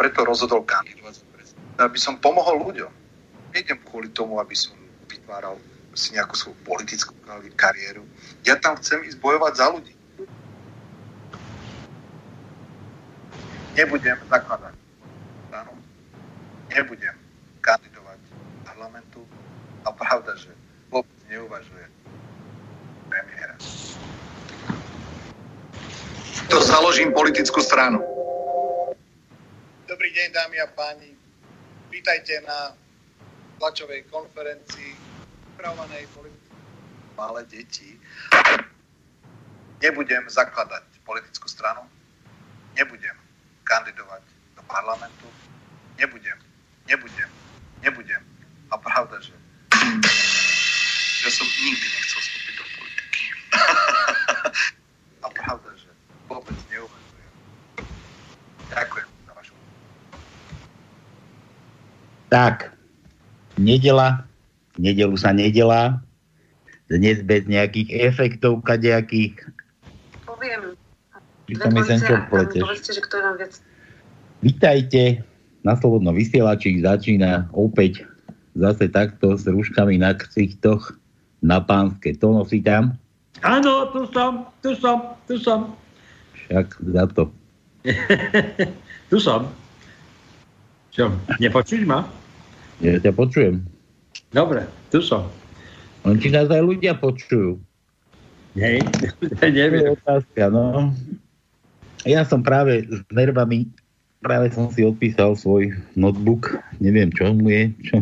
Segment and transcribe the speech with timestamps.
[0.00, 1.28] preto rozhodol kandidovať
[1.80, 2.92] aby som pomohol ľuďom.
[3.56, 4.76] Nejdem kvôli tomu, aby som
[5.08, 5.56] vytváral
[5.96, 7.16] si nejakú svoju politickú
[7.56, 8.04] kariéru.
[8.44, 9.94] Ja tam chcem ísť bojovať za ľudí.
[13.74, 14.76] Nebudem zakladať
[15.48, 15.72] stranu.
[16.68, 17.16] Nebudem
[17.64, 19.20] kandidovať v parlamentu.
[19.88, 20.52] A pravda, že
[20.92, 21.86] vôbec neuvažuje
[23.08, 23.56] premiéra.
[26.52, 28.09] To založím politickú stranu.
[30.10, 31.10] Dobrý deň, dámy a páni.
[31.86, 32.74] Vítajte na
[33.62, 34.98] tlačovej konferencii
[35.54, 36.50] pripravovanej politiky
[37.14, 37.94] malé deti.
[39.78, 41.86] Nebudem zakladať politickú stranu,
[42.74, 43.14] nebudem
[43.62, 44.26] kandidovať
[44.58, 45.30] do parlamentu,
[45.94, 46.42] nebudem,
[46.90, 47.30] nebudem,
[47.78, 48.22] nebudem.
[48.74, 49.38] A pravda, že
[51.22, 53.22] ja som nikdy nechcel vstúpiť do politiky.
[55.22, 55.94] A pravda, že
[56.26, 57.32] vôbec neuvažujem.
[58.74, 59.54] Ďakujem za vašu
[62.30, 62.70] Tak,
[63.58, 64.22] nedela,
[64.78, 65.98] nedelu sa nedelá,
[66.86, 69.34] dnes bez nejakých efektov kadejakých.
[70.22, 70.78] Poviem.
[71.50, 71.66] Čo
[72.30, 72.62] pleteš.
[72.62, 73.52] Povedzte, že kto je vám viac.
[74.46, 75.26] Vítajte,
[75.66, 78.06] na Slobodnom vysielači začína opäť
[78.54, 80.94] zase takto s rúškami na ksichtoch
[81.42, 82.14] na pánske.
[82.22, 82.94] To nosí tam?
[83.42, 85.74] Áno, tu som, tu som, tu som.
[86.46, 87.26] Však za to.
[89.10, 89.50] tu som.
[90.90, 92.02] Čo, nepočuť ma?
[92.80, 93.62] Ja ťa počujem.
[94.30, 95.28] Dobre, tu som.
[96.02, 97.60] Len či nás aj ľudia počujú.
[98.56, 98.82] Hej,
[99.38, 99.94] To je neviem.
[99.94, 100.90] otázka, no.
[102.02, 103.68] Ja som práve s nervami,
[104.18, 108.00] práve som si odpísal svoj notebook, neviem čo mu je, čo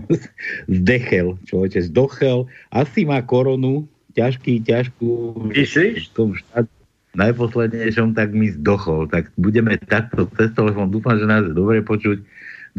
[0.71, 3.85] zdechel, človeče, zdochel, asi má koronu,
[4.15, 5.11] ťažký, ťažkú,
[5.51, 6.09] Myslíš?
[6.09, 6.67] v tom štát,
[7.13, 9.11] najposlednejšom, tak mi zdochol.
[9.11, 12.23] Tak budeme takto cez telefón, dúfam, že nás je dobre počuť,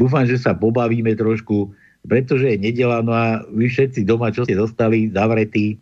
[0.00, 1.76] dúfam, že sa pobavíme trošku,
[2.08, 5.76] pretože je nedela, no a vy všetci doma, čo ste zostali, zavretí,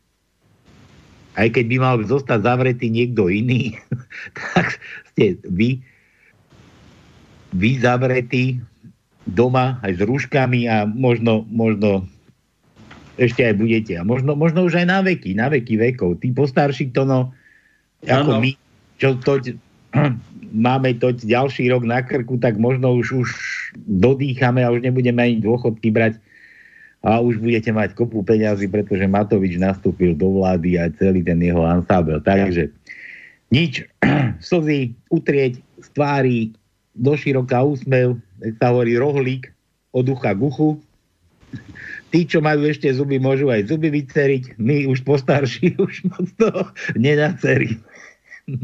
[1.39, 3.79] aj keď by mal zostať zavretý niekto iný,
[4.51, 4.83] tak
[5.15, 5.79] ste vy,
[7.55, 8.59] vy zavretí
[9.31, 12.11] doma aj s rúškami a možno, možno
[13.21, 13.93] ešte aj budete.
[13.99, 16.23] A možno, možno už aj na veky, na veky vekov.
[16.23, 17.31] Tí postarší to no,
[18.07, 18.43] ako Áno.
[18.43, 18.51] my,
[18.97, 19.43] čo to,
[20.67, 23.29] máme to ďalší rok na krku, tak možno už, už
[23.77, 26.21] dodýchame a už nebudeme ani dôchodky brať
[27.03, 31.63] a už budete mať kopu peňazí, pretože Matovič nastúpil do vlády a celý ten jeho
[31.63, 32.19] ansábel.
[32.19, 32.75] Takže
[33.55, 33.87] nič,
[34.49, 36.39] slzy utrieť z tvári,
[36.99, 39.55] do široká úsmev, tak sa hovorí rohlík
[39.95, 40.83] od ucha k uchu.
[42.11, 44.59] Tí, čo majú ešte zuby, môžu aj zuby vyceriť.
[44.61, 46.51] My už postarší už moc to
[46.99, 47.81] nenaceríme.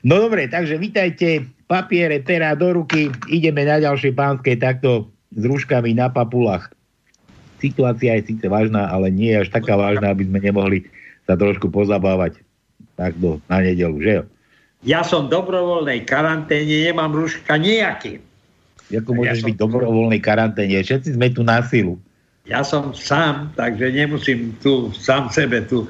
[0.00, 5.94] No dobre, takže vítajte, papiere, pera do ruky, ideme na ďalšej pánskej takto s rúškami
[5.94, 6.74] na papulách.
[7.62, 10.90] Situácia je síce vážna, ale nie je až taká vážna, aby sme nemohli
[11.30, 12.42] sa trošku pozabávať
[12.98, 14.24] takto na nedelu, že jo?
[14.82, 18.18] Ja som v dobrovoľnej karanténe, nemám rúška nejaký.
[18.90, 20.80] Ako Ja môžeš som- byť v dobrovoľnej karanténe?
[20.82, 22.00] Všetci sme tu na silu.
[22.48, 25.86] Ja som sám, takže nemusím tu sám sebe tu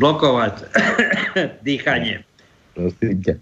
[0.00, 0.64] blokovať
[1.68, 2.24] dýchanie.
[2.72, 3.34] Prosím ťa.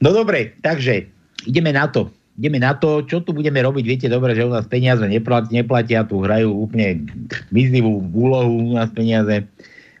[0.00, 1.12] No dobre, takže
[1.44, 2.08] ideme na to.
[2.40, 3.84] Ideme na to, čo tu budeme robiť.
[3.84, 7.04] Viete dobre, že u nás peniaze neplat, neplatia, tu hrajú úplne
[7.52, 9.44] mizivú úlohu u nás peniaze.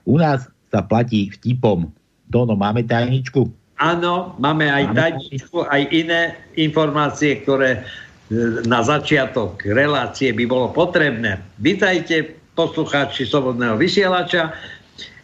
[0.08, 1.92] U nás sa platí vtipom.
[2.32, 3.52] Tono, máme tajničku?
[3.76, 7.80] Áno, máme aj Máme tajničku, aj iné informácie, ktoré e,
[8.64, 11.44] na začiatok relácie by bolo potrebné.
[11.60, 14.56] Vítajte, poslucháči Slobodného vysielača.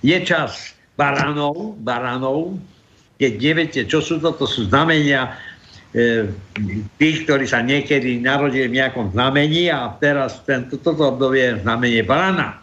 [0.04, 2.60] Je čas baranov, baranov.
[3.16, 5.32] Keď neviete, čo sú to, to sú znamenia
[5.96, 6.28] e,
[7.00, 12.04] tých, ktorí sa niekedy narodili v nejakom znamení a teraz tento, toto obdobie je znamenie
[12.04, 12.60] barana.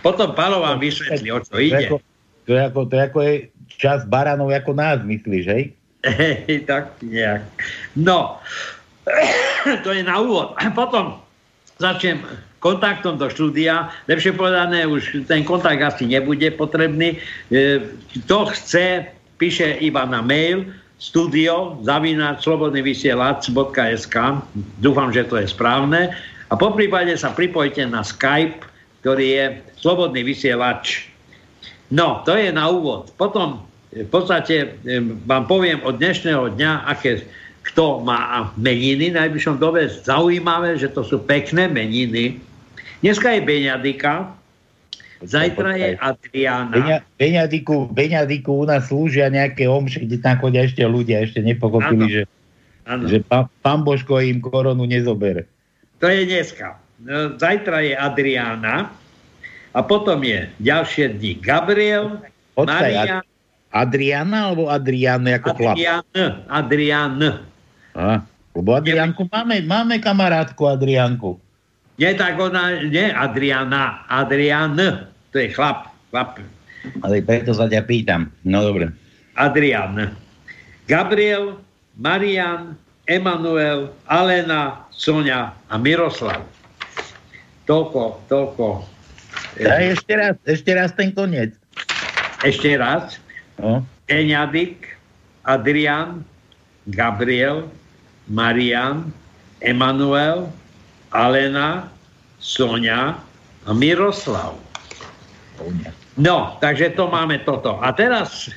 [0.00, 1.76] Potom Palo vám vysvetlí, o čo To je, ide.
[1.88, 1.96] ako,
[2.48, 3.34] to, je ako, to je ako je
[3.76, 5.64] čas baranov ako nás, myslíš, hej?
[6.00, 7.44] Hej, tak nejak.
[7.92, 8.40] No,
[9.84, 10.56] to je na úvod.
[10.72, 11.20] Potom
[11.76, 12.24] začnem
[12.60, 13.90] kontaktom do štúdia.
[14.06, 17.16] Lepšie povedané, už ten kontakt asi nebude potrebný.
[17.16, 17.82] E,
[18.20, 19.08] kto chce,
[19.40, 20.68] píše iba na mail
[21.00, 24.16] studio zavínať slobodnyvysielac.sk
[24.84, 26.12] Dúfam, že to je správne.
[26.52, 28.68] A po prípade sa pripojte na Skype,
[29.00, 29.44] ktorý je
[29.80, 31.08] Slobodný vysielač.
[31.88, 33.08] No, to je na úvod.
[33.16, 34.76] Potom v podstate
[35.24, 37.24] vám poviem od dnešného dňa, aké
[37.64, 39.88] kto má meniny najbližšom dobe.
[39.88, 42.40] Zaujímavé, že to sú pekné meniny.
[43.00, 44.36] Dneska je Beňadika,
[45.24, 46.72] zajtra je Adriana.
[46.76, 52.04] Beňa, Beňadiku, Beňadiku u nás slúžia nejaké omše, kde tam chodia ešte ľudia, ešte nepochopili,
[52.04, 52.12] ano.
[52.12, 52.22] že,
[52.84, 53.04] ano.
[53.08, 55.48] že pán, pán Božko im koronu nezobere.
[56.04, 56.76] To je dneska.
[57.00, 58.92] No, zajtra je Adriana
[59.72, 62.20] a potom je ďalšie dni Gabriel,
[62.52, 63.24] Počkaj, Maria...
[63.72, 65.76] Adriana alebo Adrian ako chlap?
[65.80, 66.04] Adrian,
[66.52, 67.12] Adrian.
[68.52, 71.40] Lebo Adrianku máme, máme kamarátku Adrianku.
[72.00, 74.72] Nie tak ona, nie Adriana, Adrian,
[75.30, 76.40] to je chlap, chlap.
[77.04, 78.32] Ale preto sa ťa pýtam.
[78.40, 78.88] No dobre.
[79.36, 80.16] Adrian.
[80.88, 81.60] Gabriel,
[82.00, 82.72] Marian,
[83.04, 86.40] Emanuel, Alena, Sonia a Miroslav.
[87.68, 88.66] Toľko, toľko.
[89.60, 91.52] A ešte raz, ešte raz ten koniec.
[92.40, 93.20] Ešte raz.
[93.60, 93.84] No.
[94.08, 94.96] Eňadik,
[95.44, 96.24] Adrian,
[96.88, 97.68] Gabriel,
[98.24, 99.12] Marian,
[99.60, 100.48] Emanuel,
[101.10, 101.90] Alena,
[102.38, 103.18] Sonia
[103.66, 104.56] a Miroslav.
[106.16, 107.76] No, takže to máme toto.
[107.82, 108.48] A teraz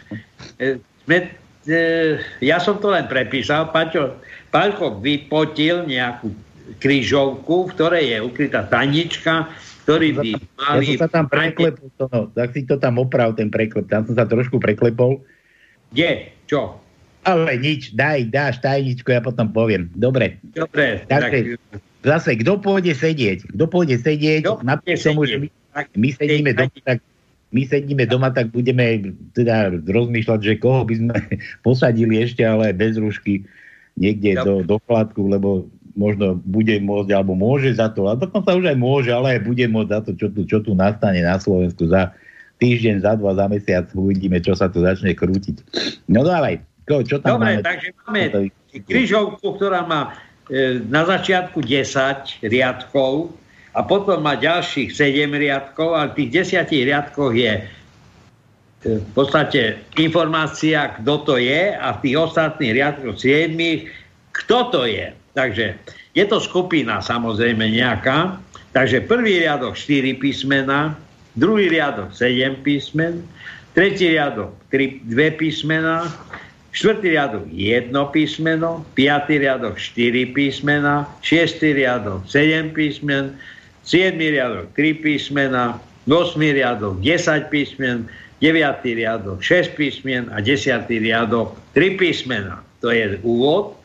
[0.58, 1.34] e, sme,
[1.68, 4.18] e, ja som to len prepísal, Paťo,
[4.54, 6.30] Paľko vypotil nejakú
[6.78, 9.50] krížovku, v ktorej je ukrytá tanička,
[9.84, 10.30] ktorý by
[10.62, 10.86] mali...
[10.86, 13.90] Ja som sa tam preklepol, to, no, tak si to tam oprav, ten preklep.
[13.90, 15.20] Tam som sa trošku preklepol.
[15.90, 16.30] Kde?
[16.46, 16.78] Čo?
[17.26, 19.90] Ale nič, daj, dáš tajničku, ja potom poviem.
[19.98, 20.38] Dobre.
[20.54, 21.02] Dobre.
[21.10, 23.50] Takže, tak zase, kto pôjde sedieť?
[23.56, 24.62] Kto pôjde sedieť?
[24.62, 25.48] Napriek tomu, že my,
[25.96, 26.98] my sedíme doma, tak
[27.54, 31.18] my sedíme doma, tak budeme teda rozmýšľať, že koho by sme
[31.66, 33.46] posadili ešte, ale bez rušky
[33.94, 38.74] niekde do, do chladku, lebo možno bude môcť, alebo môže za to, a dokonca už
[38.74, 41.86] aj môže, ale aj bude môcť za to, čo tu, čo tu nastane na Slovensku
[41.86, 42.10] za
[42.58, 45.62] týždeň, za dva, za mesiac, uvidíme, čo sa tu začne krútiť.
[46.10, 46.66] No dávaj,
[47.06, 47.62] čo tam Dobre, máme?
[47.62, 48.22] takže máme
[48.74, 50.18] križovku, ktorá má
[50.92, 53.32] na začiatku 10 riadkov
[53.74, 57.64] a potom má ďalších 7 riadkov a v tých 10 riadkoch je e,
[59.00, 63.56] v podstate informácia, kto to je a v tých ostatných riadkoch 7
[64.34, 65.14] kto to je.
[65.34, 65.78] Takže
[66.14, 68.38] je to skupina samozrejme nejaká.
[68.74, 70.98] Takže prvý riadok 4 písmena,
[71.38, 73.22] druhý riadok 7 písmen,
[73.78, 76.10] tretí riadok 3, 2 písmena,
[76.74, 83.38] Štvrtý riadok jedno písmeno, piatý riadok štyri písmena, šiestý riadok sedem písmen,
[83.86, 85.78] siedmý riadok tri písmena,
[86.10, 88.10] osmý riadok 10 písmen,
[88.42, 92.66] deviatý riadok 6 písmen a desiatý riadok 3 písmena.
[92.82, 93.78] To je úvod.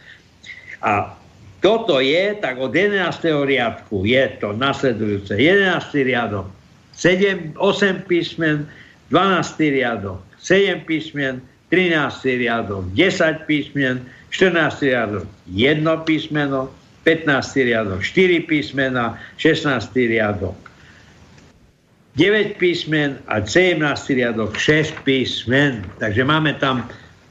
[0.80, 1.12] A
[1.60, 2.98] toto je, tak od 11.
[3.46, 5.36] riadku je to nasledujúce.
[5.36, 5.92] 11.
[6.08, 6.48] riadok
[6.96, 8.64] 7, 8 písmen,
[9.12, 9.76] 12.
[9.76, 12.24] riadok 7 písmen, 13.
[12.24, 14.00] riadok 10 písmen,
[14.32, 14.88] 14.
[14.88, 16.72] riadok 1 písmeno,
[17.04, 17.68] 15.
[17.68, 20.08] riadok 4 písmena, 16.
[20.08, 20.56] riadok
[22.16, 23.78] 9 písmen a 17.
[24.10, 25.86] riadok 6 písmen.
[26.02, 26.82] Takže máme tam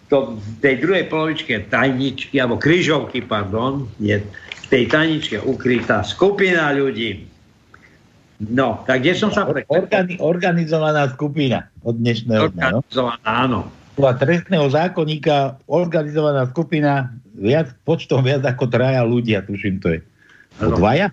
[0.08, 6.72] to, v tej druhej polovičke tajničky, alebo kryžovky, pardon, je v tej tajničke ukrytá skupina
[6.72, 7.28] ľudí.
[8.38, 9.50] No, tak kde som sa?
[9.50, 12.66] Organi- organizovaná skupina od dnešného dňa.
[12.70, 12.80] No?
[12.86, 13.28] Organizovaná, no?
[13.28, 13.60] áno
[13.98, 20.00] podľa trestného zákonníka organizovaná skupina viac, počtom viac ako traja ľudia, tuším to je.
[20.62, 21.10] To dvaja?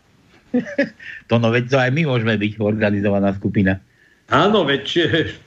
[1.32, 3.80] to no veď to aj my môžeme byť organizovaná skupina.
[4.28, 4.84] Áno, veď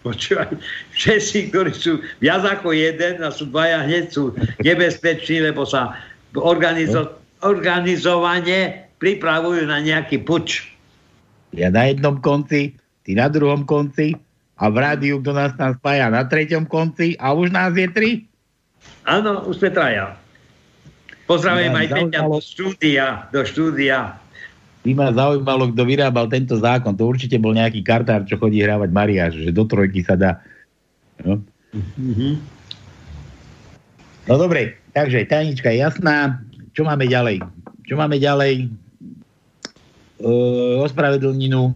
[0.06, 0.50] počúvaj,
[0.98, 4.34] všetci, ktorí sú viac ako jeden a sú dvaja hneď sú
[4.66, 5.94] nebezpeční, lebo sa
[6.34, 10.74] organizo- organizovane pripravujú na nejaký puč.
[11.54, 12.74] Ja na jednom konci,
[13.06, 14.18] ty na druhom konci,
[14.58, 18.12] a v rádiu, kto nás tam spája na treťom konci a už nás je tri?
[19.06, 20.18] Áno, už sme traja.
[21.30, 24.16] Pozdravujem aj Peťa do štúdia, do štúdia.
[24.88, 26.96] By ma zaujímalo, kto vyrábal tento zákon.
[26.96, 30.40] To určite bol nejaký kartár, čo chodí hrávať Mariáš, že do trojky sa dá.
[31.20, 31.44] No,
[31.76, 32.34] mm-hmm.
[34.32, 36.40] no dobre, takže tajnička je jasná.
[36.72, 37.44] Čo máme ďalej?
[37.84, 38.72] Čo máme ďalej?
[40.24, 40.30] E,
[40.80, 41.76] ospravedlninu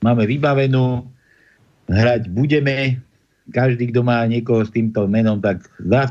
[0.00, 1.04] máme vybavenú
[1.90, 3.02] hrať budeme.
[3.54, 6.10] Každý, kto má niekoho s týmto menom, tak za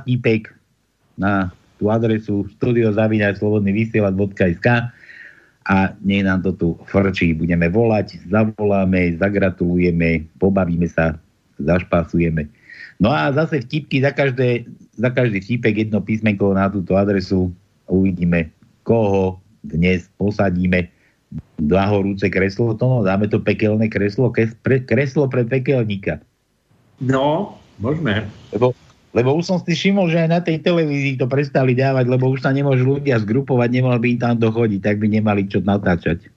[1.20, 4.68] na tú adresu studiozavinačslobodnyvysielac.sk
[5.66, 7.36] a nech nám to tu frčí.
[7.36, 11.20] Budeme volať, zavoláme, zagratulujeme, pobavíme sa,
[11.60, 12.48] zašpásujeme.
[13.04, 14.64] No a zase vtipky za, každé,
[14.96, 17.52] za každý vtipek jedno písmenko na túto adresu.
[17.92, 18.48] Uvidíme,
[18.88, 20.95] koho dnes posadíme
[21.60, 22.76] do horúce kreslo.
[22.76, 24.32] To no, dáme to pekelné kreslo,
[24.64, 26.20] kreslo pre pekelníka.
[27.00, 28.28] No, môžeme.
[28.56, 28.76] Lebo
[29.16, 32.44] lebo už som si všimol, že aj na tej televízii to prestali dávať, lebo už
[32.44, 36.28] sa nemôžu ľudia zgrupovať, nemohli by im tam dochodiť, tak by nemali čo natáčať.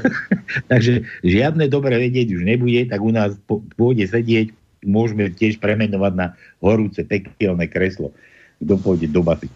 [0.70, 3.38] Takže žiadne dobre vedieť už nebude, tak u nás
[3.78, 4.50] pôjde sedieť,
[4.82, 6.26] môžeme tiež premenovať na
[6.58, 8.10] horúce pekelné kreslo.
[8.58, 9.46] Kto pôjde do basy.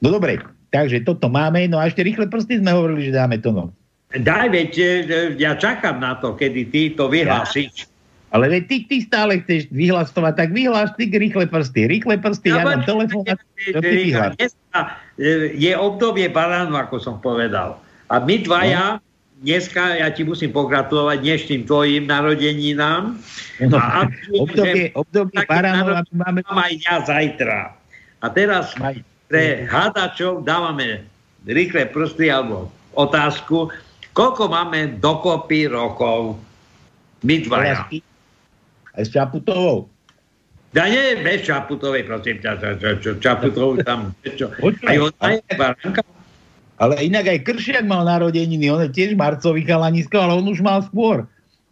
[0.00, 0.40] No dobre,
[0.72, 3.76] takže toto máme, no a ešte rýchle prsty sme hovorili, že dáme to no.
[4.14, 4.72] Daj, veď,
[5.34, 7.90] ja čakám na to, kedy ty to vyhlásiš.
[7.90, 7.94] Ja.
[8.34, 11.86] Ale veď ty, ty stále chceš vyhlasovať, tak vyhláš ty rýchle prsty.
[11.86, 13.24] Rýchle prsty, ja, ja dám telefón
[15.58, 17.80] Je obdobie baránu, ako som povedal.
[18.10, 19.02] A my dvaja, no.
[19.40, 23.16] dneska ja ti musím pogratulovať dnešným tvojim narodeninám.
[23.62, 26.42] No, a obdobie, obdobie baránov máme...
[26.46, 27.72] Mám aj ja zajtra.
[28.20, 28.74] A teraz
[29.30, 31.06] pre hádačov dávame
[31.46, 33.70] rýchle prsty alebo otázku,
[34.16, 36.40] koľko máme dokopy rokov
[37.20, 37.84] my dvaja.
[38.96, 39.92] Aj s Čaputovou.
[40.72, 42.80] Ja nie, bez Čaputovej, prosím ťa,
[43.20, 44.48] Čaputovú tam, čo?
[44.88, 46.00] Aj ona je baránka.
[46.76, 50.84] Ale inak aj Kršiak mal narodeniny, on je tiež marcový chalanisko, ale on už mal
[50.84, 51.24] skôr.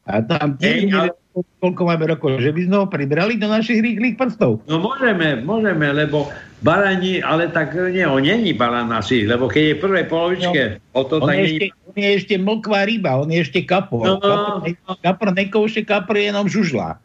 [0.09, 1.13] A tam tiež ale...
[1.35, 4.63] koľko máme rokov, že by sme ho pribrali do našich rýchlych prstov.
[4.71, 6.31] No môžeme, môžeme, lebo
[6.63, 10.79] barani, ale tak nie, on není baran asi, lebo keď je v prvej polovičke, no,
[10.95, 14.07] o to on, tak je ešte, on je ešte mlkvá ryba, on je ešte kapor.
[14.07, 14.73] No, kapor, ne,
[15.03, 17.03] kapor nekouše, kapor je jenom žužlá.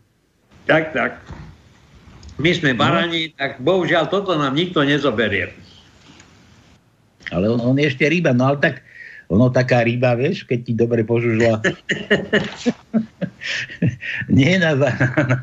[0.69, 1.17] Tak, tak.
[2.37, 2.79] My sme no.
[2.79, 3.35] barani, no.
[3.35, 5.51] tak bohužiaľ toto nám nikto nezoberie.
[7.33, 8.85] Ale on, on je ešte ryba, no ale tak
[9.29, 11.61] ono taká ryba, vieš, keď ti dobre požužla.
[14.33, 15.37] Nie na, za, na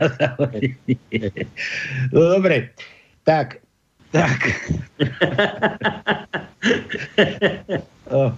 [2.11, 2.75] No dobre,
[3.23, 3.63] tak,
[4.11, 4.51] tak.
[8.11, 8.35] oh,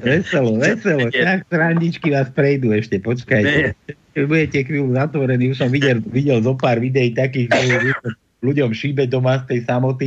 [0.00, 1.12] veselo, veselo.
[1.12, 3.76] Tak srandičky vás prejdú ešte, počkajte
[4.12, 7.48] keď budete chvíľu zatvorení, už som videl, videl zo pár videí takých,
[8.44, 10.06] ľuďom šíbe doma z tej samoty,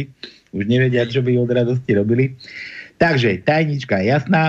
[0.53, 2.38] už nevedia, čo by od radosti robili.
[2.95, 4.43] Takže, tajnička je jasná,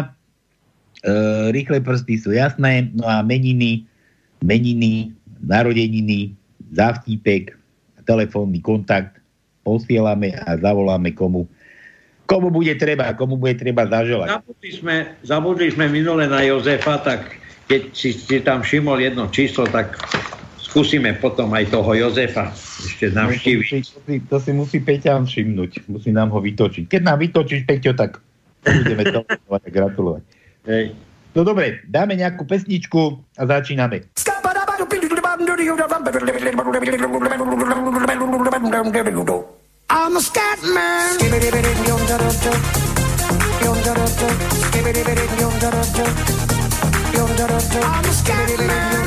[1.02, 3.82] e, rýchle prsty sú jasné, no a meniny,
[4.42, 5.10] meniny,
[5.42, 6.34] narodeniny,
[6.72, 7.54] zavtípek,
[8.06, 9.18] telefónny kontakt
[9.66, 11.50] posielame a zavoláme komu
[12.26, 14.42] komu bude treba, komu bude treba zaželať.
[14.42, 17.38] Zabudli sme, zabudli sme minule na Jozefa, tak
[17.70, 19.94] keď si, si tam všimol jedno číslo, tak
[20.58, 22.50] skúsime potom aj toho Jozefa
[22.82, 23.66] ešte navštíviť.
[23.70, 26.90] To, to, si, to si musí Peťa všimnúť, musí nám ho vytočiť.
[26.90, 28.18] Keď nám vytočíš, Peťo, tak
[28.66, 29.20] budeme to
[29.70, 30.22] gratulovať.
[30.66, 30.84] Hej.
[31.36, 34.08] No dobre, dáme nejakú pesničku a začíname.
[39.88, 41.18] I'm a scat man.
[47.76, 49.06] I'm a scat man.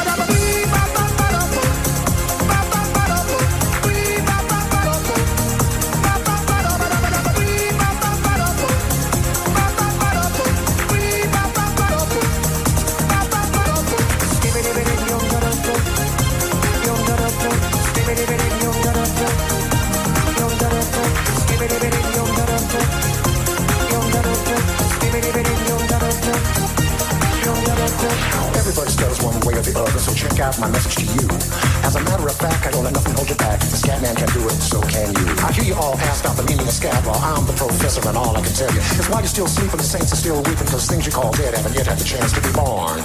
[38.51, 41.05] Can tell you is why you're still sleeping, the saints are still weeping, because things
[41.05, 42.99] you call dead haven't yet had the chance to be born.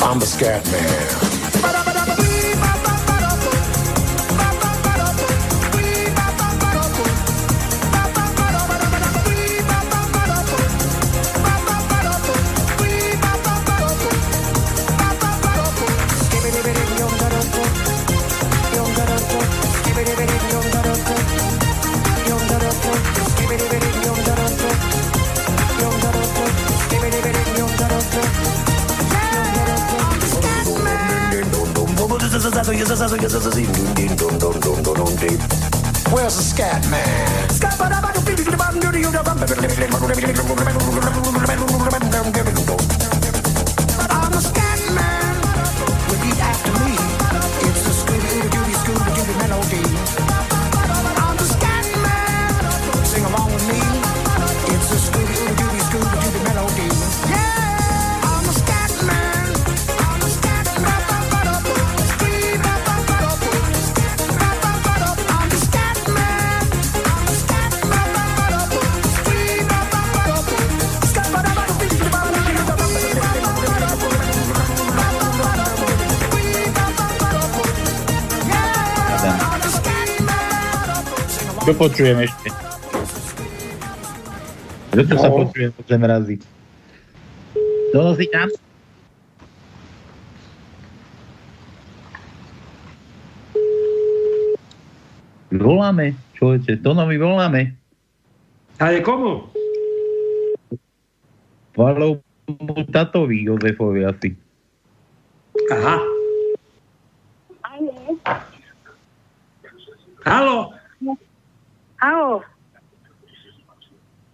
[0.00, 1.41] I'm the scat man.
[81.82, 82.48] Počujem ešte?
[84.94, 85.42] Prečo sa No.
[85.42, 86.36] počujem, že mrazí?
[87.90, 88.46] To nosí tam?
[95.52, 97.74] Voláme, človeče, to no my voláme.
[98.78, 99.50] Ale komu?
[101.74, 104.30] Valovmu tatovi Jozefovi asi.
[105.68, 105.98] Aha.
[110.22, 110.71] Halo,
[112.02, 112.42] Halo.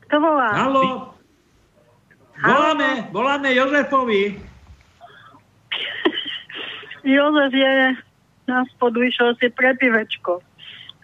[0.09, 0.49] Kto volá?
[0.57, 1.13] halo.
[2.41, 4.41] Voláme, voláme Jozefovi.
[7.05, 7.73] Jozef je
[8.49, 10.41] na spodu, išiel si pre pivečko.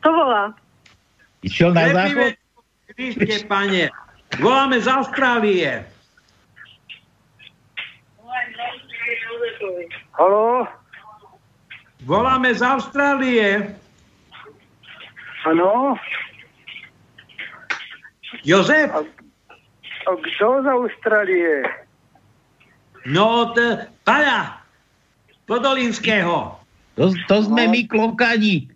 [0.00, 0.56] Kto volá?
[1.44, 2.32] Išiel na záchod?
[2.96, 3.92] Krište, pane.
[4.40, 5.84] Voláme z Austrálie.
[10.16, 10.64] Halo?
[12.08, 13.76] Voláme z Austrálie.
[15.44, 16.00] Áno?
[18.44, 18.92] Jozef?
[20.04, 21.64] A kto z Austrálie?
[23.08, 24.60] No, t- Paľa.
[25.44, 26.56] Podolinského.
[26.96, 28.68] To, to sme my klokani.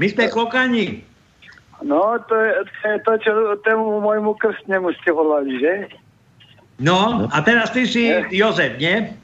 [0.00, 1.04] My sme klokani.
[1.80, 3.32] No, to je, to je to, čo
[3.64, 5.88] tému môjmu krstnemu ste volali, že?
[6.76, 9.16] No, a teraz ty si Jozef, nie?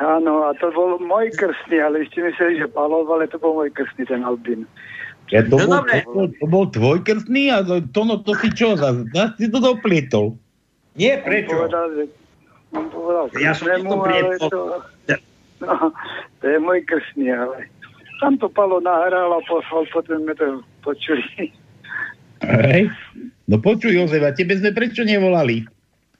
[0.00, 3.68] Áno, a to bol môj krstný, ale ešte mysleli, že Palov, ale to bol môj
[3.76, 4.64] krstný, ten Albin.
[5.32, 5.96] Ja to, No bol, dobre.
[5.98, 8.76] to, bol, to bol tvoj krstný a to, to, no, to si čo?
[8.76, 10.36] Zas, zas si to doplietol.
[10.92, 11.56] Nie, On prečo?
[11.56, 12.02] povedal, že
[12.70, 14.48] on povedal Ja som to priepol.
[14.48, 14.60] to,
[15.58, 15.72] no,
[16.36, 17.64] to je môj krstný, ale
[18.20, 21.48] tam to Palo nahral a poslal, potom sme to počuli.
[22.44, 22.92] Hej.
[23.48, 25.64] No počuj, Jozef, a tebe sme prečo nevolali?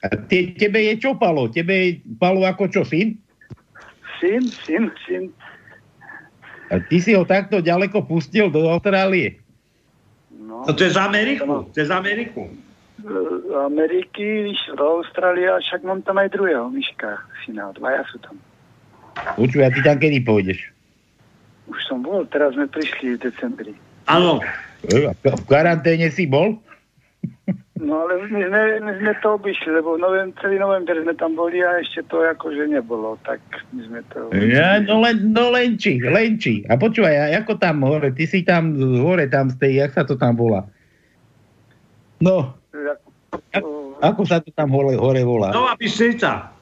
[0.01, 1.47] A te, tebe je čo, Palo?
[1.47, 3.13] Tebe je Palo ako čo, syn?
[4.17, 5.23] Syn, syn, syn.
[6.73, 9.37] A ty si ho takto ďaleko pustil do Austrálie?
[10.33, 11.69] No, No to je z Ameriku.
[11.69, 12.49] To je z Ameriku.
[12.97, 18.33] z Ameriky, do Austrálie, a však mám tam aj druhého myška, syna, dvaja sú tam.
[19.37, 20.73] Počuj, a ty tam kedy pôjdeš?
[21.69, 23.73] Už som bol, teraz sme prišli v decembri.
[24.09, 24.41] Áno.
[24.89, 26.57] E, V karanténe si bol?
[27.83, 31.59] No ale my sme, my sme to obišli, lebo novem, celý november sme tam boli
[31.59, 33.43] a ešte to akože nebolo, tak
[33.75, 34.31] my sme to...
[34.31, 36.63] Ja, no len, no lenči, lenči.
[36.71, 40.15] A počúvaj, ako tam hore, ty si tam hore, tam z tej, jak sa to
[40.15, 40.63] tam volá?
[42.23, 42.55] No,
[43.51, 45.51] Ako, ako sa to tam hore, hore volá?
[45.51, 46.55] Nová Bystrica.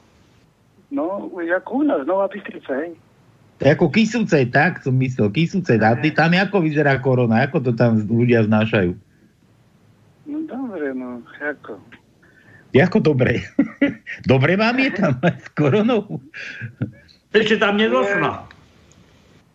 [0.90, 2.98] no, ako u nás, Nová Bystrica, hej.
[3.62, 5.78] Ako Kisuce, tak som myslel, Kisuce.
[5.78, 7.46] A ty, tam ako vyzerá korona?
[7.46, 9.11] Ako to tam ľudia znášajú?
[10.52, 11.80] No dobre, no, ako.
[12.76, 13.40] Ako dobre?
[14.32, 16.20] dobre vám je tam s koronou?
[17.32, 18.44] Ešte tam nedošla.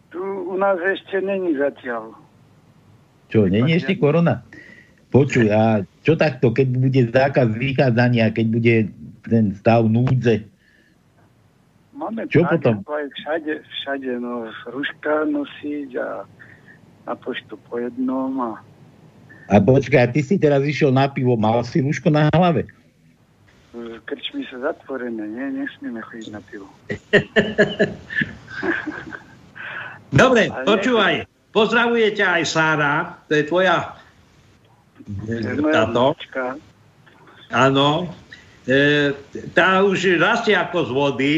[0.09, 2.17] Tu u nás ešte není zatiaľ.
[3.29, 4.41] Čo, je ešte korona?
[5.11, 8.75] Počuj, a čo takto, keď bude zákaz vychádzania, keď bude
[9.27, 10.47] ten stav núdze?
[11.93, 12.75] Máme Čo všade, potom?
[12.87, 16.07] Aj všade, všade, no, ruška nosiť a
[17.07, 18.49] na poštu po jednom a
[19.47, 22.67] A počkaj, ty si teraz išiel na pivo, mal si rúško na hlave?
[24.07, 25.45] krčmy sú zatvorené, nie?
[25.61, 26.71] Nesmieme chodiť na pivo.
[30.21, 31.15] Dobre, Ale počúvaj.
[31.51, 32.93] Pozdravuje ťa aj Sára,
[33.27, 33.97] to je tvoja
[35.25, 36.15] To je moja táto.
[37.51, 38.11] Áno.
[38.67, 39.15] E,
[39.55, 41.33] tá už rastie ako z vody.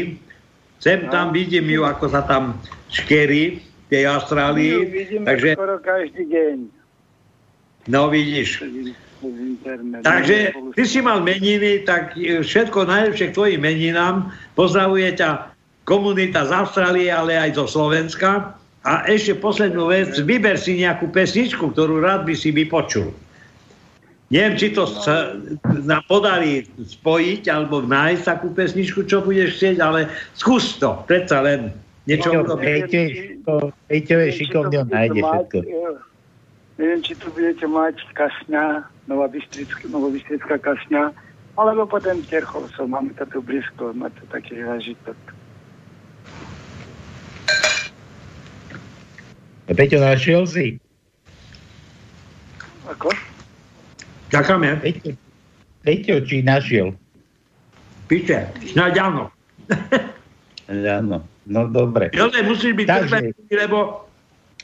[0.80, 1.12] Sem No.
[1.12, 2.56] tam vidím ju, ako sa tam
[2.90, 4.74] škerí v tej Austrálii.
[4.88, 6.56] vidíme Takže, skoro každý deň.
[7.88, 8.64] No vidíš.
[10.00, 14.32] Takže ty si mal meniny, tak e, všetko najlepšie k tvojim meninám.
[14.56, 15.52] Pozdravuje ťa
[15.84, 18.56] komunita z Austrálie, ale aj zo Slovenska.
[18.80, 23.12] A ešte poslednú vec, vyber si nejakú pesničku, ktorú rád by si vypočul.
[24.30, 25.36] Neviem, či to sa
[25.84, 30.06] nám podarí spojiť alebo nájsť takú pesničku, čo budeš chcieť, ale
[30.38, 31.74] skús to, predsa len
[32.06, 32.90] niečo Peťo, urobiť.
[33.90, 35.58] Peťo je šikovný, on nájde všetko.
[36.80, 41.12] Neviem, či tu budete mať Kasňa, Novobystrická Kasňa,
[41.60, 42.88] alebo potom Terchovcov.
[42.88, 45.18] Máme to tu blízko, má to taký zážitok.
[49.68, 50.80] Peťo, našiel si?
[52.88, 53.12] Ako?
[54.32, 54.80] Ďakujeme.
[54.80, 55.12] Peťo,
[55.84, 56.96] Peťo, či našiel?
[58.08, 59.28] Píše, snáď áno.
[60.70, 62.08] Áno, no dobre.
[62.16, 64.09] Jozef, musíš byť Takže- trpezlivý, lebo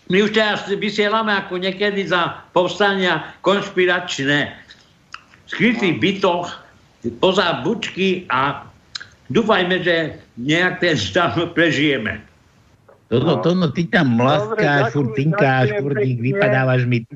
[0.06, 4.54] my už teraz vysielame ako niekedy za povstania konšpiračné
[5.46, 6.46] v skrytých bytoch
[7.22, 8.66] poza bučky a
[9.30, 12.22] dúfajme, že nejak ten stav prežijeme.
[13.06, 17.06] Toto, to, no, ty tam mlaskáš, furt tinkáš, furt vypadávaš mi.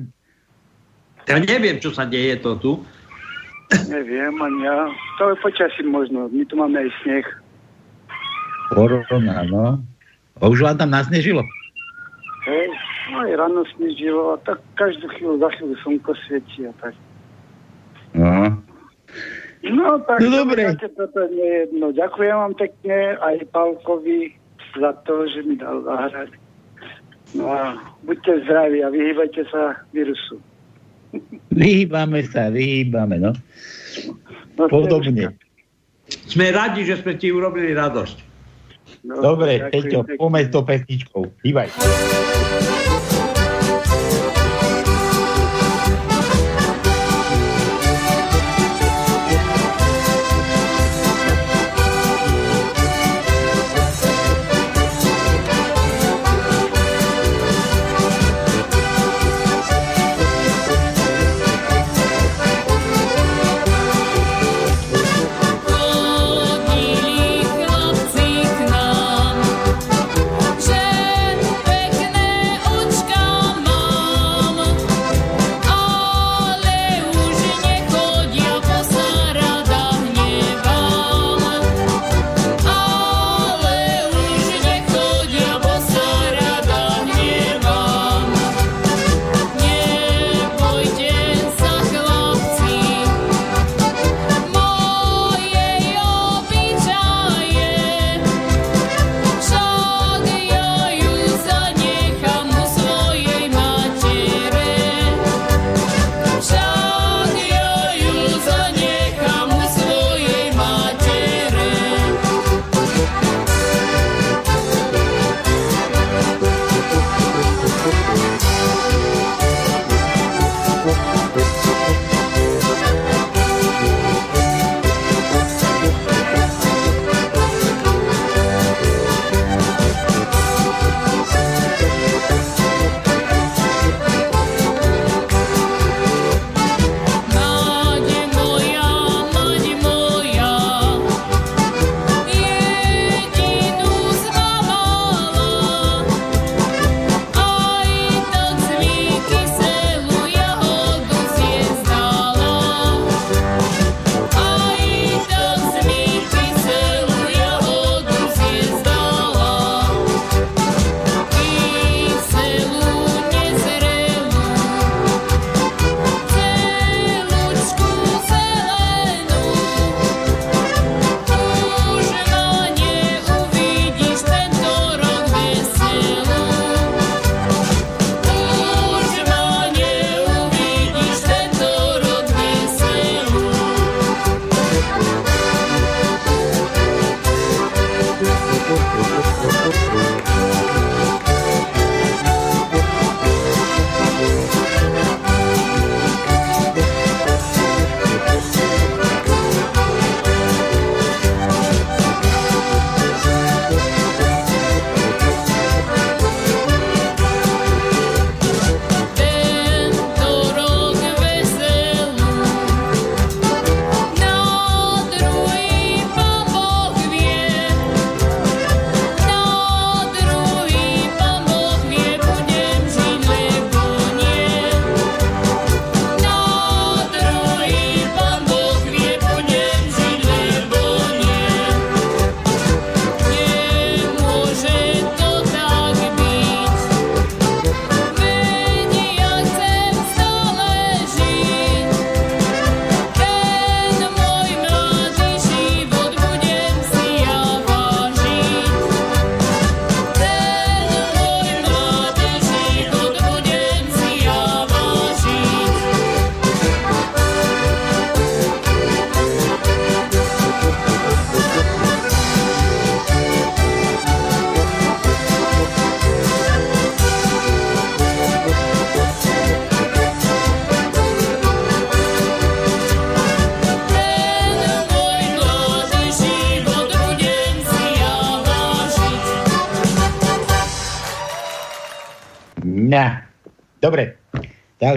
[1.27, 2.71] Ja neviem, čo sa deje to tu.
[3.91, 4.87] Neviem, ani ja.
[5.19, 6.31] To je počasím možno.
[6.31, 7.27] My tu máme aj sneh.
[8.71, 9.83] Korona, no.
[10.39, 11.43] A už vám tam nasnežilo?
[12.41, 12.73] Hej,
[13.13, 16.93] no aj ráno snežilo a tak každú chvíľu, za chvíľu slnko svieti a tak.
[18.17, 18.57] No.
[19.61, 20.73] No tak, No dobre.
[20.73, 21.93] toto nie je jedno.
[21.93, 24.33] Ďakujem vám pekne aj Pálkovi
[24.73, 26.33] za to, že mi dal zahrať.
[27.37, 30.41] No a buďte zdraví a vyhýbajte sa vírusu.
[31.53, 33.31] Vyhýbame sa, vyhýbame, no.
[34.57, 35.37] No, Podobne.
[36.27, 38.17] Sme radi, že sme ti urobili radosť.
[39.05, 41.23] No, Dobre, Peťo, s tou pesničkou.
[41.45, 42.30] Hýbaj.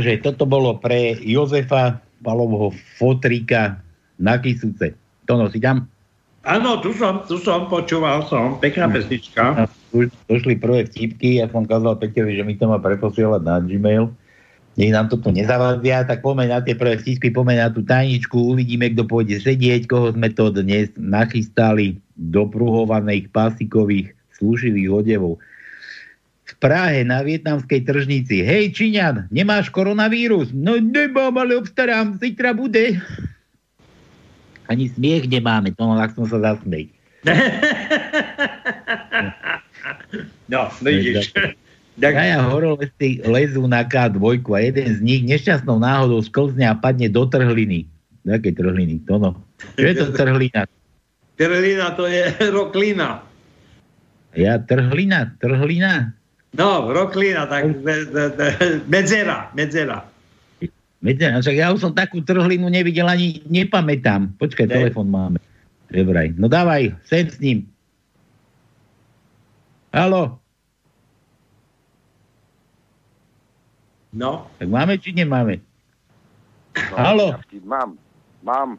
[0.04, 3.80] Takže toto bolo pre Jozefa Palovho Fotrika
[4.20, 4.92] na Kisuce.
[5.24, 5.88] Tono, si tam?
[6.44, 9.56] Áno, tu som, tu som, počúval som, pekná pesnička.
[9.56, 9.62] A
[9.96, 14.12] Už došli prvé vtipky, ja som kázal Peťovi, že mi to má preposielať na Gmail.
[14.76, 18.92] Nech nám toto nezavadia, tak poďme na tie prvé vtipky, poďme na tú tajničku, uvidíme,
[18.92, 25.40] kto pôjde sedieť, koho sme to dnes nachystali do pruhovaných pásikových slušivých odevov.
[26.58, 28.42] Prahe na vietnamskej tržnici.
[28.42, 30.50] Hej, Číňan, nemáš koronavírus?
[30.54, 32.98] No nemám, ale obstarám, zítra bude.
[34.70, 36.88] Ani smiech nemáme, to tak som sa zasmej.
[40.44, 41.32] No, vidíš.
[41.94, 47.06] Tak, Traja horolezci lezú na K2 a jeden z nich nešťastnou náhodou sklzne a padne
[47.06, 47.86] do trhliny.
[48.26, 48.98] Akej trhliny?
[49.06, 49.30] To no.
[49.78, 50.66] Čo je to trhlina?
[51.38, 53.22] Trhlina to je roklina.
[54.34, 55.38] Ja trhlina?
[55.38, 56.10] Trhlina?
[56.54, 60.06] No, roklina, tak me- me- me- medzera, medzera.
[61.04, 64.32] Viete, no však ja už som takú trhlinu nevidel ani nepamätám.
[64.40, 64.72] Počkaj, Ne.
[64.72, 65.38] telefon máme.
[65.92, 66.32] Dobraj.
[66.40, 67.68] No dávaj, sem s ním.
[69.92, 70.40] Halo,
[74.14, 75.58] No, tak máme či nemáme?
[76.94, 77.28] No, Haló?
[77.34, 77.98] ja Mám,
[78.46, 78.70] mám.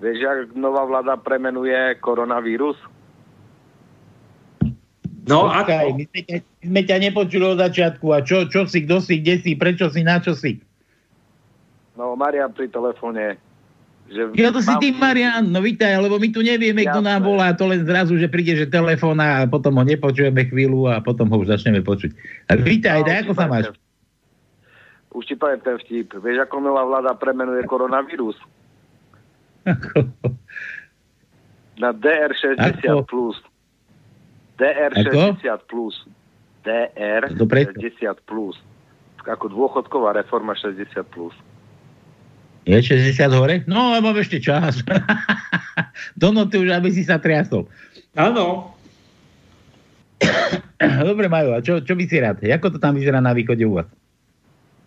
[0.00, 2.76] Vieš, jak nová vláda premenuje koronavírus?
[5.30, 5.94] No Počkaj, ako?
[5.94, 8.06] my sme, ťa, my sme ťa nepočuli od začiatku.
[8.08, 10.58] A čo, čo si, kto si, kde si, prečo si, na čo si?
[11.94, 13.38] No, Marian pri telefóne.
[14.06, 17.22] Že Ja to si mám- ty, Marian, no vítaj, lebo my tu nevieme, kto nám
[17.22, 21.26] volá, to len zrazu, že príde, že telefón a potom ho nepočujeme chvíľu a potom
[21.26, 22.10] ho už začneme počuť.
[22.44, 23.64] A vítaj, No, daj, ako sa máš?
[23.68, 23.78] ten-
[25.12, 26.14] Už ti poviem ten vtip.
[26.16, 28.34] Vieš, ako nová vláda premenuje koronavírus?
[31.76, 33.02] Na DR60 Ako?
[33.04, 33.36] plus.
[34.60, 35.96] DR60 plus.
[37.40, 37.72] To preto.
[37.80, 38.56] DR60 plus.
[39.24, 41.32] Ako dôchodková reforma 60 plus.
[42.68, 43.64] Je 60 hore?
[43.64, 44.84] No, ale mám ešte čas.
[46.20, 47.64] Dono, ty už, aby si sa triasol.
[48.12, 48.76] Áno.
[51.08, 52.44] Dobre, Majo, a čo, čo by si rád?
[52.44, 53.88] Ako to tam vyzerá na východe u vás?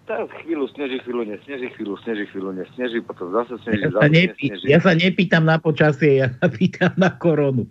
[0.04, 4.10] Tak chvíľu sneží, chvíľu nesneží, chvíľu sneží, chvíľu nesneží, potom zase Ja sneží, sa, zase
[4.12, 4.66] nepý, nesneží.
[4.68, 7.66] ja sa nepýtam na počasie, ja sa pýtam na koronu.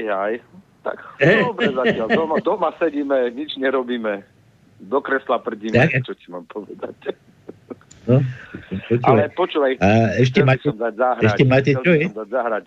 [0.00, 0.40] Jaj.
[0.84, 2.08] Tak dobre zatiaľ.
[2.10, 4.20] Doma, doma sedíme, nič nerobíme.
[4.78, 6.04] Do kresla prdíme, Tak.
[6.04, 7.16] čo ti mám povedať.
[8.04, 8.20] No,
[8.84, 9.00] počúvaj.
[9.02, 9.88] Ale počúvaj, A
[10.20, 11.24] ešte máte, som dať zahrať.
[11.24, 12.04] ešte máte čo je?
[12.06, 12.66] dať zahrať.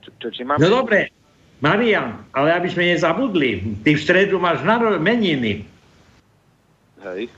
[0.00, 0.56] Čo, čo ti mám?
[0.56, 1.12] No dobre,
[1.60, 5.68] Marian, ale aby sme nezabudli, ty v stredu máš naro- meniny.
[7.04, 7.28] Hej.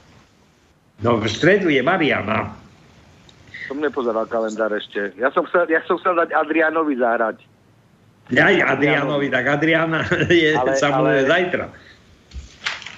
[1.00, 2.54] No v stredu je Mariana.
[3.66, 5.10] Som nepozeral kalendár ešte.
[5.16, 7.49] Ja som chcel, ja som chcel dať Adrianovi zahrať.
[8.30, 11.66] Aj Adrianovi, tak Adriana je Ale- samozrejme ale- zajtra.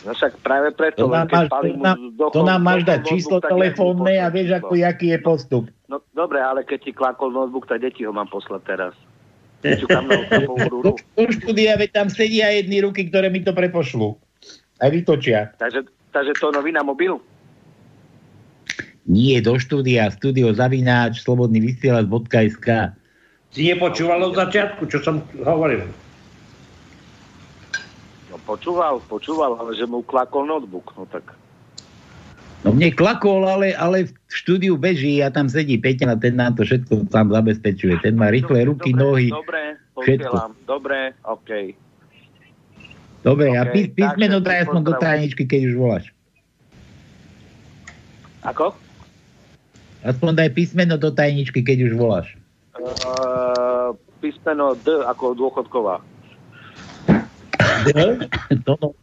[0.03, 3.12] No však práve preto, To nám máš, to nám, dochol- to nám máš dať notebook,
[3.14, 5.64] číslo telefónne a vieš, ako, jaký je postup.
[5.87, 8.95] No dobre, ale keď ti klakol notebook, tak deti ho mám poslať teraz.
[9.62, 10.99] Do,
[11.31, 14.18] štúdia, veď tam sedia jedny ruky, ktoré mi to prepošlú.
[14.83, 15.55] Aj vytočia.
[15.62, 17.23] Takže, takže to nový na mobil?
[19.07, 22.99] Nie, do štúdia, studio zavináč, slobodný vysielač.sk.
[23.53, 25.85] Si nepočúval od začiatku, čo som hovoril.
[28.33, 30.97] No počúval, počúval, ale že mu klakol notebook.
[30.97, 31.37] No tak
[32.62, 36.55] No mne klakol, ale, ale v štúdiu beží a tam sedí Peťa a ten nám
[36.55, 37.99] to všetko tam zabezpečuje.
[38.07, 39.29] Ten má rýchle ruky, dobre, nohy.
[39.35, 39.62] Dobre,
[39.99, 40.31] všetko.
[40.31, 40.51] posielam.
[40.62, 41.51] Dobre, OK.
[43.27, 46.05] Dobre, a OK, pís, písmeno daj aspoň do tajničky, keď už voláš.
[48.47, 48.75] Ako?
[50.07, 52.29] Aspoň daj písmeno do tajničky, keď už voláš.
[52.73, 53.93] Uh,
[54.25, 56.01] písmeno D ako dôchodková.
[58.65, 58.97] Tono.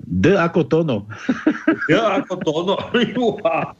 [0.00, 1.06] D ako tono.
[1.86, 2.76] Ja ako to, no.
[3.14, 3.78] juha.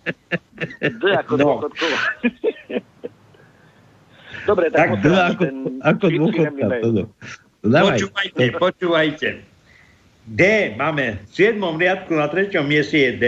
[0.79, 1.45] D ako No.
[1.59, 1.99] dôchodková.
[4.47, 5.43] Dobre, tak, Tak D ako,
[5.83, 6.05] ako.
[6.81, 7.03] Tono.
[7.61, 7.99] Dávaj.
[7.99, 9.29] Počúvajte, počúvajte.
[10.31, 10.41] D
[10.79, 11.59] máme v 7.
[11.59, 12.55] riadku na 3.
[12.63, 13.27] mieste je D.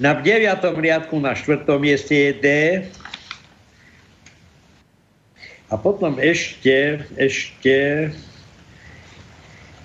[0.00, 0.80] Na 9.
[0.80, 1.68] riadku na 4.
[1.76, 2.46] mieste je D.
[5.70, 8.10] A potom ešte, ešte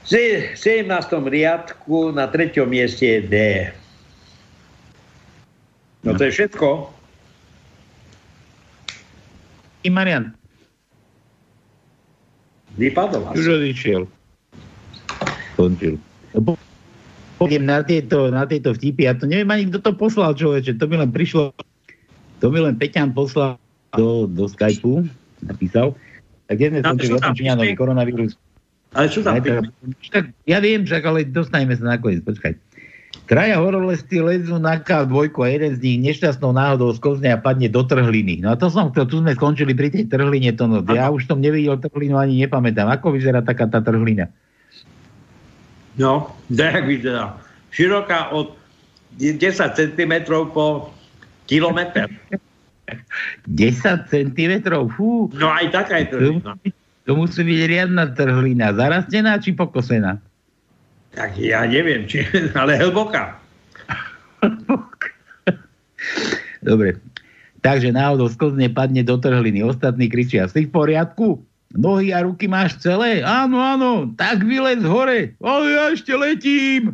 [0.05, 0.09] v
[0.57, 0.85] 17.
[1.25, 2.57] riadku na 3.
[2.65, 3.35] mieste je D.
[6.01, 6.89] No to je všetko.
[9.85, 10.33] I Marian,
[12.75, 14.03] Vypadol už odišiel.
[15.55, 15.95] Skončil.
[16.35, 16.59] Po-
[17.35, 19.07] Pôjdem na tieto, na tieto vtipy.
[19.07, 20.79] Ja to neviem ani, kto to poslal, človeče.
[20.79, 21.51] To mi len prišlo,
[22.39, 23.59] to mi len Peťan poslal
[23.95, 25.03] do, do Skypeu,
[25.45, 25.93] napísal.
[26.45, 27.09] Tak to skončili?
[27.09, 27.79] som O tom tam Číňanovi, písme.
[27.79, 28.33] koronavírus.
[28.95, 29.67] Ale sú tam tak,
[30.13, 32.55] tak, ja viem, však ale dostaneme sa nakoniec, počkaj.
[33.25, 37.81] Traja horolesty lezú na K2 a jeden z nich nešťastnou náhodou skozne a padne do
[37.81, 38.39] trhliny.
[38.45, 41.25] No a to som chcel, tu sme skončili pri tej trhline, to no, ja už
[41.25, 42.85] som nevidel trhlinu ani nepamätám.
[42.87, 44.29] Ako vyzerá taká tá trhlina?
[45.97, 47.35] No, tak vyzerá.
[47.73, 48.55] Široká od
[49.17, 49.41] 10
[49.75, 50.13] cm
[50.53, 50.93] po
[51.49, 52.07] kilometr.
[53.47, 54.53] 10 cm,
[54.93, 55.29] fú.
[55.33, 56.17] No aj taká je to.
[56.41, 56.53] To
[57.05, 58.73] to musí byť riadna trhlina.
[58.73, 60.17] Zarastená či pokosená?
[61.13, 62.25] Tak ja neviem, či,
[62.59, 63.37] ale hlboká.
[66.67, 66.97] Dobre.
[67.61, 69.61] Takže náhodou sklzne padne do trhliny.
[69.61, 71.41] Ostatní kričia, si v poriadku?
[71.77, 73.21] Nohy a ruky máš celé?
[73.21, 75.33] Áno, áno, tak vylez hore.
[75.41, 76.93] Ale ja ešte letím.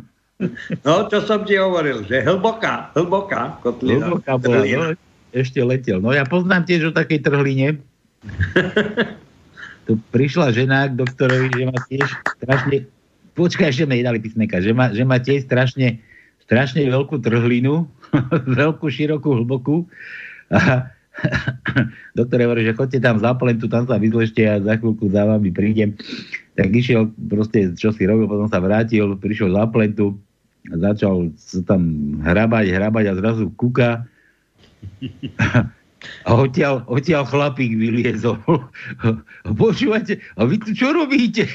[0.82, 4.10] No, čo som ti hovoril, že hlboká, hlboká kotlina.
[4.10, 4.86] Hlboká bola, Trhlina.
[4.92, 5.98] no, ešte letel.
[5.98, 7.80] No ja poznám tiež o takej trhline.
[9.86, 12.06] tu prišla žena k doktorovi, že má tiež
[12.38, 12.76] strašne...
[13.32, 15.98] Počkaj, ešte mi dali písmenka, že má, že má tiež strašne,
[16.44, 17.88] strašne veľkú trhlinu,
[18.60, 19.88] veľkú, širokú, hlbokú.
[20.52, 20.92] A
[22.18, 25.48] doktor hovorí, že chodte tam za plentu, tam sa vyzlešte a za chvíľku za vami
[25.48, 25.96] prídem.
[26.52, 30.20] Tak išiel proste, čo si robil, potom sa vrátil, prišiel za plentu,
[30.68, 34.04] začal sa tam hrabať, hrabať a zrazu kúka
[36.26, 38.38] a odtiaľ, odtiaľ chlapík vyliezol.
[39.46, 41.46] Počúvate, a vy tu čo robíte?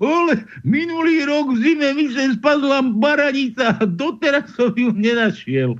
[0.00, 5.76] Ole, minulý rok v zime mi sem spadla baranica a doteraz som ju nenašiel.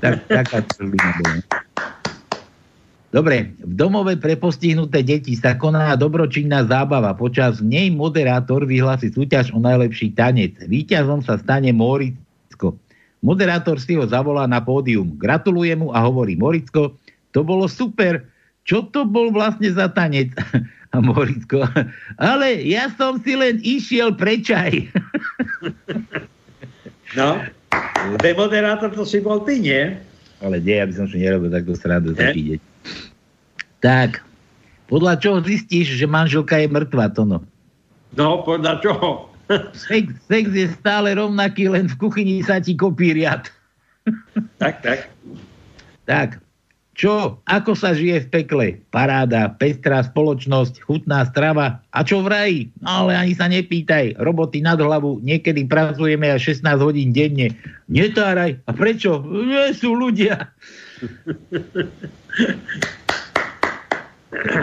[0.00, 1.40] Tak, taká bola.
[3.14, 7.14] Dobre, v domove pre postihnuté deti sa koná dobročinná zábava.
[7.14, 10.58] Počas nej moderátor vyhlási súťaž o najlepší tanec.
[10.66, 12.23] Výťazom sa stane Moricko.
[13.24, 15.16] Moderátor si ho zavolá na pódium.
[15.16, 16.92] Gratuluje mu a hovorí, Moricko,
[17.32, 18.20] to bolo super.
[18.68, 20.36] Čo to bol vlastne za tanec?
[20.94, 21.66] A Moricko,
[22.22, 24.70] ale ja som si len išiel prečaj.
[27.14, 27.38] No,
[28.18, 29.94] ten moderátor to si bol ty, nie?
[30.42, 32.60] Ale nie, aby som si nerobil takto srandu taký deť.
[33.78, 34.18] Tak,
[34.90, 37.46] podľa čoho zistíš, že manželka je mŕtva, Tono?
[38.18, 39.30] No, podľa čoho?
[39.88, 43.48] Sex, sex je stále rovnaký, len v kuchyni sa ti kopí riad.
[44.60, 45.08] Tak, tak.
[46.04, 46.44] Tak,
[46.94, 47.42] čo?
[47.50, 48.66] Ako sa žije v pekle?
[48.94, 51.82] Paráda, pestrá spoločnosť, chutná strava.
[51.90, 52.60] A čo v raji?
[52.78, 54.14] No ale ani sa nepýtaj.
[54.22, 55.18] Roboty nad hlavu.
[55.26, 57.50] Niekedy pracujeme až 16 hodín denne.
[57.90, 58.62] Netáraj.
[58.70, 59.26] A prečo?
[59.26, 60.54] Nie sú ľudia.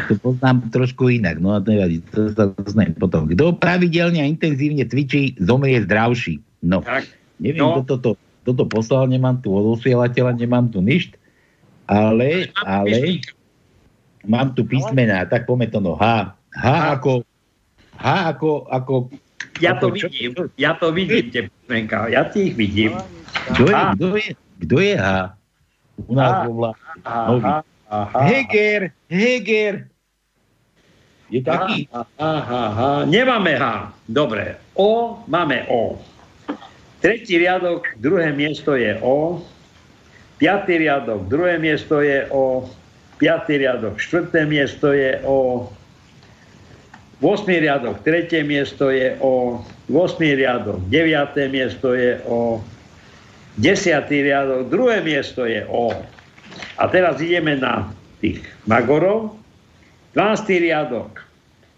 [0.06, 3.26] to poznám trošku inak, no a to nevadí, to sa doznajem potom.
[3.26, 6.40] Kto pravidelne a intenzívne cvičí, zomrie zdravší.
[6.62, 7.08] No, Tak.
[7.38, 7.78] neviem, No.
[7.78, 8.10] kto toto,
[8.42, 11.14] toto poslal, nemám tu od osielateľa, nemám tu nič,
[11.86, 13.22] ale, ale
[14.24, 16.36] mám tu písmená, tak poďme to no, H.
[16.52, 17.24] H ako,
[17.96, 18.94] H ako, ako,
[19.58, 22.98] Ja to čo- vidím, ja to vidím, tie písmenka, ja ti ich vidím.
[23.52, 24.28] Kto je, kto je,
[24.60, 25.08] kto je H?
[26.02, 26.72] U nás vo vlá...
[27.92, 29.92] Aha, Heger, Heger.
[31.28, 31.92] Je taký?
[31.92, 32.08] Aha,
[32.72, 32.92] aha.
[33.04, 33.92] Nemáme H.
[34.08, 34.56] Dobre.
[34.80, 36.00] O, máme O.
[37.04, 39.44] Tretí riadok, druhé miesto je O.
[40.40, 42.64] Piatý riadok, druhé miesto je O.
[43.20, 45.68] Piatý riadok, štvrté miesto je O.
[47.22, 47.46] 8.
[47.46, 49.62] riadok, tretie miesto je O.
[49.92, 50.18] 8.
[50.18, 51.38] riadok, 9.
[51.52, 52.64] miesto je O.
[53.60, 54.10] 10.
[54.10, 55.92] riadok, druhé miesto je O.
[56.82, 59.38] A teraz ideme na tých magorov.
[60.18, 60.66] 12.
[60.66, 61.22] riadok,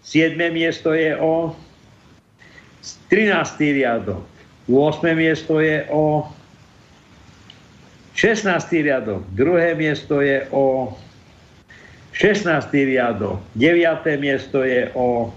[0.00, 0.40] 7.
[0.48, 1.52] miesto je O.
[3.12, 3.76] 13.
[3.76, 4.24] riadok,
[4.64, 5.12] 8.
[5.12, 6.24] miesto je O.
[8.16, 8.48] 16.
[8.80, 10.96] riadok, druhé miesto je O.
[12.16, 12.72] 16.
[12.72, 14.08] riadok, 9.
[14.16, 15.28] miesto je O.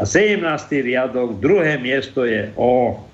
[0.00, 0.40] A 17.
[0.72, 3.04] riadok, druhé miesto je O.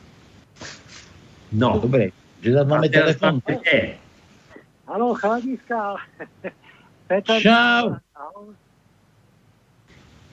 [1.51, 1.83] No.
[1.83, 2.87] Dobre, že tam máme
[3.67, 4.02] E.
[4.93, 5.97] Áno, chladiska.
[7.09, 7.41] Petr.
[7.41, 7.97] Čau.
[8.13, 8.53] Ahoj.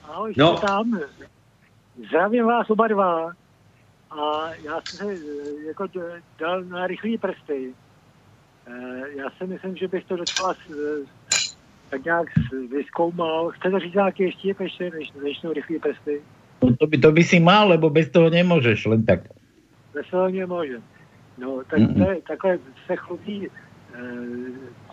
[0.04, 0.56] Ahoj, No.
[0.60, 1.00] tam.
[1.96, 3.32] Zdravím vás oba dva.
[4.10, 5.86] A já jsem se eh, jako
[6.38, 7.74] dal na rychlý prsty.
[8.66, 10.54] Eh, Já si myslím, že bych to docela
[11.90, 12.26] tak nějak
[12.70, 13.50] vyskoumal.
[13.50, 16.22] Chcete říct nějaké ještě ještě než, než rychlý prsty?
[16.78, 19.20] To, by, to by si mal, lebo bez toho nemôžeš, len tak.
[19.94, 20.78] Veselně může.
[21.38, 22.04] No, tak Mm-mm.
[22.04, 23.48] to je, takhle se chlubí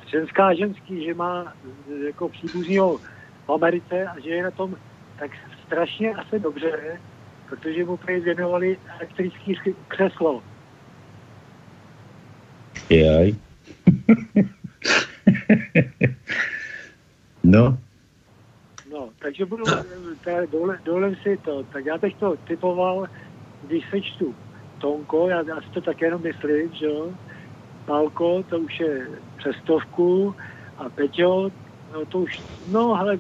[0.08, 1.54] ženská ženský, že má
[1.92, 2.98] e, jako příbuzního
[3.46, 4.76] v Americe a že je na tom
[5.20, 5.32] tak
[5.66, 7.02] strašně asi dobře,
[7.50, 9.56] protože mu prý věnovali elektrický
[9.88, 10.44] křeslo.
[12.90, 13.36] Jaj.
[17.44, 17.78] no,
[18.92, 19.64] No, takže budu,
[20.24, 21.64] teda dole, dolem si to.
[21.64, 23.08] Tak já bych to typoval,
[23.64, 24.36] když sečtu
[24.78, 27.14] Tonko, já, já si to tak jenom myslím, že jo.
[27.88, 29.08] Pálko, to už je
[29.38, 30.36] přes stovku
[30.78, 31.52] a Peťo,
[31.94, 33.20] no to už, no ale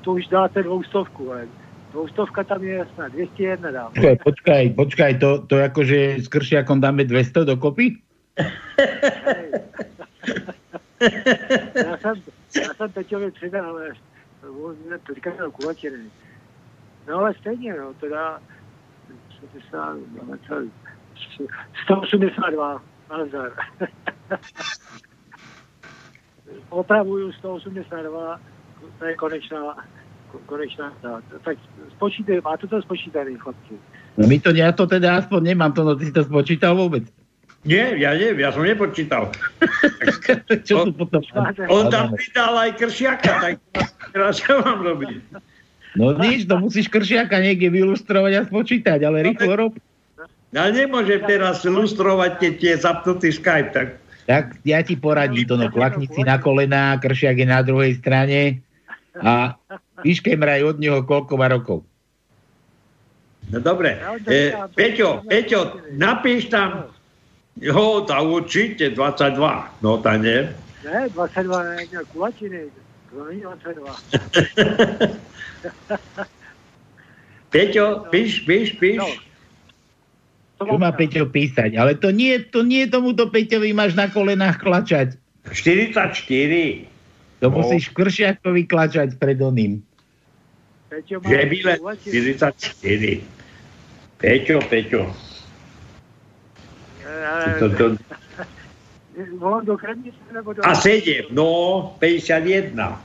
[0.00, 1.48] to už dáte dvoustovku, ale
[1.90, 3.92] dvoustovka tam je jasná, 201 dám.
[3.92, 7.96] Počkaj, počkaj, počkaj, to, to akože s Kršiakom dáme 200 dokopy?
[11.74, 12.14] Já jsem,
[12.62, 13.92] já jsem Peťovi přidal, ale
[14.62, 14.76] on
[15.06, 15.98] teďka měl kulatiny.
[17.08, 18.40] No ale stejně, no, teda
[19.60, 19.96] 60,
[21.84, 23.50] 182, nazdar.
[26.68, 28.40] Opravuju 182,
[28.98, 29.60] to je konečná,
[30.46, 31.20] konečná tá.
[31.44, 31.56] Tak
[31.96, 33.74] spočítaj, máte to spočítané, chlapci.
[34.20, 37.06] No my to, ja to teda aspoň nemám to, no ty si to spočítal vôbec.
[37.66, 39.34] Nie, ja neviem, ja som nepočítal.
[40.68, 41.20] Čo tu potom?
[41.68, 43.54] On tam pridal aj kršiaka, tak
[44.14, 45.42] teraz čo mám robiť?
[45.98, 49.72] No nič, to musíš Kršiaka niekde vylustrovať a spočítať, ale rýchlo rob.
[50.48, 53.88] Ja nemôžem teraz lustrovať, keď je zapnutý Skype, tak
[54.28, 58.60] Tak ja ti poradím to, no klakni si na kolená, Kršiak je na druhej strane
[59.16, 59.56] a
[60.04, 61.80] vyškemraj od neho koľko má rokov.
[63.48, 63.96] No dobre.
[64.28, 66.92] E, Peťo, Peťo, napíš tam,
[67.56, 69.32] jo, tá určite 22.
[69.80, 70.52] No tá nie.
[70.84, 72.68] Ne, 22 je kulatiny,
[73.08, 73.88] to není 22.
[77.52, 79.00] Peťo, píš, píš, píš.
[79.00, 79.08] No.
[80.58, 81.78] Čo má Peťo písať?
[81.78, 85.14] Ale to nie, to nie tomuto Peťovi máš na kolenách klačať.
[85.46, 86.18] 44.
[87.38, 87.62] To No.
[87.62, 89.78] musíš Kršiakovi klačať pred oným.
[90.90, 92.12] Peťo má Že byle kulatiny.
[92.34, 93.22] 44.
[94.18, 95.02] Peťo, Peťo.
[97.06, 97.84] Eh, To, to,
[99.38, 100.62] Volám do kremnice nebo do...
[100.62, 102.98] a 7, no, 51.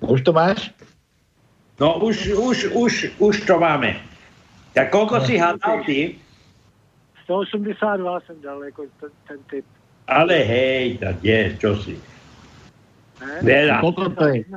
[0.00, 0.72] Už to máš?
[1.80, 4.00] No už, už, už, už to máme.
[4.74, 6.18] Tak koľko si hádal ty?
[7.24, 9.64] 182 jsem dal jako ten, ten typ.
[10.08, 11.94] Ale hej, tak je, čo si.
[13.20, 13.38] Ne?
[13.42, 13.78] Veľa.
[13.80, 14.42] Koľko to je?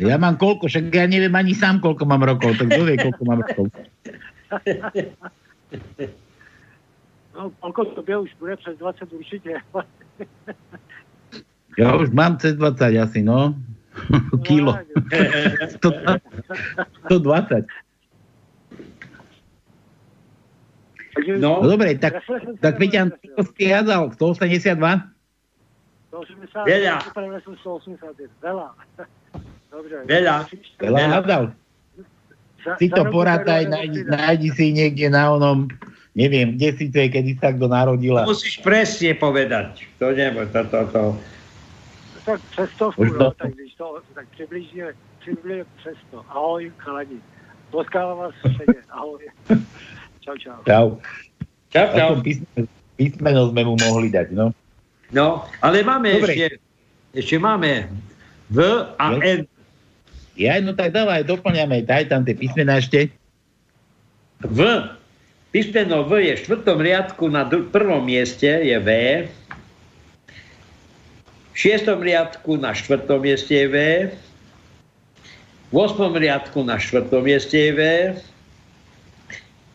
[0.00, 3.22] Ja mám koľko, však ja neviem ani sám, koľko mám rokov, tak kto vie, koľko
[3.28, 3.68] mám rokov.
[7.38, 9.60] No, kolko tobě už bude přes 20 určitě.
[11.78, 13.54] Ja už mám cez 20 asi, no.
[14.42, 14.78] Kilo.
[17.06, 17.66] 120.
[20.98, 21.07] Takže
[21.38, 21.58] No.
[21.62, 22.22] No dobre, tak,
[22.62, 24.02] tak Peťan, koľko si hádal?
[24.14, 24.78] 182?
[26.08, 26.94] 180, Veľa.
[27.10, 28.30] Upravil jsem 185.
[28.42, 28.68] Veľa.
[29.70, 29.96] Dobře.
[30.08, 30.36] Veľa.
[30.80, 31.44] Veľa hádal.
[32.64, 35.68] Za- Si to porátaj, nájdi, nájdi si niekde na onom,
[36.16, 38.26] neviem, kde si to je, kedy sa kto narodila.
[38.26, 39.86] Musíš presne povedať.
[40.02, 41.02] To nebo, to, to, to.
[42.26, 44.84] Tak přes stovku, Už no, tak když to, tak přibližně,
[45.20, 46.24] přibližně přes to.
[46.28, 47.20] Ahoj, chalani.
[47.70, 48.80] Potkávám vás všade.
[48.90, 49.22] Ahoj.
[50.28, 50.60] Čau, čau.
[50.68, 50.86] Čau.
[51.72, 52.68] Čau, písmeno,
[53.00, 54.52] písmeno sme mu mohli dať, no.
[55.08, 56.36] No, ale máme Dobre.
[56.36, 56.46] ešte,
[57.16, 57.88] ešte máme
[58.52, 58.60] V
[59.00, 59.20] a Jo.
[59.24, 59.40] N.
[60.36, 63.08] Ja, no tak dávaj, doplňame, daj tam tie písmená ešte.
[64.44, 64.60] V.
[65.48, 68.88] Písmeno V je v štvrtom riadku na dru- prvom mieste je V.
[71.48, 73.76] V šiestom riadku na štvrtom mieste je V.
[75.72, 77.80] V osmom riadku na štvrtom mieste je V.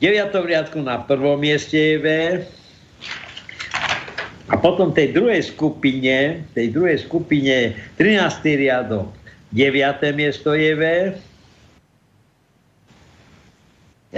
[0.03, 2.07] V deviatom riadku na prvom mieste je V.
[4.51, 8.19] A potom tej druhej skupine, tej druhej skupine 13.
[8.43, 9.07] riadok,
[9.55, 9.71] 9.
[10.11, 10.83] miesto je V.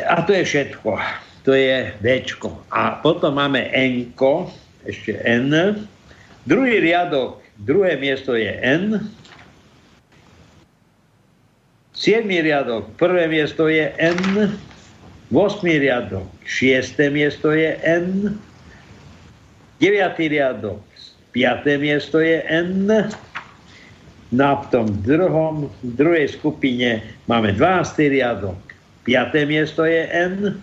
[0.09, 0.97] A to je všetko.
[1.45, 2.05] To je D.
[2.73, 4.09] A potom máme N,
[4.89, 5.53] ešte N.
[6.49, 9.05] Druhý riadok, druhé miesto je N.
[11.93, 14.49] Siedmý riadok, prvé miesto je N.
[15.33, 18.37] Vosmý riadok, šiesté miesto je N.
[19.81, 20.85] Deviatý riadok,
[21.33, 22.85] piaté miesto je N.
[24.35, 28.13] A v tom druhom, druhej skupine máme 12.
[28.13, 28.59] riadok,
[29.01, 30.61] piaté miesto je N.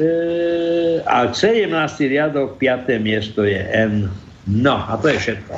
[0.00, 0.08] E,
[1.04, 1.68] a 17.
[2.08, 4.08] riadok, piaté miesto je N.
[4.48, 5.54] No, a to je všetko.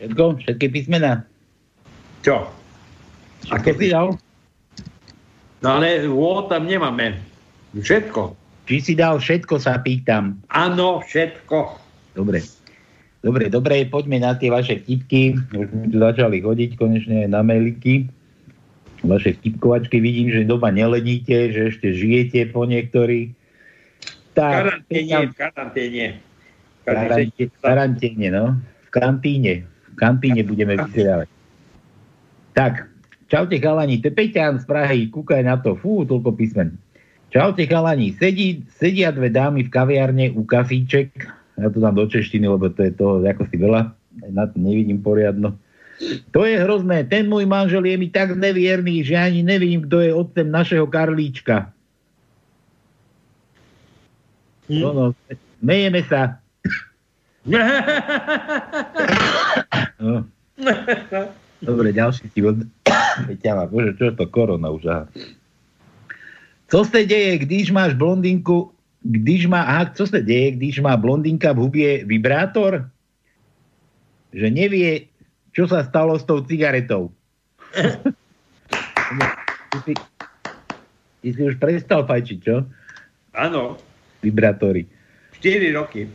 [0.00, 0.22] Všetko?
[0.48, 1.28] Všetky písmená?
[2.24, 2.48] Čo?
[3.50, 4.16] Ako si dal?
[5.60, 7.16] No ale O tam nemáme.
[7.74, 8.36] Všetko.
[8.64, 10.40] Či si dal všetko, sa pýtam.
[10.48, 11.58] Áno, všetko.
[12.16, 12.40] Dobre.
[13.24, 15.36] Dobre, dobre, poďme na tie vaše vtipky.
[15.52, 18.08] Už sme tu začali chodiť konečne na mailiky.
[19.00, 23.32] Vaše vtipkovačky vidím, že doma neledíte, že ešte žijete po niektorých.
[24.32, 26.06] Tak, karanténe, v karanténe.
[26.84, 28.44] Karanté- V karanténe, no.
[28.60, 29.54] V kantíne.
[29.64, 31.28] V kantíne budeme vysielať.
[32.52, 32.88] Tak,
[33.28, 36.76] čaute chalani, to Peťan z Prahy, kúkaj na to, fú, toľko písmen.
[37.34, 41.10] Čaute chalani, sedí, sedia dve dámy v kaviarne u kafíček,
[41.54, 43.94] ja to dám do češtiny, lebo to je toho ako si veľa,
[44.30, 45.54] na to nevidím poriadno.
[46.34, 50.10] To je hrozné, ten môj manžel je mi tak nevierný, že ani nevím, kto je
[50.10, 51.70] otcem našeho Karlíčka.
[54.66, 55.04] No, no,
[55.62, 56.38] smejeme sa.
[59.94, 60.26] No.
[61.64, 62.62] Dobre, ďalší ti od...
[63.72, 65.04] Bože, čo je to korona už, aha.
[66.68, 71.52] Co se deje, když máš blondinku, když má, aha, co se deje, když má blondinka
[71.52, 72.88] v hubie vibrátor?
[74.34, 75.08] Že nevie,
[75.54, 77.14] čo sa stalo s tou cigaretou.
[79.70, 79.92] ty, si,
[81.22, 82.66] ty si už prestal fajčiť, čo?
[83.34, 83.78] Áno,
[84.24, 84.88] Vibrátory.
[85.36, 86.08] 4 roky.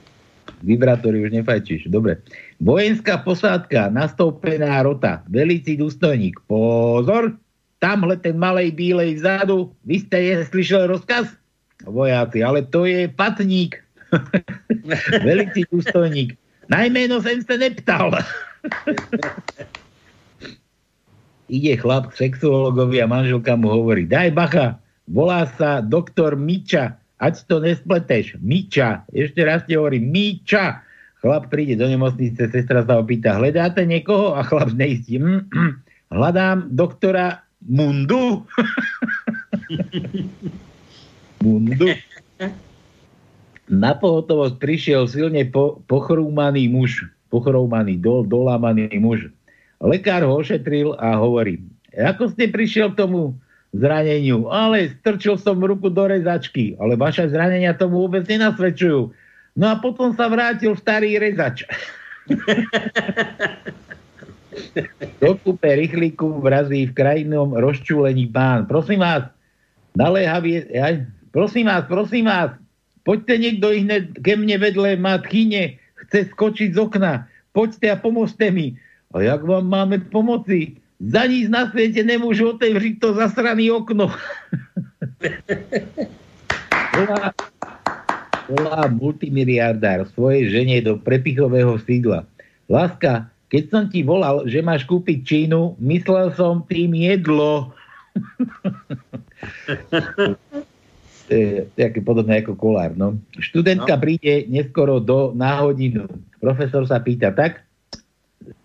[0.65, 1.93] Vibrátory už nefajčíš.
[1.93, 2.25] Dobre.
[2.59, 6.39] Vojenská posádka, nastoupená rota, velicí důstojník.
[6.47, 7.39] Pozor,
[7.79, 11.31] tamhle ten malej bílej vzadu, vy ste je slyšeli rozkaz?
[11.87, 13.79] Vojáci, ale to je patník.
[15.23, 16.35] velicí důstojník.
[16.69, 18.11] Na jméno jsem se neptal.
[21.49, 24.77] Ide chlap k sexuologovi a manželka mu hovorí, daj bacha,
[25.09, 28.37] volá sa doktor Miča, ať to nespleteš.
[28.37, 30.85] Miča, ešte raz ti hovorím, Miča.
[31.19, 34.39] Chlap príde do nemocnice, sestra sa opýta, hľadáte niekoho?
[34.39, 35.71] A chlap neistí, mm, mm,
[36.15, 38.47] hľadám doktora Mundu.
[41.43, 41.91] Mundu.
[43.67, 49.27] Na pohotovosť prišiel silne po, pochrúmaný muž, pochrúmaný, dol, dolámaný muž.
[49.83, 51.59] Lekár ho ošetril a hovorí,
[51.95, 53.35] ako ste prišiel k tomu
[53.75, 54.47] zraneniu?
[54.47, 59.11] Ale strčil som ruku do rezačky, ale vaše zranenia tomu vôbec nenasvedčujú.
[59.59, 61.67] No a potom sa vrátil starý rezač.
[65.19, 68.71] Do kúpe rýchliku vrazí v krajinom rozčúlení pán.
[68.71, 69.27] Prosím vás,
[69.99, 71.03] naléhavie, aj,
[71.35, 72.55] prosím vás, prosím vás,
[73.03, 75.75] poďte niekto hneď ke mne vedle, má tchyne,
[76.07, 77.27] chce skočiť z okna.
[77.51, 78.79] Poďte a pomôžte mi.
[79.11, 80.79] A jak vám máme pomoci?
[81.03, 84.07] Za nic na svete nemôžu otevřiť to zasrané okno.
[88.49, 92.25] volá, multimiliardár svojej žene do prepichového sídla.
[92.65, 97.73] Láska, keď som ti volal, že máš kúpiť čínu, myslel som tým jedlo.
[101.77, 102.97] také podobné ako kolár.
[102.97, 103.21] No.
[103.37, 104.01] Študentka no.
[104.01, 106.09] príde neskoro do náhodinu.
[106.41, 107.61] Profesor sa pýta, tak,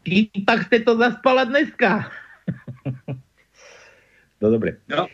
[0.04, 2.08] kým pak ste to zaspala dneska?
[4.40, 4.80] no dobre.
[4.88, 5.08] No.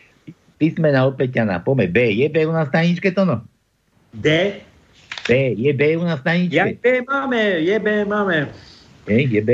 [0.55, 1.59] Písmena od Peťana.
[1.59, 2.13] Pome B.
[2.15, 3.41] Je B u nás staničke to no?
[4.13, 4.27] D.
[5.27, 5.29] B.
[5.55, 6.55] Je B u nás na staničke?
[6.55, 8.51] Ja B máme, je B máme.
[9.07, 9.51] Je, je B?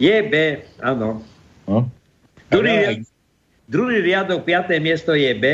[0.00, 0.34] Je B,
[0.80, 1.24] áno.
[1.68, 1.86] No.
[2.50, 2.98] Druhý, riadok,
[3.70, 5.44] druhý riadok, piaté miesto je B.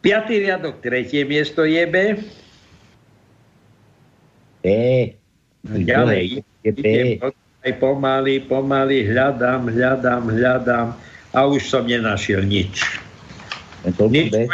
[0.00, 1.96] Piatý riadok, tretie miesto je B.
[4.64, 4.68] B.
[5.64, 6.84] Ďalej, Je B.
[7.64, 10.88] aj pomaly, pomaly, hľadám, hľadám, hľadám
[11.32, 12.84] a už som nenašiel nič.
[13.84, 14.48] Nič, B?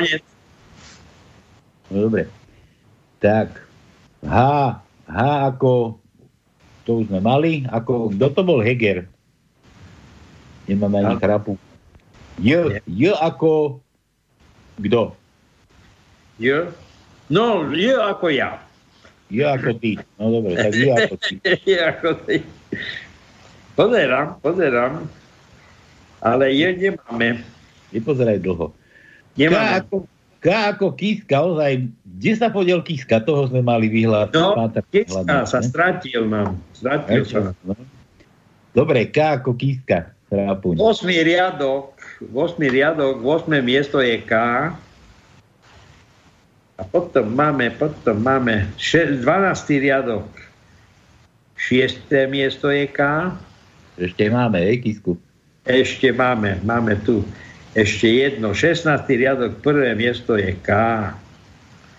[1.91, 2.31] No dobre.
[3.19, 3.59] Tak.
[4.23, 4.39] H.
[5.11, 5.19] H
[5.51, 5.99] ako...
[6.87, 7.67] To už sme mali.
[7.69, 8.15] Ako...
[8.15, 9.11] Kto to bol Heger?
[10.71, 11.59] Nemáme ani chrapu.
[12.39, 12.81] J.
[12.87, 13.83] J ako...
[14.81, 15.19] Kto?
[16.41, 16.73] J?
[17.29, 18.63] No, je ako ja.
[19.31, 19.99] J ako ty.
[20.19, 21.35] No dobre, tak J ako ty.
[21.71, 22.37] je ako ty.
[23.79, 25.07] Pozerám, pozerám.
[26.21, 27.45] Ale je nemáme.
[27.95, 28.75] Nepozeraj dlho.
[29.35, 29.85] K Nemáme.
[29.85, 29.95] ako,
[30.41, 31.85] K ako Kiska, ozaj,
[32.17, 33.21] kde sa podiel Kiska?
[33.21, 34.33] Toho sme mali vyhľad.
[34.33, 35.69] No, pátrať Kiska hľadať, sa ne?
[35.69, 36.51] stratil nám.
[36.73, 37.57] Stratil sa nám.
[37.63, 37.77] No.
[38.73, 40.17] Dobre, K ako Kiska.
[40.31, 40.79] Chrápuň.
[40.79, 41.11] 8.
[41.27, 41.93] riadok,
[42.33, 42.57] 8.
[42.57, 43.61] riadok, 8.
[43.61, 44.33] miesto je K.
[46.81, 49.77] A potom máme, potom máme še- 12.
[49.77, 50.25] riadok,
[51.59, 52.01] 6.
[52.25, 53.01] miesto je K.
[54.01, 55.21] Ešte máme, hej, Kisku.
[55.69, 57.21] Ešte máme, máme tu
[57.75, 59.07] ešte jedno, 16.
[59.07, 60.71] riadok, prvé miesto je K.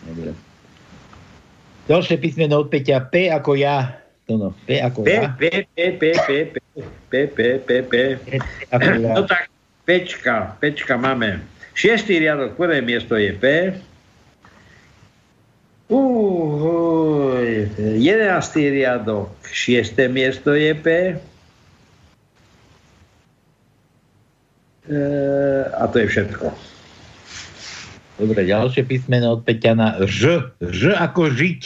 [0.03, 0.35] Dobre.
[1.87, 3.07] Ďalšie písmeno od Peťa.
[3.07, 3.99] P ako ja.
[4.27, 5.31] To no, P ako P, ja.
[5.31, 6.55] P, P, P, P, P,
[7.07, 7.93] P, P, P, P.
[8.99, 9.51] No tak,
[9.87, 11.43] Pečka, Pečka máme.
[11.71, 13.45] Šiestý riadok, prvé miesto je P.
[15.91, 17.67] Uhuj,
[17.99, 20.87] jedenáctý riadok, šiesté miesto je P.
[25.77, 26.45] a to je všetko.
[28.21, 30.01] Dobre, ďalšie písmeno od Peťana.
[30.05, 30.53] Ž.
[30.61, 31.61] Ž ako žiť.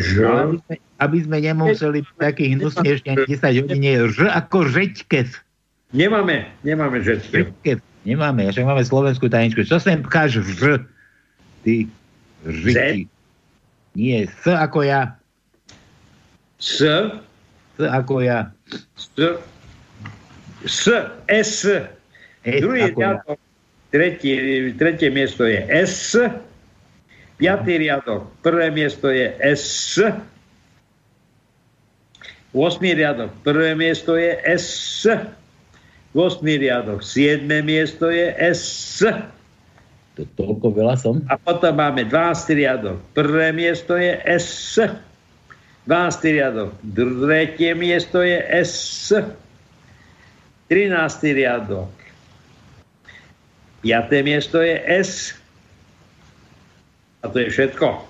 [0.00, 0.14] Ž.
[0.24, 0.74] Aby sme,
[1.04, 5.28] aby sme nemuseli takých hnusných 10 hodín ž ako žeťkes.
[5.92, 7.32] Nemáme, nemáme žeťkes.
[7.32, 7.78] Žeťkes.
[8.08, 9.68] Nemáme, však máme slovenskú tajničku.
[9.68, 10.80] Čo sem pcháš ž?
[11.64, 11.88] Ty
[12.46, 13.10] žiti.
[13.98, 15.18] Nie, s ako ja.
[16.56, 16.84] S,
[17.76, 18.54] S ako ja.
[18.96, 19.12] S,
[20.64, 20.90] S,
[21.28, 21.66] S.
[22.42, 23.38] S Druhý riadok,
[23.90, 24.32] tretí,
[24.74, 26.16] tretie miesto je S.
[27.38, 30.02] Piatý riadok, prvé miesto je S.
[32.50, 35.06] Osmý riadok, prvé miesto je S.
[36.16, 39.04] Osmý riadok, siedme miesto je S.
[40.18, 41.22] To, toľko veľa som.
[41.30, 42.58] A potom máme 12.
[42.58, 42.98] riadok.
[43.14, 44.82] Prvé miesto je S.
[45.86, 46.34] 12.
[46.34, 46.74] riadok.
[46.82, 49.14] Tretie miesto je S.
[50.68, 51.32] 13.
[51.32, 51.90] riadok.
[53.82, 54.12] 5.
[54.20, 55.32] miesto je S.
[57.24, 58.04] A to je všetko.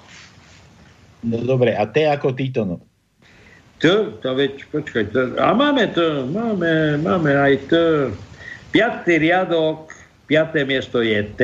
[1.22, 2.76] No dobre, a T ako Tito, no.
[3.78, 8.10] To, to veď, počkaj, to, a máme to, máme, máme aj to.
[8.74, 9.06] 5.
[9.06, 9.94] riadok,
[10.26, 10.66] 5.
[10.66, 11.42] miesto je T.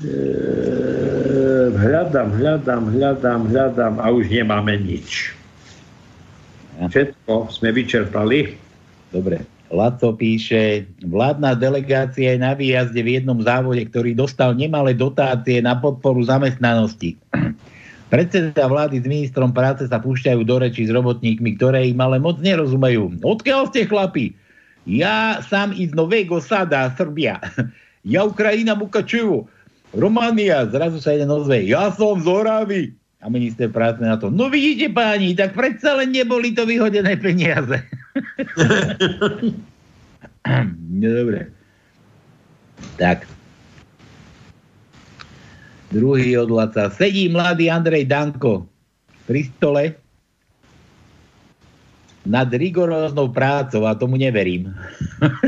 [0.00, 5.36] Ehm, hľadám, hľadám, hľadám, hľadám a už nemáme nič.
[6.88, 8.56] Všetko sme vyčerpali.
[9.12, 9.44] Dobre.
[9.70, 15.78] Laco píše, vládna delegácia je na výjazde v jednom závode, ktorý dostal nemalé dotácie na
[15.78, 17.14] podporu zamestnanosti.
[18.10, 22.42] Predseda vlády s ministrom práce sa púšťajú do reči s robotníkmi, ktoré im ale moc
[22.42, 23.22] nerozumejú.
[23.22, 24.34] Odkiaľ ste chlapi?
[24.90, 27.38] Ja sám iz Nového Sada, Srbia.
[28.00, 29.44] Ja Ukrajina Mukačevo.
[29.92, 30.64] Románia.
[30.72, 31.68] Zrazu sa jeden ozve.
[31.68, 32.96] Ja som z Oravy.
[33.20, 34.32] A minister práce na to.
[34.32, 37.76] No vidíte páni, tak predsa len neboli to vyhodené peniaze.
[41.00, 41.52] no dobre.
[42.96, 43.28] Tak.
[45.92, 46.88] Druhý od Laca.
[46.88, 48.64] Sedí mladý Andrej Danko
[49.28, 49.82] pri stole
[52.24, 54.72] nad rigoróznou prácou a tomu neverím.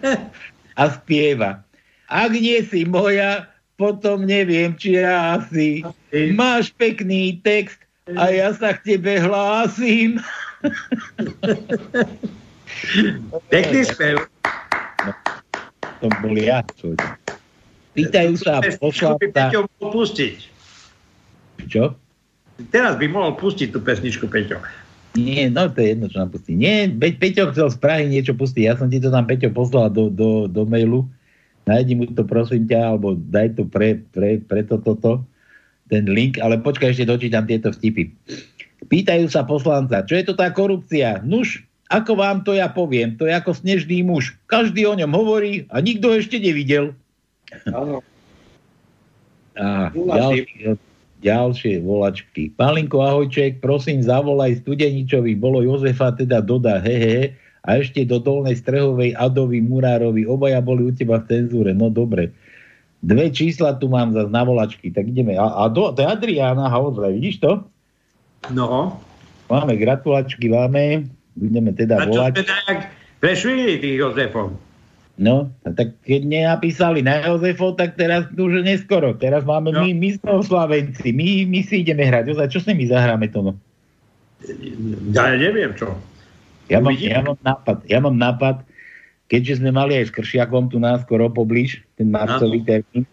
[0.80, 1.62] a spieva.
[2.10, 5.82] Ak nie si moja, potom neviem, či ja asi.
[6.32, 7.78] Máš pekný text
[8.14, 10.20] a ja sa k tebe hlásim.
[13.48, 14.26] Pekný spev.
[16.00, 16.60] To bol ja.
[16.76, 16.96] čo-
[17.94, 19.54] Pýtajú sa poslanca...
[19.78, 20.36] Pustiť.
[21.70, 21.94] Čo?
[22.70, 24.58] Teraz by mohol pustiť tú pesničku, Peťo.
[25.14, 26.58] Nie, no to je jedno, čo nám pustí.
[26.58, 28.62] Nie, Pe- Peťo chcel z Prahy niečo pustiť.
[28.66, 31.06] Ja som ti to tam, Peťo, poslal do, do, do mailu.
[31.64, 35.24] Nájdi mu to, prosím ťa, alebo daj to pre, pre, pre to, toto,
[35.88, 38.12] ten link, ale počkaj, ešte dočítam tieto vtipy.
[38.84, 41.24] Pýtajú sa poslanca, čo je to tá korupcia?
[41.24, 44.36] Nuž, ako vám to ja poviem, to je ako snežný muž.
[44.48, 46.92] Každý o ňom hovorí a nikto ešte nevidel.
[47.72, 48.04] Áno.
[49.54, 50.76] A ďalšie,
[51.22, 52.52] ďalšie volačky.
[52.58, 57.24] Palinko Ahojček, prosím, zavolaj Studeničovi, bolo Jozefa, teda doda, he, he, he,
[57.64, 62.28] a ešte do Dolnej Strehovej Adovi Murárovi, obaja boli u teba v cenzúre, no dobre.
[63.00, 65.36] Dve čísla tu mám na volačky, tak ideme.
[65.36, 67.64] A, a do, to je Adriána, Hauzle, vidíš to?
[68.52, 69.00] No.
[69.48, 72.40] Máme gratulačky, máme, budeme teda A volať.
[72.40, 72.78] sme tak
[73.20, 74.56] prešvili tých Jozefov?
[75.14, 79.14] No, a tak keď nenapísali na Jozefov, tak teraz už neskoro.
[79.14, 79.84] Teraz máme No.
[79.84, 82.34] my, my sme oslavenci, my, my si ideme hrať.
[82.34, 83.40] Ozaj, čo s nimi zahráme to?
[83.40, 83.52] No?
[85.14, 85.92] Ja neviem čo.
[86.68, 88.56] Ja mám, ja mám nápad, ja mám nápad,
[89.28, 93.04] keďže sme mali aj s Kršiakom tu nás skoro poblíž, ten marcový termín,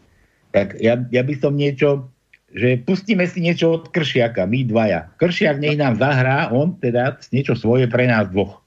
[0.55, 2.07] tak ja, ja by som niečo,
[2.51, 5.07] že pustíme si niečo od Kršiaka, my dvaja.
[5.19, 8.59] Kršiak nech nám zahrá, on teda niečo svoje pre nás dvoch.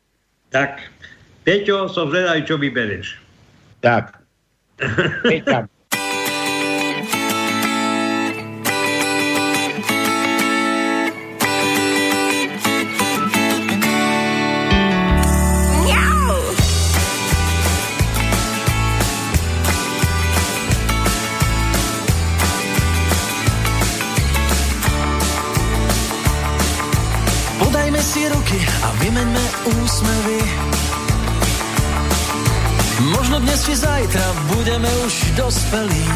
[0.52, 0.80] Tak,
[1.44, 3.20] Peťo, som zvedavý, čo vybereš.
[3.84, 4.20] Tak.
[5.28, 5.73] Peťak.
[29.94, 30.42] Úsmevy.
[33.14, 36.06] Možno dnes či zajtra budeme už dospelí.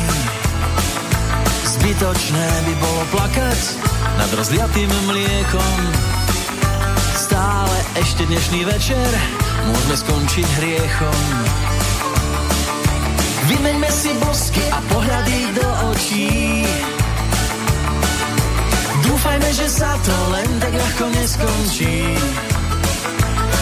[1.62, 3.62] Zbytočné by bolo plakať
[4.18, 5.78] nad rozliatým mliekom.
[7.14, 9.10] Stále ešte dnešný večer
[9.70, 11.22] môžeme skončiť hriechom.
[13.46, 16.30] Vymeňme si bosky a pohľady do očí.
[19.06, 22.18] Dúfajme, že sa to len tak ľahko neskončí.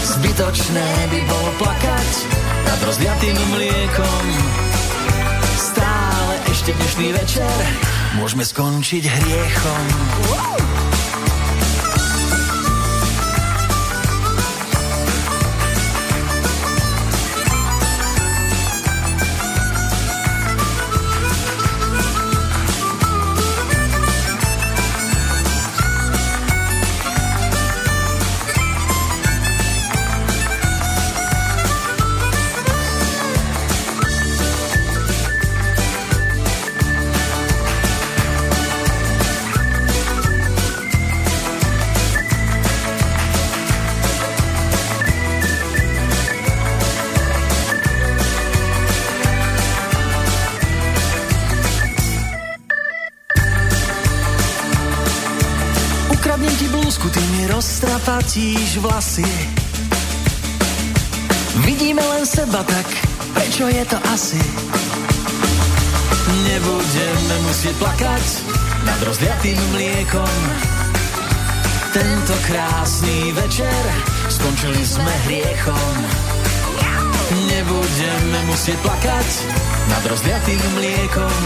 [0.07, 2.11] Zbytočné by bolo plakať
[2.67, 4.25] nad rozliatým mliekom.
[5.57, 7.57] Stále ešte dnešný večer
[8.19, 9.85] môžeme skončiť hriechom.
[10.31, 10.66] Ukradnem
[58.97, 59.29] vlasy.
[61.69, 62.89] Vidíme len seba, tak
[63.37, 64.41] prečo je to asi?
[66.49, 68.27] Nebudeme musieť plakať
[68.89, 70.37] nad rozliatým mliekom.
[71.93, 73.81] Tento krásny večer
[74.33, 75.95] skončili sme hriechom.
[77.53, 79.29] Nebudeme musieť plakať
[79.93, 81.41] nad rozliatým mliekom.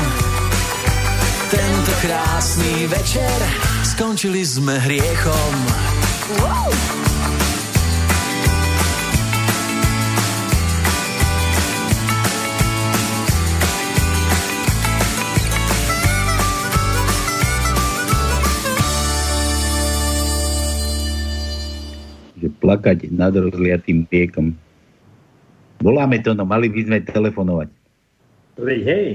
[1.51, 3.39] Tento krásny večer
[3.83, 5.53] skončili sme hriechom.
[6.39, 7.10] Wow.
[22.71, 24.55] Plakať nad rozliatým piekom.
[25.83, 27.67] Voláme to, no mali by sme telefonovať.
[28.55, 29.07] Veď hej,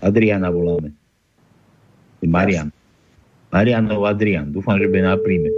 [0.00, 0.96] Adriana voláme.
[2.24, 2.72] Marian.
[3.52, 4.48] Marianov Adrian.
[4.48, 5.52] Dúfam, že bude na príjme.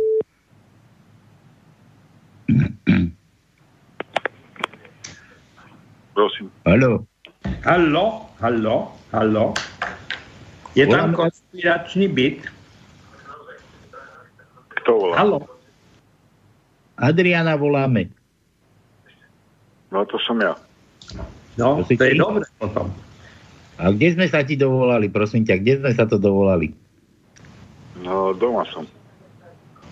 [6.11, 6.51] Prosím.
[6.67, 7.07] Haló.
[7.63, 8.77] Hallo, hallo,
[9.13, 9.55] hallo.
[10.75, 12.39] Je tam Voláme- konspiračný byt.
[14.83, 15.15] Kto volá?
[15.17, 15.56] Hallo.
[16.97, 18.09] Adriana voláme.
[19.89, 20.57] No to som ja.
[21.55, 22.91] No, To si to je dobre potom.
[23.77, 26.73] A kde sme sa ti dovolali, prosím ťa, kde sme sa to dovolali?
[27.99, 28.85] No doma som.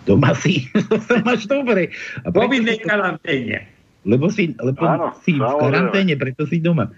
[0.04, 0.68] Doma si?
[0.72, 1.92] to máš dobre.
[2.20, 3.58] A Po prečo vidnej si to- karanténe.
[4.04, 6.92] Lebo si, lebo Áno, si v karanténe, preto si doma.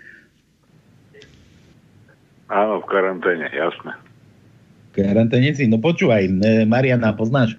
[2.49, 3.95] Áno, v karanténe, jasné.
[4.91, 6.31] V karanténe si, no počúvaj, e,
[6.65, 7.55] Mariana, poznáš?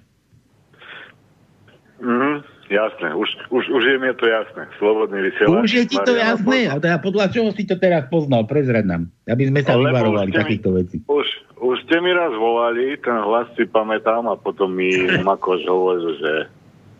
[1.98, 2.27] Mhm,
[2.70, 4.68] jasné, už, už, už je mi to jasné.
[4.76, 5.64] Slobodný vysielač.
[5.64, 6.58] Už je ti to Mariana jasné?
[6.68, 8.44] A teda podľa čoho si to teraz poznal?
[8.44, 10.96] Prezrad nám, aby sme sa Lebo vyvarovali takýchto vecí.
[11.08, 11.26] Už,
[11.58, 14.92] už ste mi raz volali, ten hlas si pamätám a potom mi
[15.24, 16.32] Makoš hovoril, že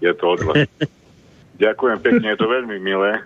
[0.03, 0.59] je to od vás.
[1.65, 3.19] Ďakujem pekne, je to veľmi milé.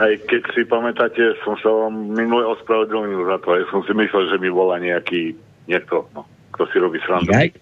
[0.00, 3.58] Aj keď si pamätáte, som sa vám minule ospravedlnil za to.
[3.58, 5.36] Ja som si myslel, že mi volá nejaký
[5.68, 6.24] niekto, no,
[6.56, 7.28] kto si robí srandu.
[7.28, 7.52] Ja,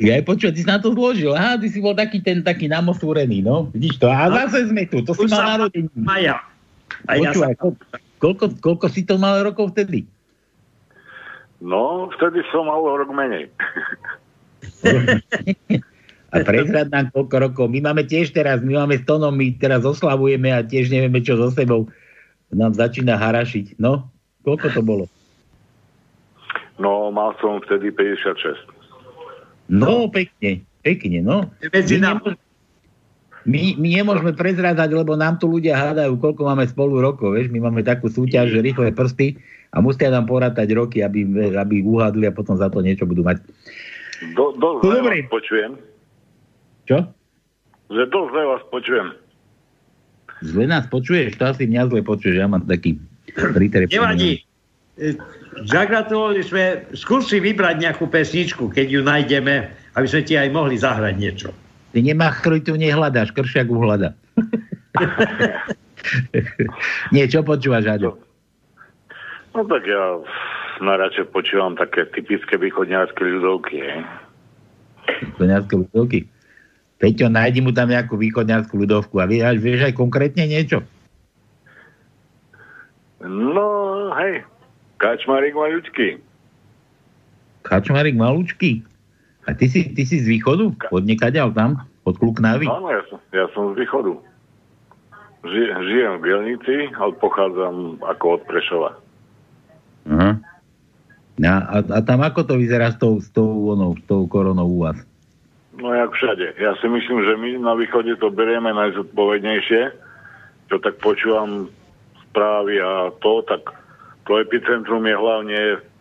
[0.00, 1.36] ja aj počuť, ty si na to zložil.
[1.36, 3.68] Aha, ty si bol taký ten taký namosúrený, no.
[3.76, 4.08] Vidíš to?
[4.08, 5.92] A zase sme tu, to si mal narodení.
[7.04, 7.68] A ja Počúvaj, sa...
[8.16, 10.08] koľko, koľko, si to mal rokov vtedy?
[11.60, 13.52] No, vtedy som mal o rok menej.
[16.30, 17.66] A prezrad nám koľko rokov.
[17.74, 21.34] My máme tiež teraz, my máme s Tonom, my teraz oslavujeme a tiež nevieme, čo
[21.34, 21.90] so sebou
[22.54, 23.82] nám začína harašiť.
[23.82, 24.06] No,
[24.46, 25.04] koľko to bolo?
[26.78, 28.69] No, mal som vtedy 56.
[29.70, 31.46] No, pekne, pekne, no.
[31.70, 32.18] Medzi My,
[33.46, 37.48] my, my nemôžeme prezrádať, lebo nám tu ľudia hádajú, koľko máme spolu rokov, vieš.
[37.54, 39.38] My máme takú súťaž, že rýchle prsty
[39.72, 43.40] a musia nám porátať roky, aby, aby uhádli a potom za to niečo budú mať.
[44.36, 45.24] Do, dosť No, dobre.
[45.24, 45.70] vás počujem.
[46.84, 46.98] Čo?
[47.88, 49.06] Že dosť zle vás počujem.
[50.40, 51.36] Zle nás počuješ?
[51.40, 53.00] To asi mňa zle počuješ, ja mám taký.
[53.94, 54.44] Nevadí.
[55.50, 59.66] Zagratulovali sme, skús si vybrať nejakú pesničku, keď ju nájdeme,
[59.98, 61.50] aby sme ti aj mohli zahrať niečo.
[61.90, 64.14] Ty nemá chroj, tu nehľadáš, kršiak uhľada.
[67.14, 68.14] Nie, čo počúvaš, Aďo?
[69.50, 70.22] No tak ja
[70.78, 73.82] najradšej počúvam také typické východňárske ľudovky.
[73.82, 74.06] hej.
[75.34, 76.30] Východňarské ľudovky.
[77.02, 80.86] Peťo, nájdi mu tam nejakú východňarskú ľudovku a vieš, vieš aj konkrétne niečo?
[83.20, 84.40] No, hej,
[85.00, 86.30] Kačmarík maľučký.
[87.64, 88.84] Kačmarik Malúčky.
[89.48, 90.72] A ty si, ty si z východu?
[90.92, 91.80] Od nekaďal tam?
[92.04, 92.68] Od Kluknávy?
[92.68, 94.16] Áno, ja som, ja som z východu.
[95.40, 98.90] Ži, žijem v Bielnici, ale pochádzam ako od Prešova.
[100.12, 100.30] Aha.
[101.40, 104.68] A, a, a tam ako to vyzerá s tou, s tou, onou, s tou koronou
[104.68, 105.00] u vás?
[105.80, 106.60] No jak všade.
[106.60, 109.82] Ja si myslím, že my na východe to berieme najzodpovednejšie.
[110.68, 111.72] Čo tak počúvam
[112.28, 113.72] správy a to, tak
[114.26, 115.58] to epicentrum je hlavne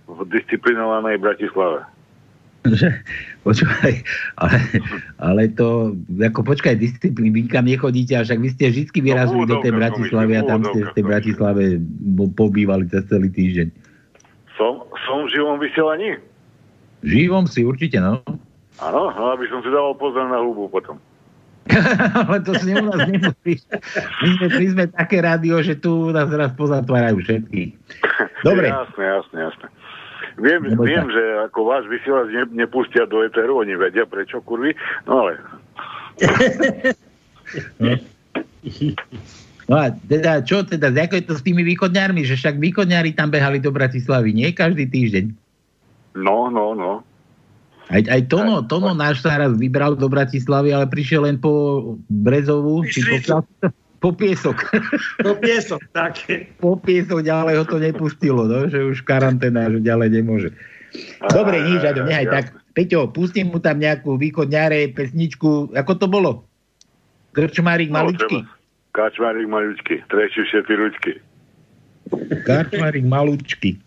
[0.10, 1.86] v disciplinovanej Bratislave.
[2.68, 2.92] Že,
[3.48, 4.04] počúvaj,
[4.36, 4.60] ale,
[5.16, 9.64] ale to, ako počkaj, disciplín, vy kam nechodíte, a však vy ste vždy vyrazili do
[9.64, 11.64] tej úvodovka, Bratislavy a tam ste v tej Bratislave
[12.36, 13.68] pobývali cez celý týždeň.
[14.60, 16.20] Som, som v živom vysielaní?
[17.00, 18.20] Živom si určite, no.
[18.84, 21.00] Áno, no, aby som si dával pozor na hubu potom.
[22.26, 23.62] ale to si u nás nemusíš.
[24.22, 27.74] My sme, my sme také rádio, že tu nás raz pozatvárajú všetky.
[28.42, 28.70] Dobre.
[28.72, 29.68] Jasné, jasné, jasné.
[30.40, 31.16] Viem, Nebo viem tak.
[31.20, 34.72] že ako váš vysielač ne, nepustia do eteru, oni vedia prečo, kurvy,
[35.04, 35.36] no ale
[39.70, 43.30] No a teda, čo teda, ako je to s tými východňármi, že však východňári tam
[43.30, 45.26] behali do Bratislavy, nie každý týždeň.
[46.18, 47.06] no, no, no.
[47.90, 51.52] Aj, aj Tono, Tono náš sa raz vybral do Bratislavy, ale prišiel len po
[52.06, 53.42] Brezovu, či po,
[53.98, 54.58] po piesok.
[55.26, 56.22] To piesok, tak.
[56.62, 60.50] po piesok ďalej ho to nepustilo, no, že už karanténa, že ďalej nemôže.
[61.28, 62.46] Dobre, nič, Aďo, nehaj tak.
[62.72, 66.32] Peťo, pustím mu tam nejakú východňare, pesničku, ako to bolo?
[67.34, 68.42] Krčmárik No, maličky.
[68.42, 68.54] treba.
[68.90, 71.12] Kačmárik maličky, trečí všetky ručky.
[72.42, 73.78] Karčmarik malúčky.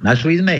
[0.00, 0.56] Našli sme?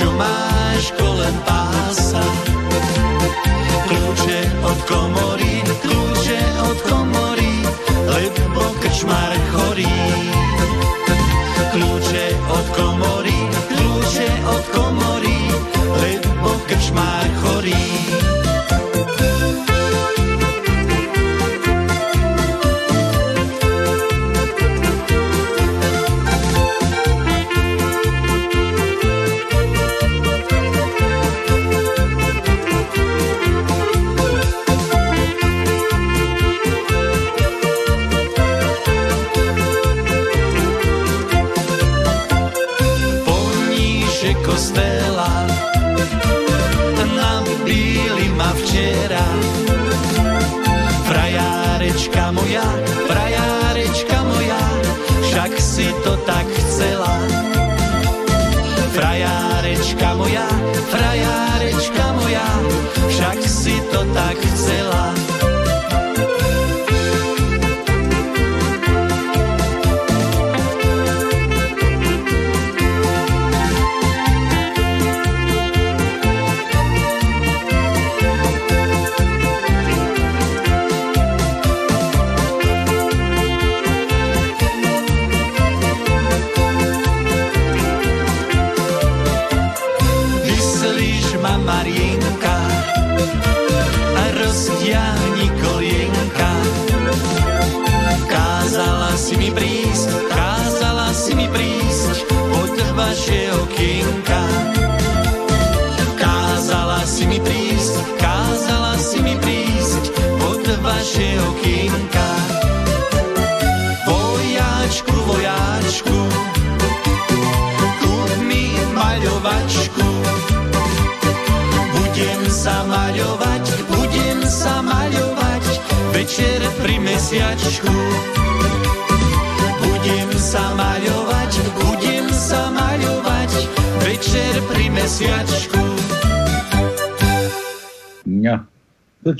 [0.00, 2.24] Čo máš kolem pása.
[3.84, 7.52] Kľúče od komory, kľúče od komory,
[8.08, 9.92] lebo krčmár chorý.
[11.76, 13.38] Kľúče od komory,
[13.68, 15.38] kľúče od komory,
[16.00, 17.99] lebo krčmár chorý.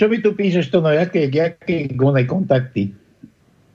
[0.01, 2.97] Čo mi tu píšeš, to no, jaké, jaké gone kontakty?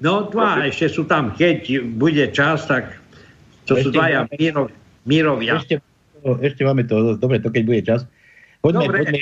[0.01, 2.97] No dva, ešte sú tam, keď bude čas, tak
[3.69, 4.65] to sú dvaja máme- Mírov,
[5.05, 5.61] Mírovia.
[5.61, 5.78] Ešte
[6.26, 8.01] ešte máme to, dobre, to keď bude čas.
[8.65, 8.97] Poďme, Dobre.
[9.05, 9.19] poďme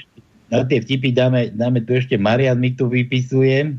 [0.47, 3.75] na tie vtipy dáme, dáme tu ešte, Marian mi tu vypisuje,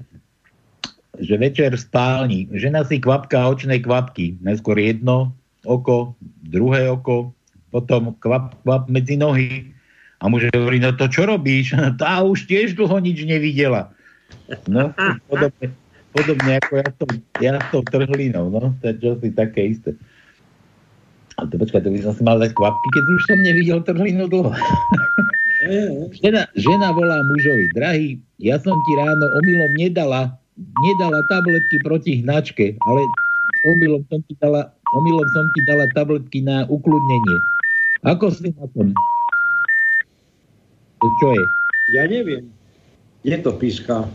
[1.16, 5.32] že večer v spálni, žena si kvapká očné kvapky, najskôr jedno
[5.64, 6.12] oko,
[6.44, 7.32] druhé oko,
[7.72, 9.72] potom kvap, kvap medzi nohy.
[10.24, 11.76] A muž hovorí, no to čo robíš?
[12.00, 13.92] Tá už tiež dlho nič nevidela.
[14.64, 14.88] No,
[15.28, 15.76] podobne,
[16.16, 17.08] podobne ako ja s tou,
[17.44, 19.92] ja s tou trhlinou, no, to je čosi také isté.
[21.36, 24.24] A to počkaj, to by som si mal dať kvapky, keď už som nevidel trhlinu
[24.30, 24.54] dlho.
[26.24, 28.08] žena, žena volá mužovi, drahý,
[28.40, 30.40] ja som ti ráno omylom nedala,
[30.80, 33.04] nedala tabletky proti hnačke, ale
[33.66, 37.38] omylom som ti dala, omylom som ti dala tabletky na ukludnenie.
[38.06, 38.94] Ako si na tom?
[41.04, 41.44] Čo je?
[41.92, 42.48] Ja neviem.
[43.20, 44.08] Je to píska.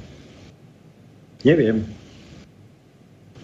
[1.46, 1.86] Neviem.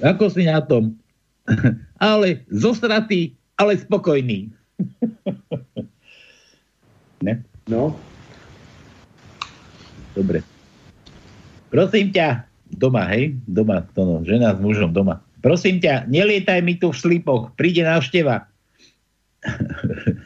[0.01, 0.97] Ako si na tom?
[2.01, 4.49] ale zosratý, ale spokojný.
[7.25, 7.45] ne?
[7.69, 7.93] No.
[10.17, 10.41] Dobre.
[11.69, 13.35] Prosím ťa, doma, hej?
[13.45, 15.21] Doma, to no, žena s mužom doma.
[15.45, 18.49] Prosím ťa, nelietaj mi tu v slipoch, príde návšteva.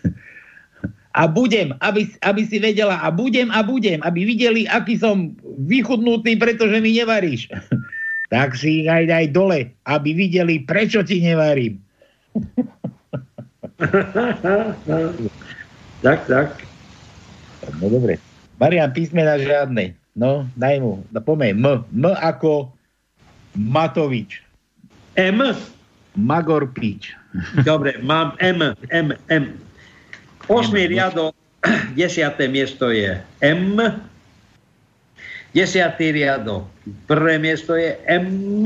[1.20, 5.36] a budem, aby, aby si vedela, a budem, a budem, aby videli, aký som
[5.68, 7.52] vychudnutý, pretože mi nevaríš.
[8.34, 11.76] tak si ich aj daj dole, aby videli, prečo ti nevarím.
[16.08, 16.50] tak, tak.
[17.84, 18.16] No dobre.
[18.56, 20.00] Marian, písmena žiadne.
[20.16, 21.04] No, daj mu.
[21.12, 21.52] No, pomeň.
[21.52, 21.84] M.
[21.84, 22.72] M ako
[23.60, 24.40] Matovič.
[25.20, 25.44] M?
[26.16, 27.12] Magor Pič.
[27.68, 29.44] Dobre, mám M, M, M.
[30.50, 31.38] Osmý riadok,
[32.00, 33.78] desiaté miesto je M.
[35.54, 36.66] Desiatý riadok,
[37.06, 38.58] prvé miesto je M.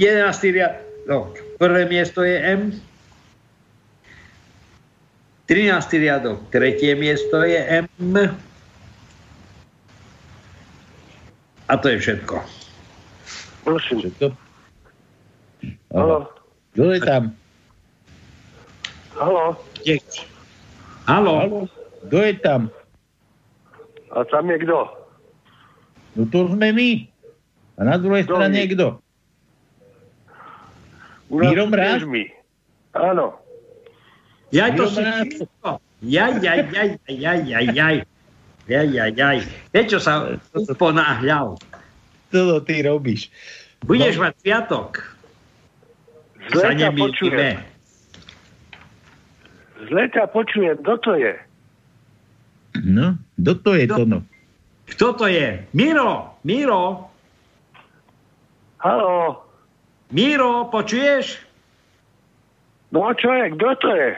[0.00, 2.72] Jedenáctý riadok, prvé miesto je M.
[5.44, 6.00] 13.
[6.00, 7.88] riadok, tretie miesto je M.
[11.68, 12.40] A to je všetko.
[13.64, 14.08] Prosím.
[15.92, 16.32] Halo.
[16.72, 17.36] Kto je tam?
[19.12, 19.56] Halo.
[21.04, 21.68] Halo.
[22.08, 22.72] Kto je tam?
[24.12, 24.78] A tam je kto?
[26.12, 26.90] No to sme my.
[27.76, 28.72] A na druhej Kto strane my?
[28.72, 28.86] kto?
[31.32, 32.04] Miro Mráz?
[32.92, 33.40] Áno.
[34.52, 35.00] Ja to si.
[36.02, 37.96] Jaj, jaj, jaj, jaj, jaj, jaj.
[38.62, 39.38] Jaj, jaj, jaj.
[39.72, 40.36] Prečo sa
[40.76, 41.56] ponáhľal?
[42.28, 43.32] Čo to ty robíš?
[43.82, 44.28] Budeš No.
[44.28, 44.90] mať sviatok.
[46.52, 47.71] Zle Sa počujem.
[49.88, 50.78] Zle ťa počujem.
[50.82, 51.34] Kto to je?
[52.82, 53.96] No, kto to je Kto?
[53.98, 54.18] to no?
[54.88, 55.64] Kto to je?
[55.72, 57.12] Miro, Miro,
[58.82, 59.46] Halo.
[60.10, 61.38] Miro, počuješ?
[62.90, 63.54] No čo je?
[63.54, 64.10] Kto to je?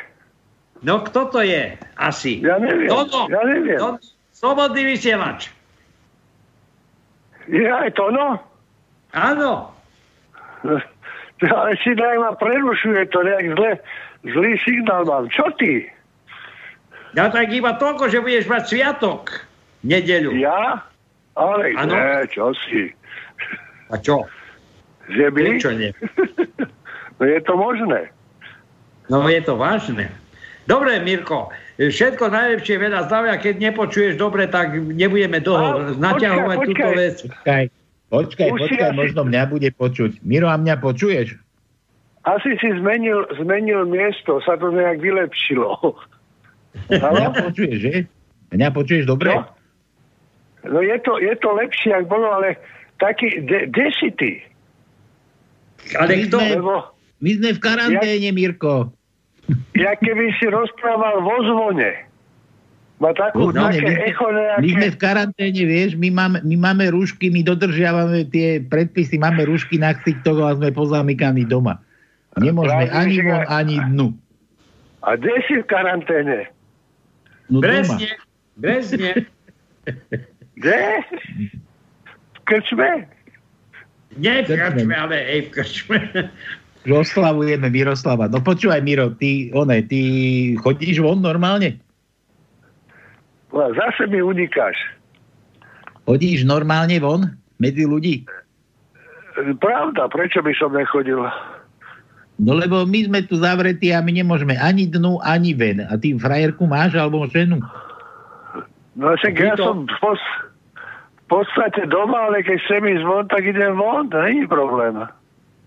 [0.81, 1.77] No kto to je?
[2.01, 2.41] Asi.
[2.41, 2.89] Ja neviem.
[2.89, 3.29] Toto.
[3.29, 3.77] Ja neviem.
[3.77, 4.01] To,
[4.33, 5.53] slobodný vysielač.
[7.45, 8.41] Je aj to, no?
[9.13, 9.77] Áno.
[11.45, 13.73] Ale si daj ma prerušuje to nejak zle.
[14.25, 15.29] Zlý signál mám.
[15.29, 15.85] Čo ty?
[17.15, 19.45] Ja tak iba toľko, že budeš mať sviatok.
[19.85, 20.35] Nedeľu.
[20.41, 20.83] Ja?
[21.37, 21.93] Ale Áno.
[21.93, 22.91] ne, čo si?
[23.93, 24.25] A čo?
[25.13, 25.41] Že by?
[25.45, 25.91] Prečo nie?
[27.15, 28.11] No je to možné.
[29.07, 30.11] No je to vážne.
[30.67, 33.39] Dobre, Mirko, všetko najlepšie veľa zdravia.
[33.39, 37.17] Keď nepočuješ dobre, tak nebudeme dlho naťahovať počkaj, túto vec.
[37.23, 37.65] Počkaj,
[38.11, 40.27] počkaj, Už počkaj, možno mňa bude počuť.
[40.27, 41.39] Miro, a mňa počuješ?
[42.25, 45.77] Asi si zmenil, zmenil miesto, sa to nejak vylepšilo.
[46.89, 47.95] Mňa počuješ, že?
[48.51, 49.31] Mňa počuješ dobre?
[49.31, 49.45] No.
[50.65, 52.57] No je to, je to lepšie, ak bolo, ale
[52.97, 54.33] taký, de, kde si ty?
[56.01, 56.37] Ale My kto?
[56.41, 56.75] sme- Lebo
[57.21, 58.89] My sme v karanténe, Mirko.
[59.77, 62.09] ja keby si rozprával vo zvone,
[62.97, 64.89] má takú, No, také my, echo my sme nejaké...
[64.89, 69.93] v karanténe, vieš, my máme, my máme rúšky, my dodržiavame tie predpisy, máme rúšky na
[69.93, 71.84] ksichtoch a sme pozamykaní doma.
[72.37, 74.09] Nemôžeme ani že- von, ani dnu.
[75.05, 76.49] A kde si v karanténe?
[77.53, 77.69] No doma.
[77.69, 78.09] Brezne.
[78.57, 79.11] Brezne.
[80.55, 80.81] Kde?
[82.33, 83.05] V krčme?
[84.17, 85.99] Nie v krčme, ale aj v krčme.
[86.87, 88.31] Oslavujeme Miroslava.
[88.31, 90.01] No počúvaj, Miro, ty, one, ty
[90.57, 91.81] chodíš von normálne?
[93.53, 94.77] No, zase mi unikáš.
[96.09, 97.35] Chodíš normálne von?
[97.61, 98.25] Medzi ľudí?
[99.59, 101.19] Pravda, prečo by som nechodil?
[102.35, 105.87] No lebo my sme tu zavretí a my nemôžeme ani dnu, ani ven.
[105.87, 107.63] A ty frajerku máš alebo ženu?
[108.99, 110.21] No však ja to- som v, pos,
[111.15, 114.99] v podstate doma, ale keď chcem ísť von, tak idem von, to není problém.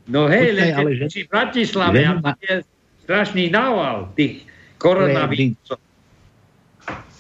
[0.08, 2.56] No hej, Počkaj, len ale že- si v Bratislave a ženu má- je
[3.04, 4.44] strašný nával tých
[4.80, 5.80] koronavírusov.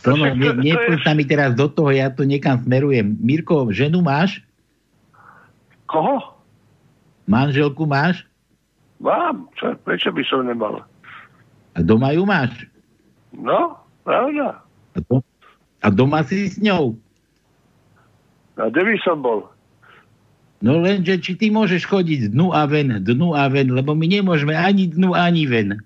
[0.07, 3.19] To no, ne, nepúšť sa mi teraz do toho, ja to niekam smerujem.
[3.19, 4.39] Mirko, ženu máš?
[5.83, 6.39] Koho?
[7.27, 8.23] Manželku máš?
[8.97, 9.49] Mám.
[9.53, 10.81] Čo, prečo by som nemal?
[11.73, 12.65] A doma ju máš?
[13.29, 14.65] No, pravda.
[14.93, 15.21] A, to,
[15.79, 16.97] a doma si s ňou?
[18.57, 19.45] A kde by som bol?
[20.57, 24.57] No lenže, či ty môžeš chodiť dnu a ven, dnu a ven, lebo my nemôžeme
[24.57, 25.77] ani dnu, ani ven.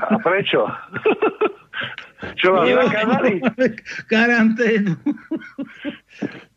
[0.00, 0.64] A prečo?
[2.40, 3.32] Čo vám zakázali?
[4.08, 4.96] Karanténu.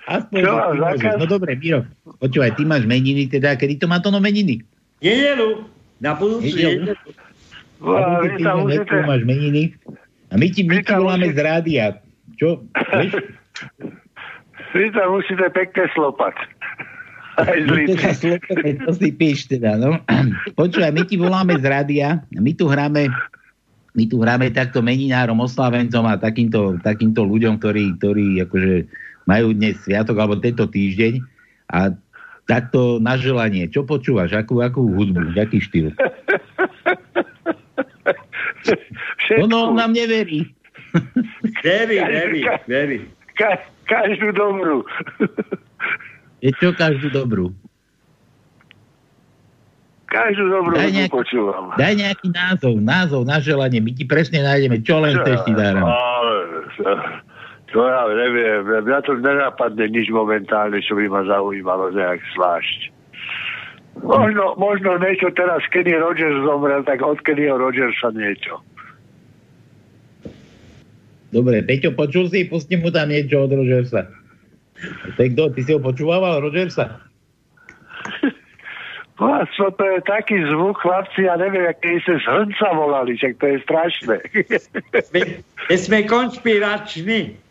[0.08, 1.84] Aspoň, Čo vám zakaz- No dobre, Miro,
[2.18, 4.64] počúvaj, ty máš meniny, teda, kedy to má to no meniny?
[5.04, 5.68] Nedelu.
[6.02, 6.92] Na budúcu Nedelu.
[6.92, 7.10] nedelu.
[7.82, 8.96] Vá, A vy budúci musíte...
[9.06, 9.64] Máš meniny.
[10.32, 11.86] A my ti, my ti voláme musíte- z rádia.
[12.38, 12.50] Čo?
[14.72, 16.36] Vy tam musíte pekne slopať.
[17.42, 17.60] Aj
[18.16, 20.00] slopeme, to si píš teda, no.
[20.60, 23.08] Počúvaj, my ti voláme z rádia, my tu hráme
[23.92, 28.88] my tu hráme takto meninárom, oslavencom a takýmto, takýmto ľuďom, ktorí, ktorí akože
[29.28, 31.20] majú dnes sviatok alebo tento týždeň
[31.76, 31.92] a
[32.52, 33.72] takto na želanie.
[33.72, 34.36] Čo počúvaš?
[34.36, 35.32] Akú, akú hudbu?
[35.40, 35.96] Aký štýl?
[39.24, 39.48] Všetko.
[39.48, 40.52] Ono on nám neverí.
[41.64, 43.00] Verí, verí, verí.
[43.40, 44.84] Ka- každú dobrú.
[46.44, 47.56] Je čo každú dobrú?
[50.12, 51.72] Každú dobrú Daj nejaký- počúvam.
[51.80, 53.80] Daj nejaký názov, názov na želanie.
[53.80, 55.88] My ti presne nájdeme, čo len chceš ti dáram.
[57.72, 62.92] To ja neviem, mňa to nenapadne nič momentálne, čo by ma zaujímalo nejak zvlášť.
[64.04, 68.60] Možno, možno niečo teraz, kedy Rogers zomrel, tak od Kennyho Rogersa niečo.
[71.32, 72.48] Dobre, Peťo, počul si?
[72.48, 74.08] Pusti mu tam niečo od Rogersa.
[75.16, 75.56] To je kto?
[75.56, 77.00] Ty si ho počúval, Rogersa?
[79.16, 83.46] Vlastno to je taký zvuk, chlapci, ja neviem, aké ste z hrnca volali, však to
[83.48, 84.18] je strašné.
[85.16, 85.22] My,
[85.72, 87.51] my sme konšpirační.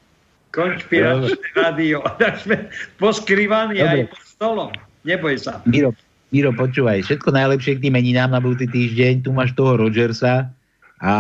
[0.51, 2.03] Konšpiračné rádio.
[2.43, 2.67] Sme
[2.99, 4.07] poskrývaní Dobre.
[4.07, 4.71] aj pod stolom.
[5.07, 5.63] Neboj sa.
[5.65, 5.95] Miro,
[6.31, 9.27] Miro, počúvaj, všetko najlepšie k tým meninám na budúci týždeň.
[9.27, 10.51] Tu máš toho Rogersa
[11.01, 11.13] a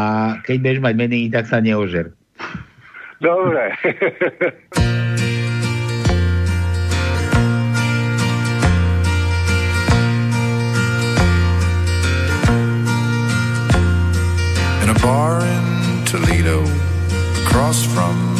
[0.44, 2.12] keď budeš mať meniny, tak sa neožer.
[3.20, 3.76] Dobre.
[14.82, 16.64] in a bar in Toledo,
[17.44, 18.39] across from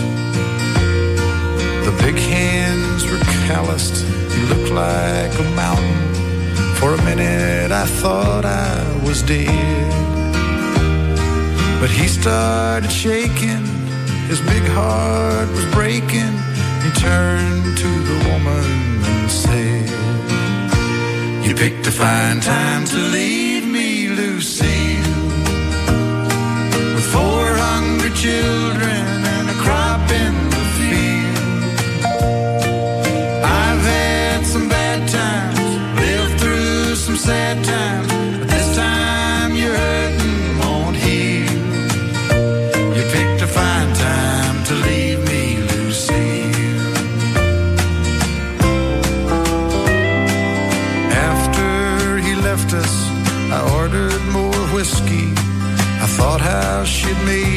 [1.91, 4.05] The big hands were calloused.
[4.33, 6.13] He looked like a mountain.
[6.79, 8.73] For a minute, I thought I
[9.05, 9.91] was dead.
[11.81, 13.65] But he started shaking.
[14.31, 16.33] His big heart was breaking.
[16.83, 18.65] He turned to the woman
[19.11, 19.89] and said,
[21.45, 25.19] You picked a fine time to leave me, Lucille.
[26.95, 29.00] With four hungry children
[37.21, 39.51] sad times, but this time
[40.61, 41.51] won't heal.
[42.95, 46.95] You picked a fine time to leave me, Lucille.
[51.29, 52.93] After he left us,
[53.57, 55.27] I ordered more whiskey.
[56.05, 57.50] I thought how she'd made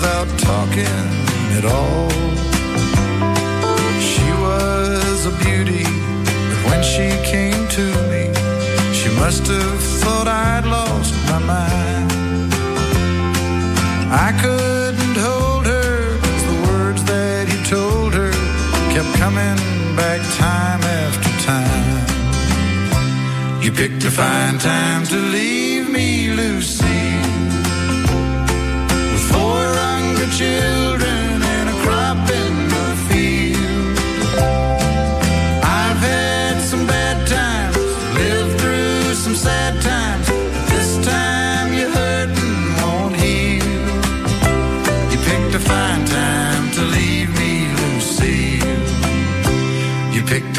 [0.00, 1.04] without talking
[1.58, 2.10] at all.
[4.10, 5.86] She was a beauty,
[6.48, 8.24] but when she came to me,
[8.98, 12.10] she must have thought I'd lost my mind.
[14.26, 18.32] I couldn't hold her, 'cause the words that he told her
[18.92, 19.58] kept coming
[20.00, 21.96] back time after time.
[23.62, 25.67] You picked a fine time to leave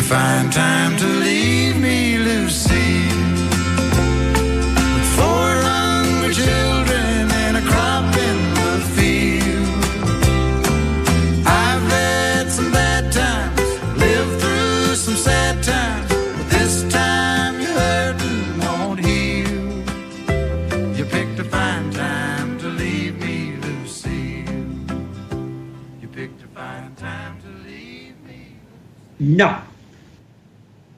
[0.09, 1.28] find time to live.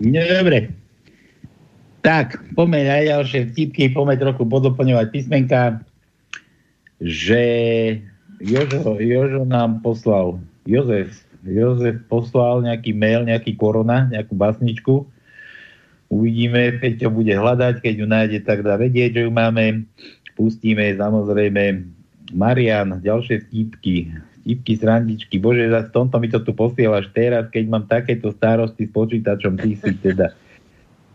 [0.02, 0.73] Dobre.
[2.02, 5.86] Tak, poďme na ďalšie vtipky, poďme trochu podoplňovať písmenka,
[6.98, 7.41] že
[8.41, 11.14] Jožo, Jožo nám poslal, Jozef,
[11.45, 15.06] Jozef poslal nejaký mail, nejaký korona, nejakú basničku.
[16.10, 19.86] Uvidíme, Peťo bude hľadať, keď ju nájde, tak dá vedieť, že ju máme.
[20.34, 21.86] Pustíme samozrejme
[22.34, 24.10] Marian, ďalšie vtipky,
[24.41, 25.38] vtipky, srandičky.
[25.38, 29.77] Bože, za tomto mi to tu posielaš teraz, keď mám takéto starosti s počítačom, ty
[29.77, 30.34] si teda...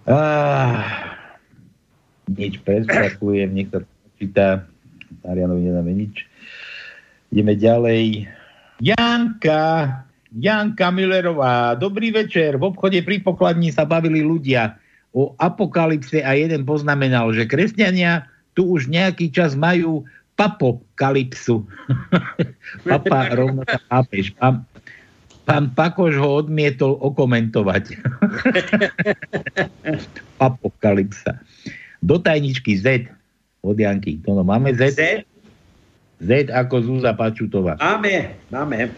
[0.07, 1.19] Ah,
[2.31, 4.47] nič preskakujem, nech sa počíta.
[5.27, 6.27] Marianovi nedáme nič.
[7.35, 8.31] Ideme ďalej.
[8.79, 9.63] Janka,
[10.31, 12.55] Janka Millerová, dobrý večer.
[12.55, 14.79] V obchode pri pokladni sa bavili ľudia
[15.17, 20.05] o apokalypse a jeden poznamenal, že kresťania tu už nejaký čas majú
[20.37, 21.65] papokalypsu.
[22.89, 24.37] Papa rovno pápež.
[24.37, 24.63] Pán,
[25.49, 27.97] pán Pakoš ho odmietol okomentovať.
[30.47, 31.41] Apokalypsa.
[32.05, 33.09] Do tajničky Z
[33.65, 34.21] od Janky.
[34.29, 34.95] To no, máme Z?
[34.95, 35.03] Z?
[36.21, 37.81] Z ako Zúza Pačutová.
[37.81, 38.93] Máme, máme.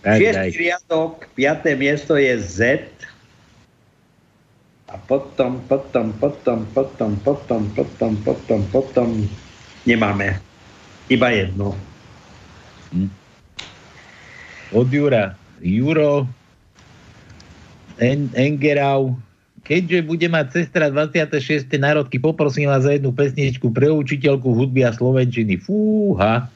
[0.00, 0.16] Tak.
[0.16, 2.60] Šiestý riadok, piaté miesto je Z.
[4.88, 9.08] A potom, potom, potom, potom, potom, potom, potom, potom
[9.84, 10.49] nemáme.
[11.10, 11.74] Iba jedno.
[14.70, 15.34] Od Jura.
[15.58, 16.30] Juro
[17.98, 19.18] en, Engerau.
[19.66, 21.66] Keďže bude mať sestra 26.
[21.76, 25.58] národky, poprosím vás za jednu pesničku pre učiteľku hudby a slovenčiny.
[25.58, 26.46] Fúha.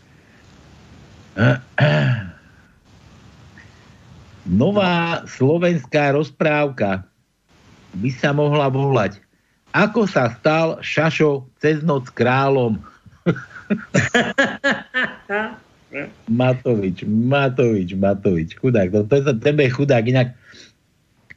[4.46, 7.02] Nová slovenská rozprávka
[7.98, 9.18] by sa mohla volať
[9.74, 12.78] Ako sa stal Šašo cez noc kráľom?
[16.26, 18.90] Matovič, Matovič, Matovič, chudák.
[18.90, 20.34] To, to, to, ten je chudák, inak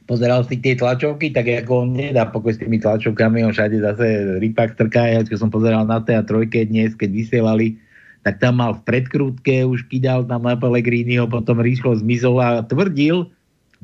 [0.08, 4.40] pozeral si tie tlačovky, tak ako on nedá pokoj s tými tlačovkami, on všade zase
[4.40, 7.76] rypak trká, ja keď som pozeral na té a trojke dnes, keď vysielali,
[8.24, 13.28] tak tam mal v predkrútke, už kydal tam na Pellegriniho, potom rýchlo zmizol a tvrdil,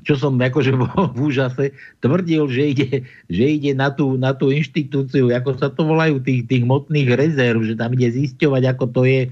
[0.04, 1.72] čo som akože bol v úžase,
[2.04, 2.88] tvrdil, že ide,
[3.26, 7.64] že ide na, tú, na tú inštitúciu, ako sa to volajú, tých, tých motných rezerv,
[7.64, 9.22] že tam ide zisťovať, ako to je.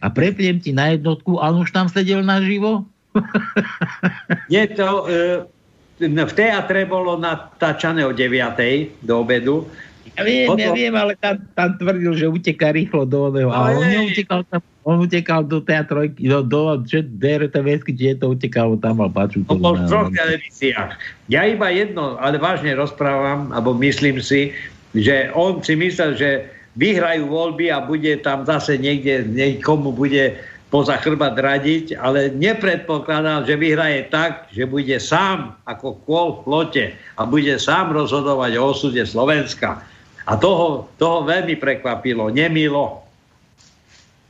[0.00, 2.88] A prepiem ti na jednotku, a on už tam sedel naživo?
[4.54, 9.02] Je to, e, v teatre bolo natáčané o 9.
[9.02, 9.66] do obedu.
[10.14, 13.50] Ja viem, Potom- ja viem, ale tam, tam tvrdil, že uteká rýchlo do oného.
[13.50, 18.24] A on neutekal tam, on utekal do tej trojky, do, do čo, DRTVSky, či je
[18.24, 19.44] to utekal, tam mal paču.
[19.52, 20.96] On bol v troch televíziách.
[21.28, 24.56] Ja iba jedno, ale vážne rozprávam, alebo myslím si,
[24.96, 26.48] že on si myslel, že
[26.80, 30.40] vyhrajú voľby a bude tam zase niekde, niekomu bude
[30.72, 36.84] poza chrbát radiť, ale nepredpokladal, že vyhraje tak, že bude sám ako kôl v plote
[37.16, 39.84] a bude sám rozhodovať o osude Slovenska.
[40.28, 43.04] A toho, toho veľmi prekvapilo, nemilo.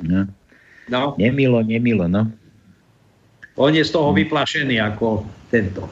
[0.03, 0.31] No.
[0.89, 1.15] No.
[1.21, 2.29] Nemilo, nemilo, no.
[3.59, 5.85] On je z toho vyplašený ako tento.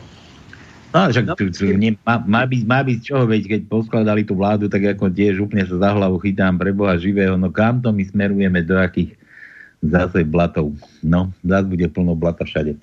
[0.94, 4.64] No, však tu, nie, má, má, byť, má byť čoho, veď keď poskladali tú vládu,
[4.70, 8.00] tak ako tiež úplne sa za hlavu chytám pre Boha živého, no kam to my
[8.00, 9.12] smerujeme, do akých
[9.84, 10.72] zase blatov.
[11.04, 12.80] No, zase bude plno blata všade.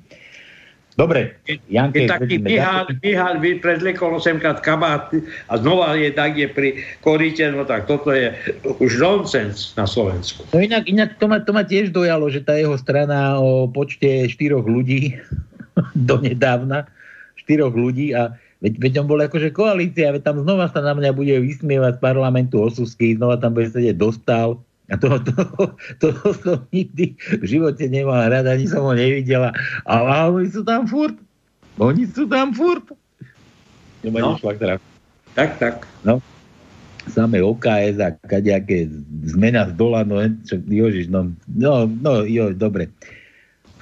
[0.94, 1.42] Dobre,
[1.74, 5.10] Janke, Keď taký Mihal, Mihal vy prezliekol 8 krát kabát
[5.50, 6.70] a znova je tak, je pri
[7.02, 8.30] koríte, no tak toto je
[8.78, 10.46] už nonsens na Slovensku.
[10.54, 14.30] No inak, inak to, ma, to ma tiež dojalo, že tá jeho strana o počte
[14.30, 15.18] štyroch ľudí
[16.10, 16.86] donedávna,
[17.42, 21.10] štyroch ľudí a veď, veď on bol akože koalícia, veď tam znova sa na mňa
[21.18, 24.62] bude vysmievať z parlamentu Osusky, znova tam bude sedieť dostal
[24.94, 29.50] a toho, toho, toho som nikdy v živote nemal rada, ani som ho nevidela.
[29.90, 31.18] A, a oni sú tam furt.
[31.82, 32.86] Oni sú tam furt.
[34.06, 34.38] Nemajú No.
[34.38, 34.62] šlak.
[35.34, 35.90] Tak, tak.
[36.06, 36.22] No.
[37.10, 38.88] samé OKS a kadejaké
[39.28, 40.24] zmena z dola, no,
[40.72, 42.88] jožiš, no, no, no, jo, dobre.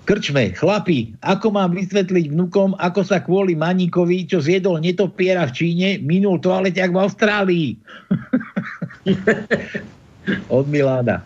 [0.10, 6.02] Krčme, chlapi, ako mám vysvetliť vnukom, ako sa kvôli Maníkovi, čo zjedol netopiera v Číne,
[6.02, 7.70] minul toaleťak v Austrálii.
[10.50, 11.26] Od Milána.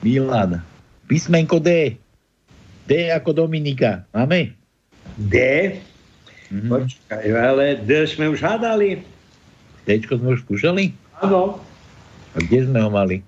[0.00, 0.64] Milan.
[1.06, 1.96] Písmenko D.
[2.88, 4.08] D ako Dominika.
[4.16, 4.56] Máme?
[5.20, 5.36] D?
[6.50, 6.70] Mm-hmm.
[6.70, 9.04] Počkaj, ale D sme už hádali.
[9.84, 10.94] Dčko sme už skúšali?
[11.22, 11.60] Áno.
[12.34, 13.22] A kde sme ho mali?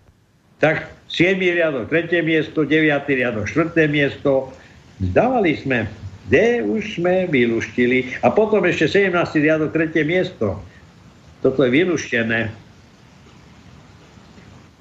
[0.62, 1.36] Tak 7.
[1.38, 2.22] riadok, 3.
[2.22, 2.86] miesto, 9.
[3.10, 3.74] riadok, 4.
[3.90, 4.54] miesto.
[5.02, 5.90] Zdávali sme.
[6.30, 8.22] D už sme vyluštili.
[8.22, 9.12] A potom ešte 17.
[9.42, 10.06] riadok, 3.
[10.06, 10.62] miesto.
[11.42, 12.54] Toto je vyluštené.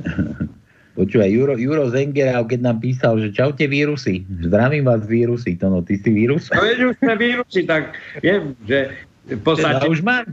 [0.99, 5.79] Počúvaj, Juro, Juro Zengerau, keď nám písal, že čaute vírusy, zdravím vás vírusy, to no,
[5.79, 6.51] ty si vírus?
[6.51, 8.91] No veď už sme vírusy, tak viem, že
[9.31, 9.79] v podstate...
[9.79, 10.27] Teda už má,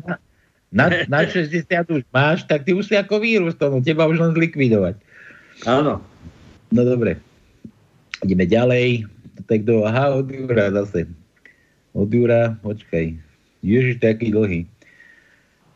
[0.74, 4.19] na, na 60 už máš, tak ty už si ako vírus, to no, teba už
[4.19, 4.99] len zlikvidovať.
[5.65, 6.03] Áno.
[6.69, 7.16] No dobre.
[8.27, 9.07] Ideme ďalej.
[9.47, 11.07] Tak do, aha, od Jura zase.
[11.95, 13.16] Od Jura, počkaj.
[13.62, 14.66] Ježiš, taký dlhý.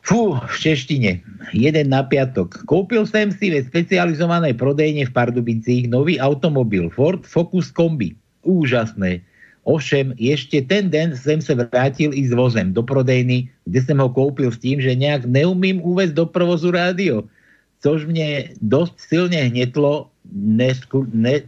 [0.03, 1.23] Fú, v češtine.
[1.55, 2.67] Jeden na piatok.
[2.67, 8.19] Kúpil som si ve specializovanej prodejne v Pardubicích nový automobil Ford Focus Kombi.
[8.43, 9.23] Úžasné.
[9.63, 14.11] Ovšem, ešte ten den som sa vrátil i s vozem do prodejny, kde som ho
[14.11, 17.31] kúpil s tým, že nejak neumím uvesť do provozu rádio.
[17.79, 21.47] Což mne dosť silne hnetlo, nesku, ne,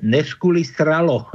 [0.62, 1.26] stralo.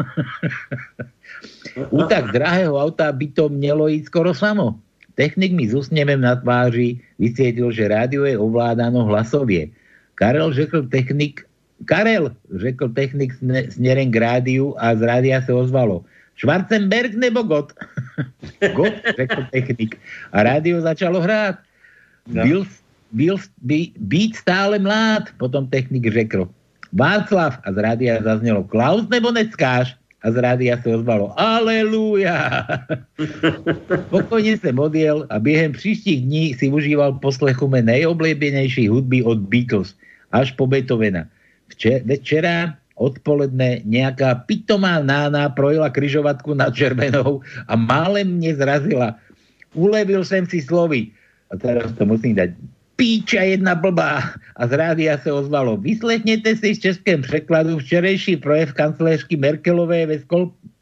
[1.91, 4.79] U tak drahého auta by to mělo ísť skoro samo.
[5.19, 9.67] Technik mi s úsmevem na tváři vysvietil, že rádio je ovládáno hlasovie.
[10.15, 11.43] Karel řekl technik,
[11.83, 13.35] Karel, řekl technik
[13.69, 16.07] směrem k rádiu a z rádia se ozvalo.
[16.39, 17.75] Schwarzenberg nebo Gott?
[18.75, 19.99] Gott, řekl technik.
[20.31, 21.59] A rádio začalo hrát.
[22.27, 22.43] No.
[22.43, 22.63] Byl,
[23.11, 26.47] byl by, být stále mlád, potom technik řekl.
[26.95, 29.99] Václav a z rádia zaznelo Klaus nebo Neckáš?
[30.19, 32.67] A z rádia se ozvalo Aleluja.
[34.13, 39.95] Pokojne sa model a během příštích dní si užíval poslechu mé nejoblíbenější hudby od Beatles
[40.35, 41.23] až po Beethovena.
[41.71, 42.55] Včera, včera
[42.99, 49.15] odpoledne nejaká pitomá nána projela kryžovatku nad Červenou a málem mne zrazila.
[49.71, 51.15] Ulevil som si slovy.
[51.49, 52.53] A teraz to musím dať.
[52.99, 54.35] Píča jedna blbá.
[54.59, 55.79] A z rádia sa ozvalo.
[55.79, 60.19] Vyslechnete si z českém překladu včerejší projev kancléřky Merkelové ve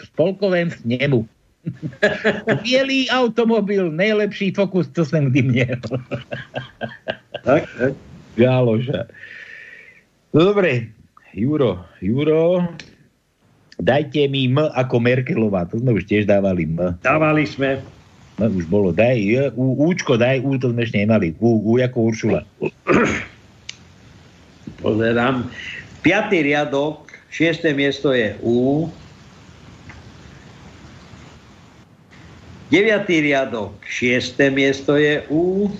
[0.01, 1.29] spolkovém snemu.
[2.63, 5.77] Bielý automobil, nejlepší fokus, co som kdy měl.
[7.45, 7.93] tak, tak.
[8.35, 9.05] Gáloža.
[10.33, 10.93] No dobre,
[11.33, 12.65] Juro, Juro,
[13.81, 16.97] dajte mi M ako Merkelová, to sme už tiež dávali M.
[17.01, 17.81] Dávali sme.
[18.37, 21.33] No, už bolo, daj, J, U, Účko, daj, U, to sme ešte nemali.
[21.41, 22.45] U, U ako Uršula.
[24.85, 25.49] Pozerám.
[26.05, 28.85] Piatý riadok, šiesté miesto je U.
[32.69, 35.73] Deviatý riadok, šiesté miesto je U.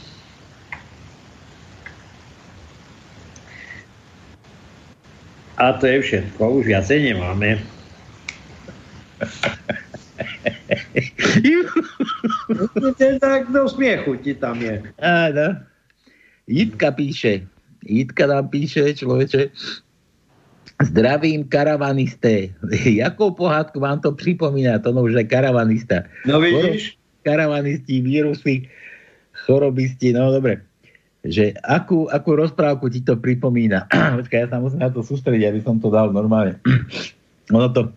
[5.61, 7.61] A to je všetko, už viacej nemáme.
[13.19, 14.84] tak do smiechu ti tam je.
[15.02, 15.61] Áno.
[16.48, 17.44] Jitka píše,
[17.84, 19.52] Jitka nám píše, človeče,
[20.78, 22.53] Zdravím karavanisté.
[22.86, 24.78] Jakou pohádku vám to připomíná?
[24.80, 26.06] To no už je karavanista.
[26.26, 26.94] No vidíš?
[27.26, 28.69] Karavanisti, vírusy,
[29.34, 30.61] chorobisti, no dobre
[31.28, 33.91] že akú, akú rozprávku ti to pripomína.
[34.24, 36.57] Počkaj, ja sa musím na to sústrediť, aby som to dal normálne.
[37.56, 37.91] ono, to,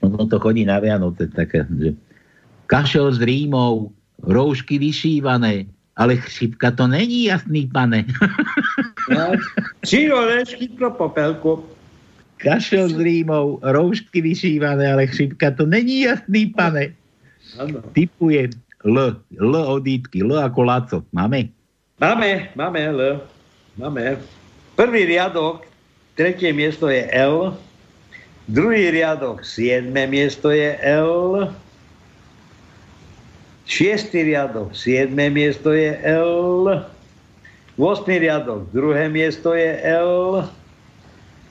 [0.00, 1.94] ono to chodí na Vianoce také, že
[2.66, 3.90] kašel s rímou,
[4.22, 5.66] roušky vyšívané,
[5.96, 8.04] ale chřipka to není jasný, pane.
[9.86, 11.64] Čirolečky pro popelku.
[12.38, 16.94] Kašel s rímou, roušky vyšívané, ale chřipka to není jasný, pane.
[17.58, 17.82] Ano.
[17.92, 18.48] Typuje
[18.86, 20.98] L, L odítky, L ako Laco.
[21.10, 21.50] Máme?
[21.98, 23.00] Máme, máme L.
[23.74, 24.22] Máme.
[24.78, 25.66] Prvý riadok,
[26.14, 27.58] tretie miesto je L.
[28.48, 31.52] Druhý riadok, siedme miesto je L.
[33.68, 36.64] Šiestý riadok, siedme miesto je L.
[37.76, 40.48] Vosmý riadok, druhé miesto je L.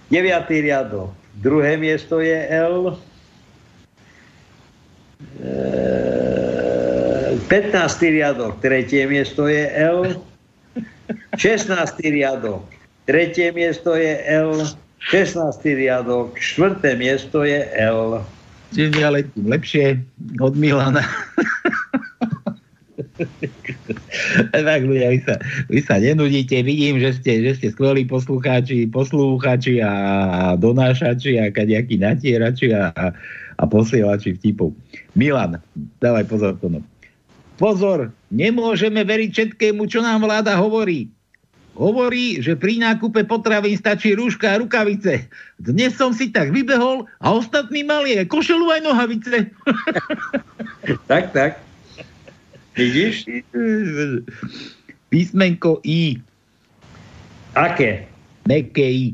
[0.10, 2.98] Deviatý riadok, druhé miesto je L.
[5.38, 5.54] E,
[7.46, 7.78] 15.
[8.10, 10.18] riadok, tretie miesto je L.
[11.38, 11.78] 16.
[12.10, 12.66] riadok,
[13.06, 14.66] tretie miesto je L,
[15.00, 15.62] 16.
[15.64, 18.22] riadok, štvrté miesto je L.
[18.74, 19.86] Čiže ďalej tým lepšie
[20.42, 21.06] od Milana.
[24.52, 25.36] tak ľudia, vy sa,
[25.70, 29.92] vy sa nenudíte, vidím, že ste, že ste skvelí poslucháči, poslúchači a
[30.58, 32.92] donášači a kadejakí natierači a,
[33.58, 34.74] a, posielači vtipov.
[35.18, 35.62] Milan,
[36.02, 36.82] dávaj pozor to no.
[37.58, 41.10] Pozor, nemôžeme veriť všetkému, čo nám vláda hovorí.
[41.78, 45.30] Hovorí, že pri nákupe potravín stačí rúška a rukavice.
[45.62, 49.54] Dnes som si tak vybehol a ostatní mali aj košelu aj nohavice.
[51.10, 51.62] tak, tak.
[52.74, 53.30] Vidíš?
[55.14, 56.18] Písmenko I.
[57.54, 58.10] Aké?
[58.50, 59.08] Meké I.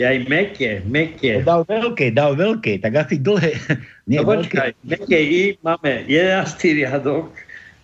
[0.00, 1.44] Ja aj meké, meké.
[1.44, 3.60] No, dal veľké, dal veľké, tak asi dlhé.
[4.08, 6.80] Nie, no počkaj, meké I máme 11.
[6.80, 7.28] riadok,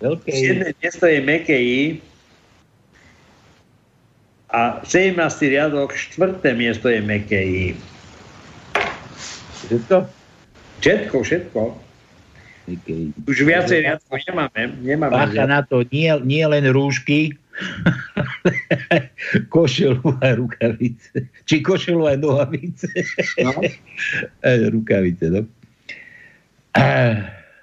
[0.01, 0.73] veľké I.
[0.81, 1.81] miesto je meké I
[4.53, 5.16] a 17.
[5.49, 6.45] riadok, 4.
[6.53, 7.66] miesto je meké I.
[9.65, 9.97] Všetko?
[10.85, 11.61] Všetko, všetko.
[13.27, 14.61] Už viacej riadkov nemáme.
[14.85, 17.35] nemáme Bacha na to, nie, nie len rúšky,
[19.55, 21.27] košelu a rukavice.
[21.49, 22.87] Či košelu a nohavice.
[23.41, 23.57] No.
[24.77, 25.43] rukavice, no.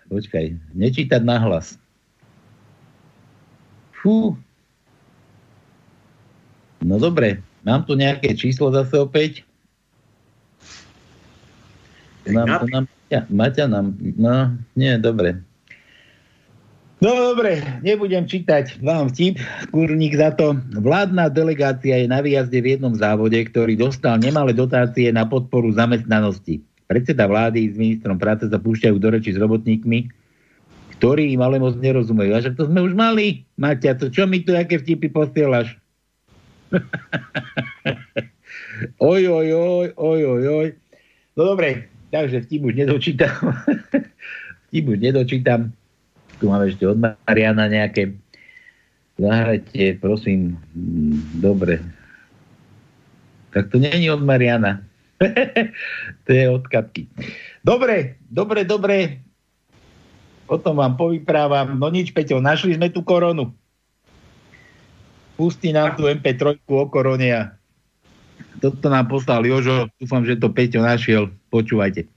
[0.10, 1.78] Počkaj, nečítať nahlas.
[3.94, 4.34] Fú.
[6.80, 9.44] No dobre, mám tu nejaké číslo zase opäť.
[12.30, 13.86] Nám, to nám, Maťa, Maťa nám,
[14.16, 15.42] no, nie, dobre.
[17.00, 19.40] No dobre, nebudem čítať vám vtip,
[19.72, 20.60] kurník za to.
[20.76, 26.60] Vládna delegácia je na výjazde v jednom závode, ktorý dostal nemalé dotácie na podporu zamestnanosti.
[26.92, 30.12] Predseda vlády s ministrom práce sa púšťajú do reči s robotníkmi,
[31.00, 32.36] ktorí im ale moc nerozumejú.
[32.36, 35.80] A však to sme už mali, Maťa, to čo mi tu, aké vtipy posielaš?
[39.12, 40.68] oj, oj, oj, oj, oj, oj.
[41.38, 43.34] No dobre, takže vtip už nedočítam.
[44.70, 45.74] vtip už nedočítam.
[46.40, 48.16] Tu máme ešte od Mariana nejaké.
[49.20, 50.56] Zahrajte, prosím.
[50.72, 51.84] Mm, dobre.
[53.52, 54.80] Tak to není od Mariana.
[56.26, 57.12] to je od Katky.
[57.60, 59.20] Dobre, dobre, dobre.
[60.48, 61.76] Potom vám povyprávam.
[61.76, 63.52] No nič, Peťo, našli sme tú koronu.
[65.40, 67.56] Pustí nám tu MP3 o korone a
[68.60, 69.88] toto nám poslal Jožo.
[69.96, 71.32] Dúfam, že to Peťo našiel.
[71.48, 72.12] Počúvajte.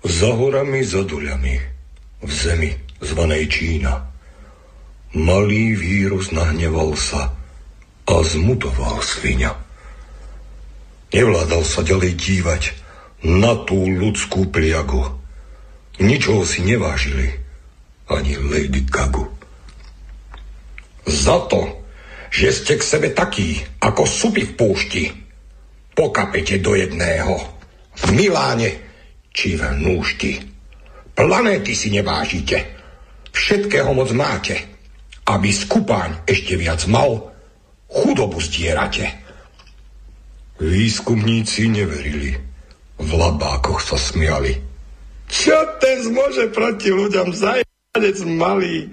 [0.00, 1.54] Za horami, za doľami,
[2.24, 2.72] v zemi
[3.04, 4.08] zvanej Čína.
[5.12, 7.36] Malý vírus nahneval sa
[8.08, 9.52] a zmutoval svinia.
[11.12, 12.62] Nevládal sa ďalej dívať
[13.28, 15.12] na tú ľudskú pliagu.
[16.00, 17.36] Ničoho si nevážili
[18.08, 19.28] ani Lady Gagu.
[21.04, 21.81] Za to,
[22.32, 25.04] že ste k sebe takí, ako supy v púšti,
[25.92, 27.36] pokapete do jedného.
[27.92, 28.80] V Miláne
[29.36, 30.40] či v Núšti.
[31.12, 32.80] Planéty si nevážite
[33.32, 34.60] Všetkého moc máte.
[35.24, 37.32] Aby skupáň ešte viac mal,
[37.88, 39.08] chudobu zdierate.
[40.60, 42.36] Výskumníci neverili.
[43.00, 44.60] V labákoch sa smiali.
[45.32, 48.92] Čo ten zmôže proti ľuďom zajanec malý?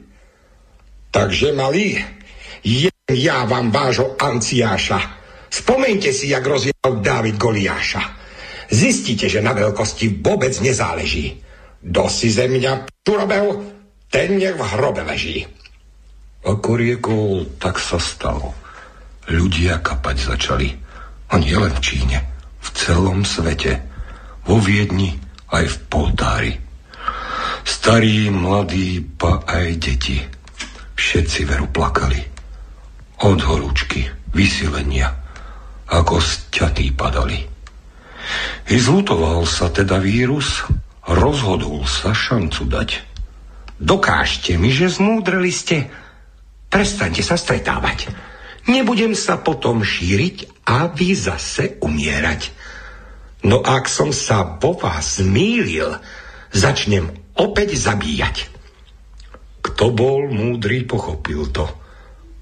[1.11, 1.99] Takže malý,
[2.63, 4.99] je ja vám vážo Anciáša.
[5.49, 8.01] Spomeňte si, jak rozjel Dávid Goliáša.
[8.69, 11.41] Zistíte, že na veľkosti vôbec nezáleží.
[11.81, 13.65] Do si ze mňa robel,
[14.13, 15.49] ten nech v hrobe leží.
[16.45, 18.53] Ako riekol, tak sa stalo.
[19.25, 20.69] Ľudia kapať začali.
[21.29, 22.17] A nie len v Číne,
[22.61, 23.81] v celom svete.
[24.45, 25.13] Vo Viedni,
[25.49, 26.53] aj v Poltári.
[27.65, 30.17] Starí, mladí, pa aj deti.
[30.97, 32.38] Všetci veru plakali.
[33.19, 35.11] Od horúčky, vysilenia,
[35.91, 37.43] ako sťatí padali.
[38.69, 40.63] I zlutoval sa teda vírus,
[41.03, 43.09] rozhodol sa šancu dať
[43.79, 45.87] Dokážte mi, že zmúdreli ste.
[46.67, 48.11] Prestaňte sa stretávať.
[48.67, 52.51] Nebudem sa potom šíriť a vy zase umierať.
[53.47, 55.95] No ak som sa vo vás zmýlil,
[56.51, 57.07] začnem
[57.39, 58.51] opäť zabíjať.
[59.63, 61.63] Kto bol múdry, pochopil to.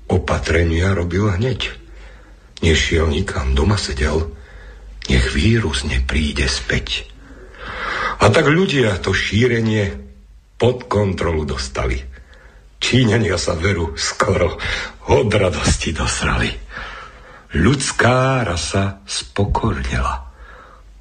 [0.08, 1.76] Opatrenia robil hneď.
[2.64, 4.32] Nešiel nikam, doma sedel.
[5.08, 7.08] Nech vírus nepríde späť.
[8.18, 9.94] A tak ľudia to šírenie
[10.58, 12.02] pod kontrolu dostali.
[12.78, 14.58] Číňania sa veru skoro
[15.12, 16.50] od radosti dosrali.
[17.56, 20.28] Ľudská rasa spokornela.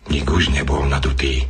[0.07, 1.43] Nik už nebol nadutý.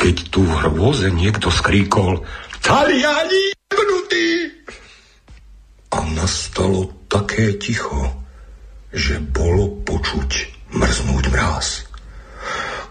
[0.00, 2.24] Keď tu v hrôze niekto skríkol
[2.64, 4.28] Taliani jebnutí!
[5.94, 8.10] A nastalo také ticho,
[8.90, 10.30] že bolo počuť
[10.74, 11.86] mrznúť mráz.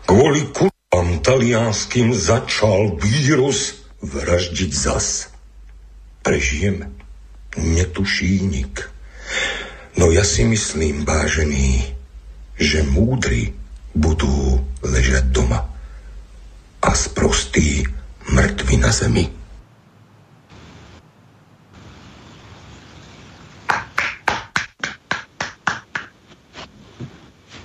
[0.08, 5.32] Kvôli kurvám talianským začal vírus vraždiť zas.
[6.24, 6.88] Prežijeme.
[7.54, 8.90] netuší nik.
[9.94, 11.94] No ja si myslím, vážený,
[12.58, 13.54] že múdri
[13.94, 15.70] budú ležať doma
[16.82, 17.86] a sprostí
[18.34, 19.30] mŕtvi na zemi.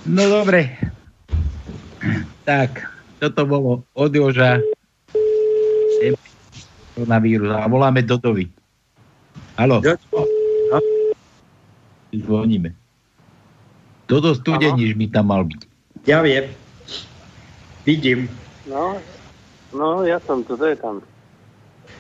[0.09, 0.73] No dobre.
[2.49, 2.81] Tak,
[3.21, 4.57] toto bolo od Joža.
[6.97, 7.53] Koronavírus.
[7.53, 8.49] A voláme Dodovi.
[9.61, 9.85] Haló.
[12.09, 12.73] Zvoníme.
[14.09, 15.61] Dodo Studeniš by tam mal byť.
[16.09, 16.49] Ja viem.
[17.85, 18.33] Vidím.
[18.65, 18.97] No,
[19.77, 21.05] no, ja som tu, to je tam.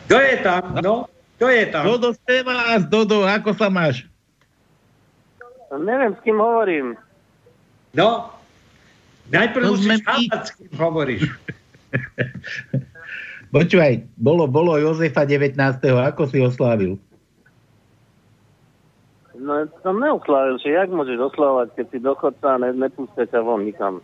[0.09, 0.62] Kto je tam?
[0.80, 1.05] No,
[1.36, 1.85] kto je tam?
[1.85, 4.09] Dodo, ste vás, Dodo, ako sa máš?
[5.68, 6.97] Neviem, s kým hovorím.
[7.99, 8.31] No,
[9.35, 11.23] najprv No musíš chápať, s kým hovoríš.
[13.55, 15.59] Počúvaj, bolo, bolo Jozefa 19.
[15.83, 16.95] Ako si oslávil?
[19.39, 23.66] No, som neuslavil, že jak môžeš oslavovať, keď si dochodca a ne, nepustia ťa von
[23.66, 24.03] nikam.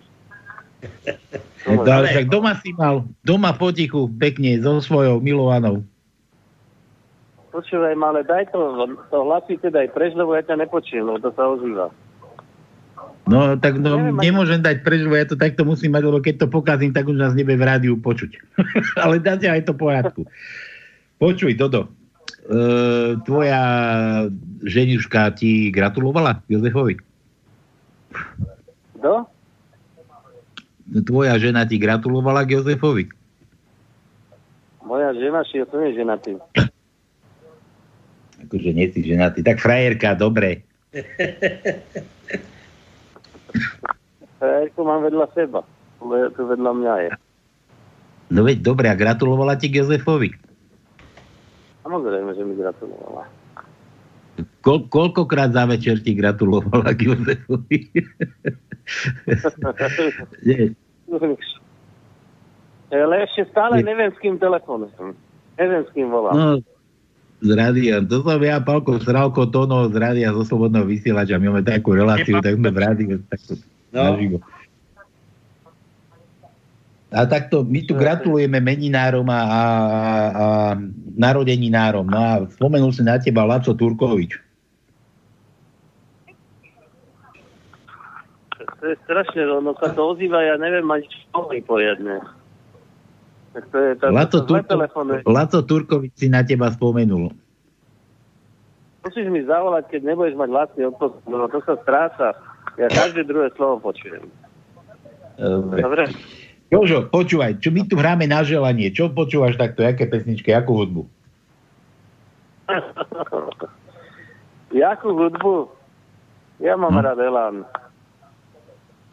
[1.69, 5.83] Ale však doma si mal, doma potichu, pekne, so svojou milovanou.
[7.55, 8.59] Počúvaj ale daj to,
[9.15, 11.87] to hlasíte daj preč, lebo ja ťa nepočujem, lebo to sa ozýva.
[13.25, 16.47] No, tak no, nemôžem dať preč, lebo ja to takto musím mať, lebo keď to
[16.53, 18.37] pokazím, tak už nás nebude v rádiu počuť.
[19.05, 20.29] ale dáte aj to poriadku.
[21.17, 21.89] Počuj, Dodo, e,
[23.25, 23.63] tvoja
[24.61, 27.01] ženiuška ti gratulovala Jozefovi?
[29.01, 29.25] Kto?
[31.09, 33.09] Tvoja žena ti gratulovala k Jozefovi?
[34.85, 36.37] Moja žena, či ja som nie ženatý.
[38.45, 39.41] Akože nie si ženatý.
[39.41, 40.61] Tak frajerka, dobre.
[44.39, 45.61] Frajerku mám vedľa seba.
[46.37, 47.11] Tu vedľa mňa je.
[48.35, 50.33] No veď dobre, a gratulovala ti k Jozefovi.
[51.85, 53.29] Samozrejme, že mi gratulovala.
[54.65, 57.79] Ko- koľkokrát za večer ti gratulovala k Jozefovi?
[62.95, 65.19] Ale ešte stále neviem, s kým telefonujem.
[65.59, 66.35] Neviem, s kým volám.
[66.35, 66.47] No,
[67.43, 67.99] z rádia.
[68.05, 71.41] To som ja, Palko Sralko, Tono z rádia zo Slobodného vysielača.
[71.41, 73.17] My máme takú reláciu, tak sme v rádiu.
[73.27, 73.59] Takto,
[73.95, 74.11] No.
[74.11, 74.39] naživo.
[77.15, 80.47] A takto my tu gratulujeme meninárom a, a, a
[81.15, 82.03] narodeninárom.
[82.03, 84.35] No a spomenul si na teba Laco Turkovič.
[88.83, 92.19] To je strašne, ono sa to ozýva, ja neviem ani čo poriadne.
[93.55, 95.21] Tak to je, to, Laco, to, to zle Turko, telefonuje.
[95.23, 97.31] Laco Turkovič si na teba spomenul.
[99.07, 102.35] Musíš mi zavolať, keď nebudeš mať vlastný odpor, no to sa stráca.
[102.75, 104.27] Ja každé druhé slovo počujem.
[105.39, 105.79] Dobre.
[105.87, 106.05] Dobre?
[106.73, 108.91] Jožo, počúvaj, čo my tu hráme na želanie.
[108.91, 109.87] Čo počúvaš takto?
[109.87, 111.03] Jaké pesničky, akú hudbu?
[114.75, 115.71] Jakú hudbu?
[116.59, 117.63] Ja mám rád Elán.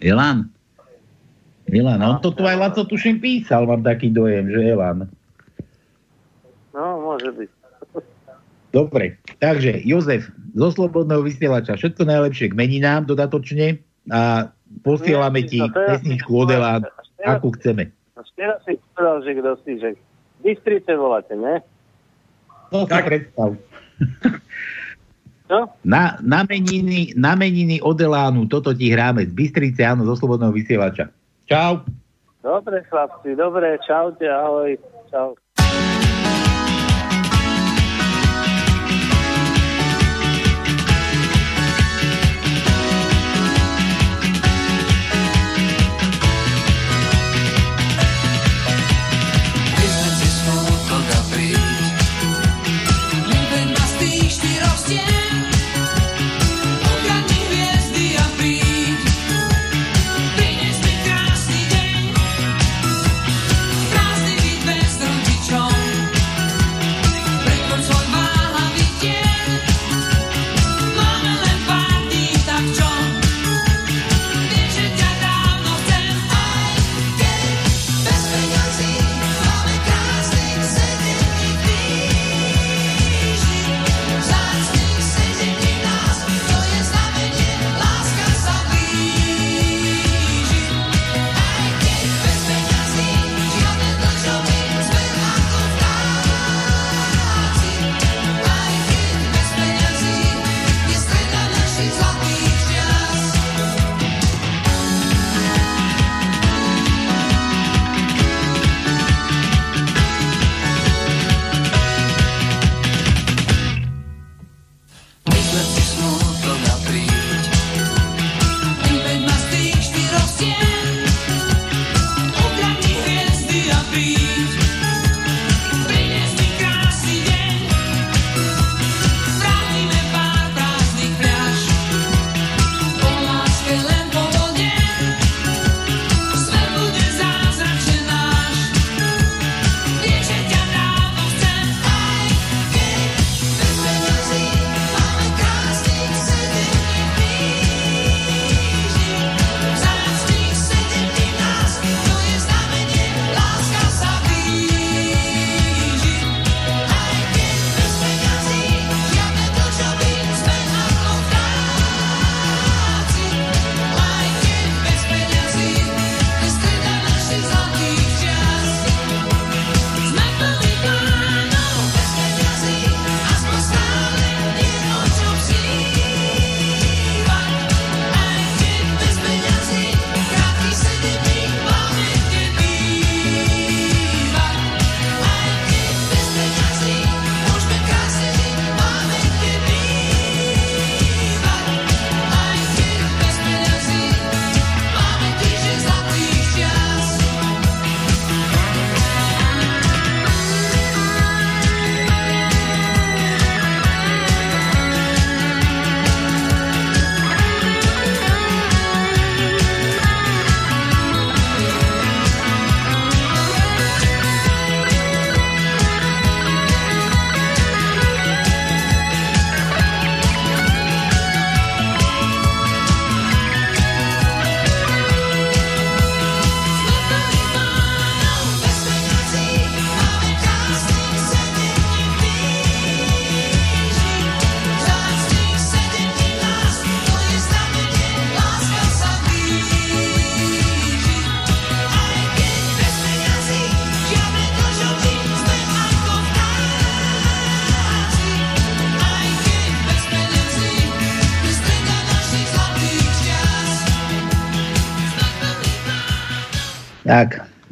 [0.02, 0.50] Elan.
[1.72, 2.04] Elan.
[2.04, 5.08] On to tu aj Laco tuším písal, mám taký dojem, že Elan.
[6.76, 7.50] No, môže byť.
[8.72, 14.48] Dobre, takže Jozef, zo Slobodného vysielača, všetko najlepšie k meninám dodatočne a
[14.88, 16.88] posielame ti No, si pesničku od Elán,
[17.20, 17.92] akú chceme.
[18.16, 19.90] A Včera si povedal, že kto si, že
[20.40, 21.60] Bystrice voláte, ne?
[22.72, 23.60] No si predstav.
[25.84, 30.56] Na, na, meniny, na meniny od Elánu, toto ti hráme z Bystrice, áno, zo Slobodného
[30.56, 31.12] vysielača.
[31.52, 31.84] Čau.
[32.40, 34.80] Dobre, chlapci, dobre, čaute, ahoj,
[35.12, 35.36] čau.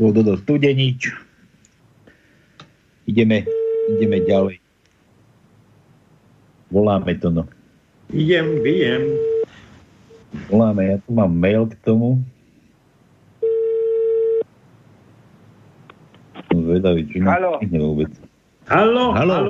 [0.10, 1.14] Bol do studenič.
[3.06, 3.46] Ideme,
[3.94, 4.58] ideme ďalej.
[6.74, 7.46] Voláme to, no.
[8.10, 9.18] Idem, viem.
[10.50, 12.22] Voláme, ja tu mám mail k tomu.
[16.50, 18.10] Som zvedavý, či nestihne vôbec.
[18.66, 19.50] Halo, Haló.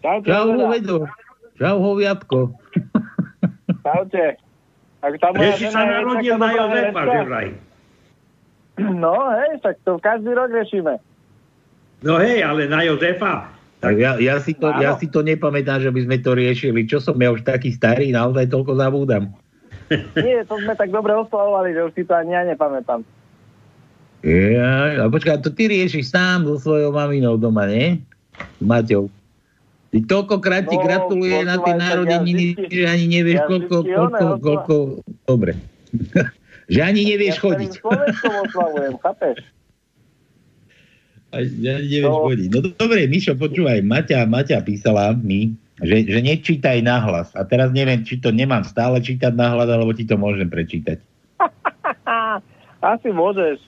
[0.00, 0.46] Čaute, Čau.
[0.56, 0.96] Hovedo.
[1.60, 2.38] Čau, Hoviatko.
[3.84, 4.40] Čaute.
[5.00, 7.48] Ak tá moja sa narodil na Jozefa, že vraj.
[9.04, 10.96] No hej, tak to každý rok riešime.
[12.00, 13.52] No hej, ale na Jozefa.
[13.80, 14.80] Tak ja, ja, si to, Áno.
[14.80, 16.84] ja si to nepamätám, že by sme to riešili.
[16.84, 19.32] Čo som ja už taký starý, naozaj toľko zabúdam.
[20.20, 23.00] Nie, to sme tak dobre oslavovali, že už si to ani ja nepamätám.
[24.20, 28.04] Ja, a počkaj, to ty riešiš sám so svojou maminou doma, nie?
[28.36, 29.08] S Maťou.
[29.90, 32.04] Ty toľkokrát ti No, gratuluje na tie tak ja
[32.68, 34.74] že ani nevieš, ja koľko, koľko, osla- koľko,
[35.24, 35.52] dobre.
[36.70, 37.68] že ani nevieš ja chodiť.
[37.68, 39.36] celým Slovenskom oslavujem, chápeš?
[41.30, 42.24] Aj, ja nevieš No.
[42.24, 42.48] chodiť.
[42.48, 47.30] No dobre, Mišo, počúvaj, Maťa, Maťa písala mi, že, že nečítaj nahlas.
[47.32, 50.98] A teraz neviem, či to nemám stále čítať nahlas, alebo ti to môžem prečítať.
[52.82, 53.60] Asi môžeš.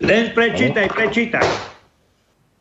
[0.00, 1.44] Len prečítaj, prečítaj.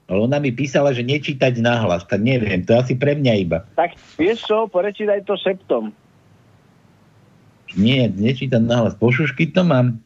[0.06, 3.62] Ale ona mi písala, že nečítať nahlas, tak neviem, to asi pre mňa iba.
[3.78, 5.94] Tak vieš čo, porečítaj to šeptom.
[7.78, 8.98] Nie, nečítať nahlas.
[8.98, 10.02] Pošušky to mám.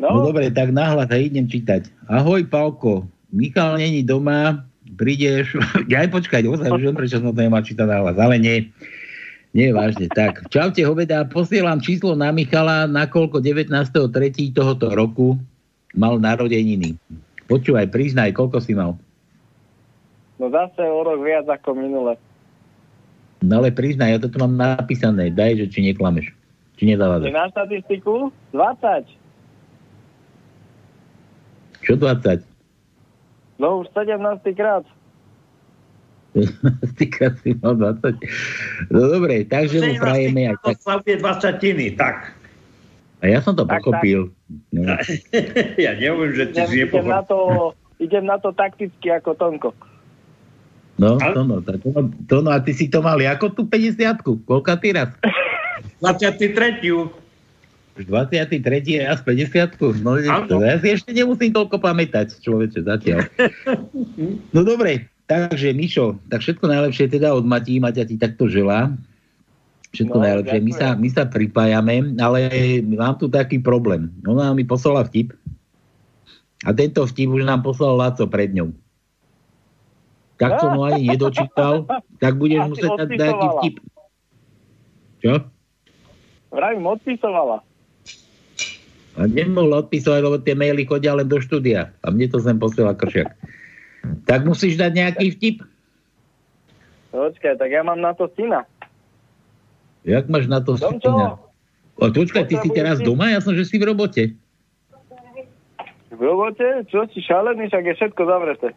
[0.00, 1.92] No, No, dobre, tak nahlas a idem čítať.
[2.08, 3.04] Ahoj, Palko.
[3.28, 4.64] Michal není doma,
[4.96, 5.60] prídeš...
[5.92, 8.56] Ja aj počkať, ozaj, už viem, prečo som to nemal čítať nahlas, ale nie.
[9.52, 10.08] Nie, vážne.
[10.08, 14.08] Tak, čaute, hoveda, posielam číslo na Michala, nakoľko 19.3.
[14.54, 15.36] tohoto roku
[15.92, 16.96] mal narodeniny.
[17.50, 18.94] Počúvaj, priznaj, koľko si mal.
[20.38, 22.14] no zase o rok viac ako minule.
[23.42, 25.28] No ale priznaj, ja to tu mám napísané.
[25.34, 26.30] Daj, že či neklameš.
[26.80, 27.28] Či nezavádzaš.
[27.28, 28.32] na štatistiku?
[28.56, 29.04] 20.
[31.84, 32.40] Čo 20?
[33.60, 34.16] No už 17
[34.56, 34.88] krát.
[36.96, 38.16] Týka si mal 20.
[38.96, 40.80] No dobre, takže mu prajeme aj tak.
[40.80, 42.32] Oslavuje 20 tak.
[43.20, 44.32] A ja som to Tak, pochopil.
[44.72, 44.80] No.
[45.84, 47.38] ja neviem, že ty si Idem, idem, na to,
[48.00, 49.76] idem na to takticky ako Tonko.
[50.96, 51.88] No, to no, to, to,
[52.24, 55.12] to no, a ty si to mal ako tú 50 Koľka ty raz?
[56.00, 56.84] 23.
[58.00, 58.62] Už 23.
[59.04, 60.16] raz 50 No,
[60.62, 63.26] ja si ešte nemusím toľko pamätať, človeče, zatiaľ.
[64.54, 68.94] No dobre, takže Mišo, tak všetko najlepšie teda od Matí, Maťa ti takto želá.
[69.90, 70.58] Všetko No, najlepšie.
[70.62, 72.40] My sa, my sa pripájame, ale
[72.86, 74.08] mám tu taký problém.
[74.22, 75.34] Ona mi poslala vtip
[76.64, 78.70] a tento vtip už nám poslal Laco pred ňou.
[80.40, 81.84] Tak som ho ani nedočítal,
[82.22, 83.74] tak budeš Asi musieť dať nejaký vtip.
[85.20, 85.32] Čo?
[86.50, 87.62] Vravím, odpisovala.
[89.18, 91.94] A nemohol odpisovať, lebo tie maily chodia len do štúdia.
[92.02, 93.34] A mne to sem posiela kršiak.
[94.26, 95.56] Tak musíš dať nejaký vtip.
[97.10, 98.66] Počkaj, tak ja mám na to syna.
[100.06, 101.26] Jak máš na to Domčo, syna?
[102.00, 103.28] O, počkaj, ty si teraz doma?
[103.28, 104.32] Ja som, že si v robote.
[106.08, 106.86] v robote?
[106.88, 108.68] Čo si šalený, však je všetko zavreté.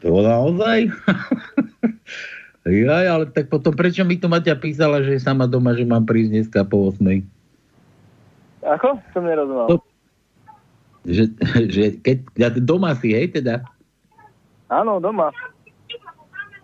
[0.00, 0.88] To naozaj?
[2.68, 6.04] Jaj, ale tak potom prečo mi to Maťa písala, že je sama doma, že mám
[6.04, 7.24] prísť dneska po 8.
[8.60, 9.00] Ako?
[9.16, 9.66] Som nerozumel.
[9.72, 9.88] To-
[11.00, 11.24] Že,
[11.72, 13.64] že keď ja doma si, hej, teda.
[14.68, 15.32] Áno, doma.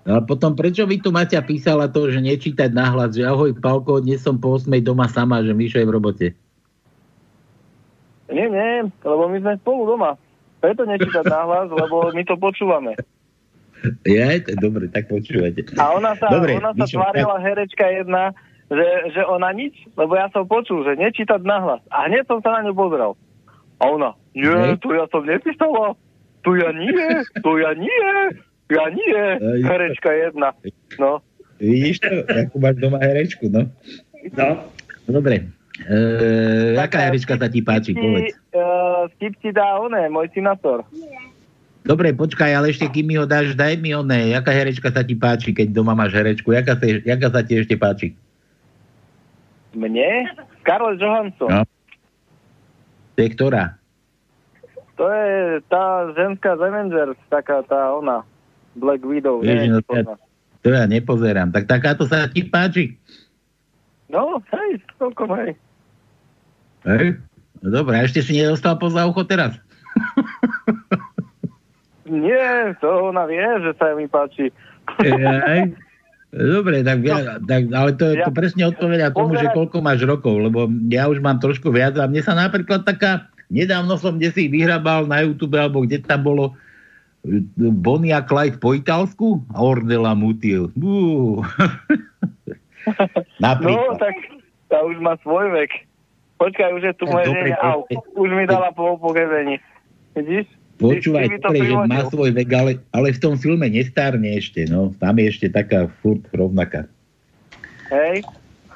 [0.04, 3.98] No A potom prečo mi tu Maťa písala to, že nečítať nahlas, že ahoj Palko,
[3.98, 6.26] dnes som po 8 doma sama, že Mišo je v robote.
[8.28, 10.20] Nie, nie, lebo my sme spolu doma.
[10.60, 12.92] Preto nečítať nahlas, lebo my to počúvame.
[14.08, 15.62] Ja, to je dobre, tak počúvate.
[15.76, 18.34] A ona sa, Dobre, ona sa Mišo, tvárila herečka jedna,
[18.72, 21.82] že, že ona nič, lebo ja som počul, že nečítať nahlas.
[21.92, 23.12] A hneď som sa na ňu pozrel.
[23.78, 24.80] A ona, nie, Hej.
[24.80, 25.94] tu ja som nepísala.
[26.42, 27.06] Tu ja nie,
[27.42, 28.08] tu ja nie,
[28.70, 29.22] ja nie.
[29.66, 30.54] Herečka jedna.
[30.94, 31.18] No.
[31.58, 33.66] Vidíš to, ako máš doma herečku, no?
[34.34, 34.48] No.
[35.10, 35.50] Dobre.
[35.84, 35.96] E,
[36.80, 38.32] aká herečka sa ti páči, povedz.
[38.56, 40.86] Uh, vtip ti dá oné, môj synator.
[41.86, 45.14] Dobre, počkaj, ale ešte kým mi ho dáš, daj mi oné, jaká herečka sa ti
[45.14, 48.18] páči, keď doma máš herečku, jaká sa, jaká sa ti ešte páči?
[49.70, 50.26] Mne?
[50.66, 51.46] Karol Johansson.
[51.46, 51.62] No.
[53.14, 53.78] To je ktorá?
[54.98, 58.26] To je tá ženská z Avengers, taká tá ona.
[58.74, 59.46] Black Widow.
[59.46, 60.18] Neviem, no, poznáš.
[60.66, 61.54] To ja nepozerám.
[61.54, 62.98] Tak takáto sa ti páči?
[64.10, 65.54] No, hej, celkom hej.
[66.82, 67.22] Hej?
[67.62, 69.54] No dobré, ešte si nedostal poza ucho teraz?
[72.06, 74.54] Nie, to ona vie, že sa mi páči.
[75.02, 75.74] Hej.
[76.36, 80.68] Dobre, tak, ja, tak, ale to, to presne odpovedia tomu, že koľko máš rokov, lebo
[80.90, 85.06] ja už mám trošku viac a mne sa napríklad taká nedávno som kde si vyhrabal
[85.06, 86.44] na YouTube, alebo kde tam bolo
[87.22, 90.70] e, Bonnie a Clyde po italsku a Ornella Mutil.
[90.78, 91.42] Uh.
[93.42, 94.14] No, tak
[94.70, 95.90] tá už má svoj vek.
[96.38, 97.50] Počkaj, už je tu moje Dobre.
[97.58, 97.82] Au,
[98.14, 99.58] už mi dala po pogezení.
[100.14, 100.46] Vidíš?
[100.76, 104.92] Počúvaj, to dobre, že má svoj vek, ale, ale v tom filme nestárne ešte, no.
[105.00, 106.84] Tam je ešte taká furt rovnaká.
[107.88, 108.28] Hej.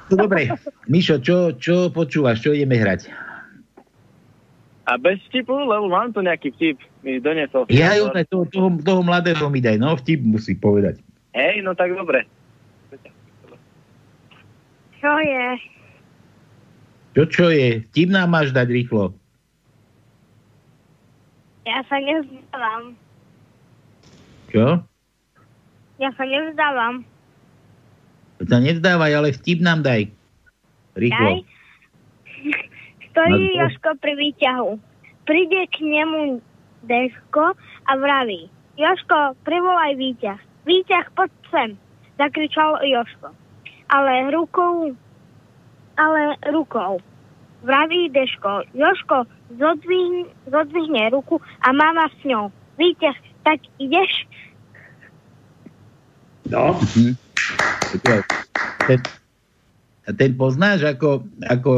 [0.09, 0.49] No dobre,
[0.89, 3.07] Mišo, čo, čo počúvaš, čo ideme hrať?
[4.89, 6.77] A bez vtipu, lebo mám tu nejaký vtip.
[7.05, 7.69] Mi donesol.
[7.69, 10.97] Ja ju toho, toho, toho mladého mi daj, no vtip musí povedať.
[11.37, 12.25] Hej, no tak dobre.
[15.01, 15.45] Čo je?
[17.17, 17.81] Čo čo je?
[17.89, 19.17] Vtip nám máš dať rýchlo.
[21.71, 22.83] Ja sa nevzdávam.
[24.51, 24.83] Čo?
[26.03, 27.07] Ja sa nevzdávam.
[28.35, 30.11] To sa nevzdávaj, ale vtip nám daj.
[30.99, 31.15] Rýchlo.
[31.23, 31.39] Daj.
[33.11, 34.69] Stojí No, Joško pri výťahu.
[35.23, 36.43] Príde k nemu
[36.83, 37.55] Desko
[37.87, 38.51] a vraví.
[38.75, 40.39] Joško, privolaj výťah.
[40.67, 41.69] Výťah, poď sem,
[42.19, 43.31] zakričal Joško.
[43.91, 44.91] Ale rukou,
[45.95, 46.99] ale rukou.
[47.61, 52.49] Vraví Deško, Joško, zodvihne, zodvihne ruku a máma s ňou.
[52.81, 54.25] Výťah, tak ideš?
[56.49, 56.73] No.
[56.81, 57.13] Mhm.
[58.87, 58.99] Ten,
[60.07, 61.73] a ten poznáš, ako, ako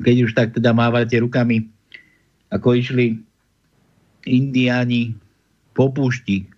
[0.00, 1.68] keď už tak teda mávate rukami,
[2.48, 3.20] ako išli
[4.24, 5.12] indiáni
[5.76, 6.48] po púšti.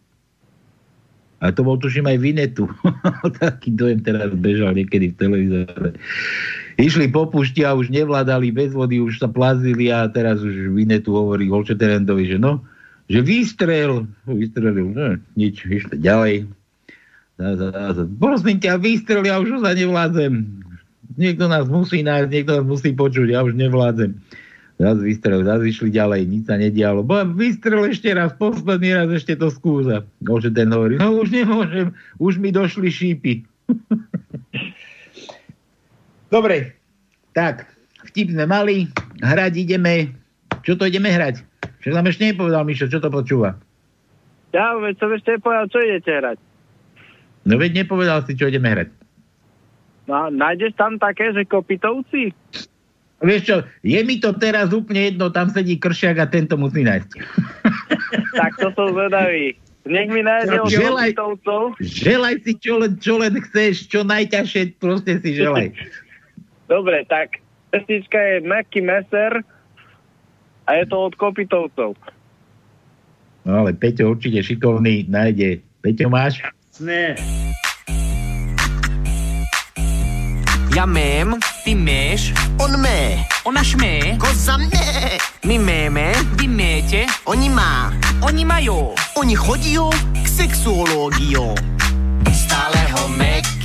[1.39, 2.67] A to bol tuším aj Vinetu.
[3.43, 5.95] Taký dojem teraz bežal niekedy v televízore.
[6.79, 11.11] Išli po púšti a už nevládali bez vody, už sa plazili a teraz už Vinetu
[11.11, 12.63] hovorí Holčeterendovi, že no,
[13.11, 14.07] že vystrel.
[14.31, 16.47] Vystrelil, no, nič, išli ďalej.
[18.23, 20.63] Prosím ťa, vystrel, ja už sa nevládzem.
[21.19, 24.15] Niekto nás musí nájsť, niekto nás musí počuť, ja už nevládzem.
[24.79, 27.03] Raz vystrel, raz išli ďalej, nič sa nedialo.
[27.03, 30.07] Bo vystrel ešte raz, posledný raz ešte to skúsa.
[30.23, 31.91] Môže ten hovorí, no už nemôžem,
[32.23, 33.43] už mi došli šípy.
[36.29, 36.77] Dobre,
[37.33, 37.65] tak,
[38.13, 38.89] vtip sme mali,
[39.25, 40.13] hrať ideme.
[40.61, 41.41] Čo to ideme hrať?
[41.81, 43.57] Čo nám ešte nepovedal, Mišo, čo to počúva?
[44.53, 46.39] Ja, veď som ešte povedal, čo idete hrať.
[47.49, 48.89] No veď nepovedal si, čo ideme hrať.
[50.09, 52.33] No, nájdeš tam také, že kopitovci?
[53.19, 57.11] Vieš čo, je mi to teraz úplne jedno, tam sedí kršiak a tento musí nájsť.
[58.39, 59.59] Tak to som zvedavý.
[59.83, 61.13] Nech mi nájde od Želaj-.
[61.83, 65.75] Želaj si, čo len, čo len chceš, čo najťažšie, proste si želaj.
[66.69, 67.41] Dobre, tak
[67.73, 69.41] pesnička je Mackie Messer
[70.69, 71.97] a je to od kopitovcov.
[73.49, 75.65] No ale Peťo určite šikovný nájde.
[75.81, 76.45] Peťo máš?
[76.85, 77.17] Ne.
[80.77, 81.35] Já mém,
[81.65, 87.91] ty méš, on mé, ona šmé, koza mé, my méme, vy méte, oni má,
[88.23, 89.75] oni majú, oni chodí
[90.23, 91.59] k sexuológiu.
[92.31, 93.58] Stále ho mekýmem,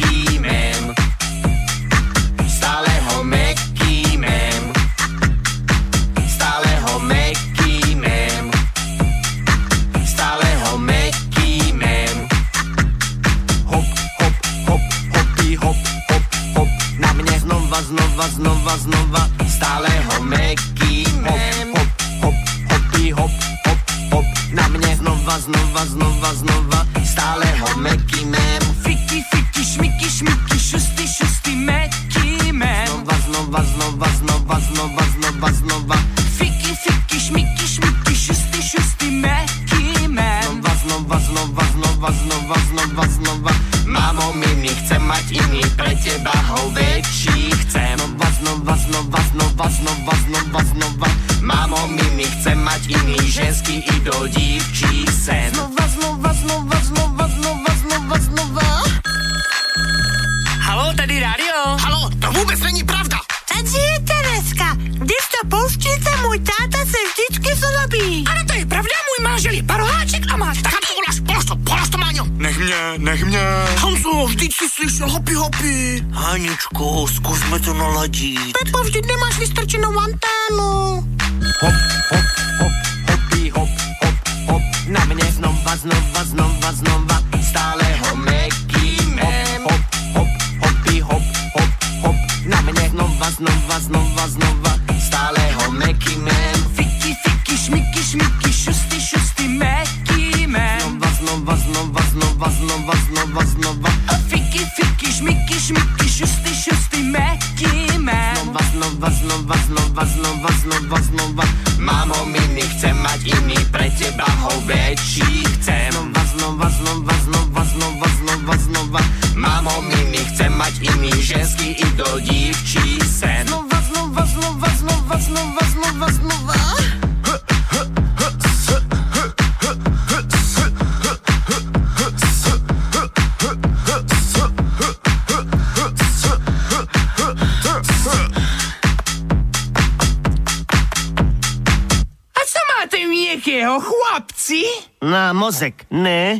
[145.43, 146.39] mozek, ne?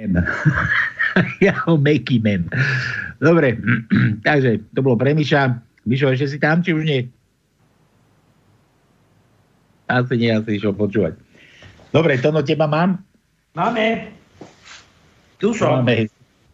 [1.44, 2.48] ja ho Meky mem.
[3.20, 3.60] Dobre,
[4.26, 5.60] takže to bolo pre Miša.
[5.84, 7.04] Mišo, ešte si tam, či už nie?
[9.90, 11.20] Asi nie, asi išiel počúvať.
[11.92, 13.02] Dobre, Tono, teba mám?
[13.52, 14.14] Máme.
[15.42, 15.82] Tu som.
[15.82, 16.06] máme?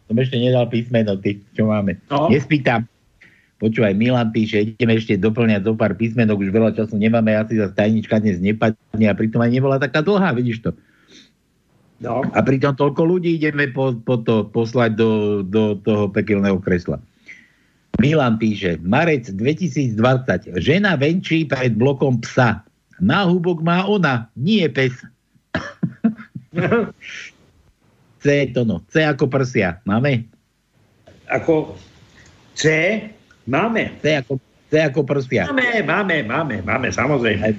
[0.09, 1.39] Som ešte nedal písmeno, ty.
[1.53, 2.01] Čo máme?
[2.09, 2.27] No.
[2.27, 2.89] Nespýtam.
[3.57, 7.73] Počúvaj, Milan píše, ideme ešte doplňať do pár písmenok, už veľa času nemáme, asi za
[7.73, 10.77] tajnička dnes nepadne a pritom aj nebola taká dlhá, vidíš to.
[11.97, 12.21] No.
[12.21, 17.01] A pritom toľko ľudí ideme po, po to poslať do, do toho pekelného kresla.
[17.97, 19.97] Milan píše, marec 2020,
[20.61, 22.61] žena venčí pred blokom psa.
[23.01, 24.93] Náhubok má ona, nie pes.
[28.21, 29.81] C to no, C ako prsia.
[29.85, 30.25] Máme?
[31.29, 31.73] Ako
[32.53, 32.65] C?
[33.49, 33.97] Máme.
[34.01, 34.37] C ako,
[34.69, 35.49] C ako prsia.
[35.49, 37.57] Máme, máme, máme, máme, samozrejme.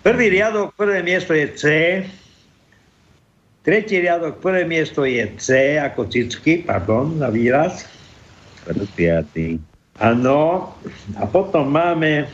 [0.00, 1.64] Prvý riadok, prvé miesto je C.
[3.66, 7.82] Tretí riadok, prvé miesto je C ako cicky, pardon, na výraz.
[8.62, 9.58] Prsiaci.
[9.98, 10.70] Áno.
[11.18, 12.30] A potom máme,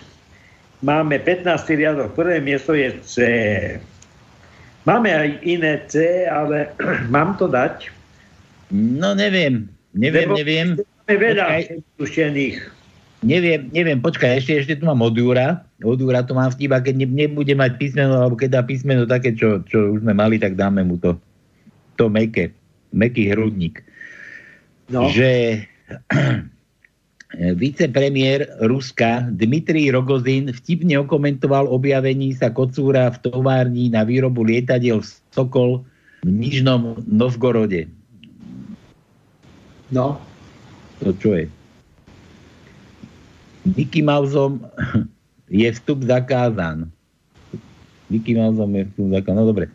[0.84, 1.72] máme 15.
[1.72, 3.16] riadok, prvé miesto je C.
[4.84, 6.76] Máme aj iné C, ale
[7.14, 7.88] mám to dať?
[8.68, 10.68] No neviem, neviem, Lebo neviem.
[11.08, 11.44] Máme veľa
[11.96, 12.81] Počkaj.
[13.22, 15.62] Neviem, neviem, počkaj, ešte, ešte tu mám od Júra.
[15.78, 19.06] Od Júra tu mám vtip, a keď ne, nebude mať písmeno, alebo keď dá písmeno
[19.06, 21.14] také, čo, čo už sme mali, tak dáme mu to.
[22.02, 22.50] To meké.
[22.90, 23.78] Meký hrudník.
[24.90, 25.06] No.
[25.06, 25.62] Že
[27.62, 34.98] vicepremiér Ruska Dmitrij Rogozin vtipne okomentoval objavení sa kocúra v továrni na výrobu lietadiel
[35.30, 35.86] Sokol
[36.26, 37.86] v Nižnom Novgorode.
[39.94, 40.18] No.
[41.06, 41.61] To čo je?
[43.62, 44.58] Mickey Mouseom
[45.46, 46.90] je vstup zakázán.
[48.10, 49.38] Mickey Mouseom je vstup zakázán.
[49.38, 49.70] No dobre.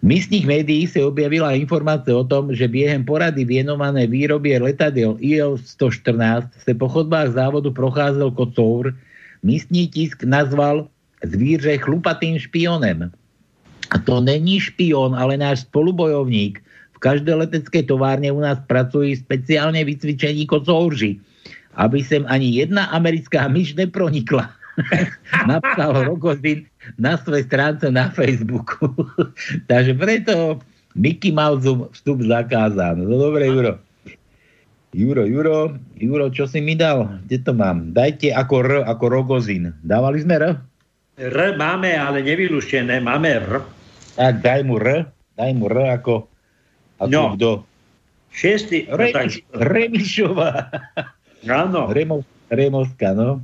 [0.00, 6.48] V místnych médií sa objavila informácia o tom, že biehem porady vienované výrobie letadiel IL-114
[6.56, 8.96] sa po chodbách závodu procházel kocour.
[9.44, 10.88] Místní tisk nazval
[11.20, 13.12] zvíře chlupatým špionem.
[13.92, 16.64] A to není špion, ale náš spolubojovník.
[16.96, 21.20] V každej leteckej továrne u nás pracujú speciálne vycvičení kocouři,
[21.74, 24.50] aby sem ani jedna americká myš nepronikla.
[25.50, 26.64] Napsal Rogozin
[26.96, 28.90] na svojej stránce na Facebooku.
[29.70, 30.58] Takže preto
[30.92, 32.98] Mickey Mouse vstup zakázán.
[32.98, 33.78] No dobre, Juro.
[34.90, 35.58] Juro, Juro,
[35.94, 37.22] Juro, čo si mi dal?
[37.24, 37.94] Kde to mám?
[37.94, 39.70] Dajte ako R, ako Rogozin.
[39.80, 40.44] Dávali sme R?
[41.14, 42.98] R máme, ale nevyluštené.
[42.98, 43.62] Máme R.
[44.18, 45.06] Tak daj mu R,
[45.36, 46.26] daj mu R ako,
[46.98, 47.38] ako No.
[47.38, 47.50] kto?
[48.30, 48.86] Šiestý.
[48.86, 50.50] no Remiš, tak- Remišová.
[51.48, 51.88] Áno.
[51.88, 53.40] Remo, Removská, no.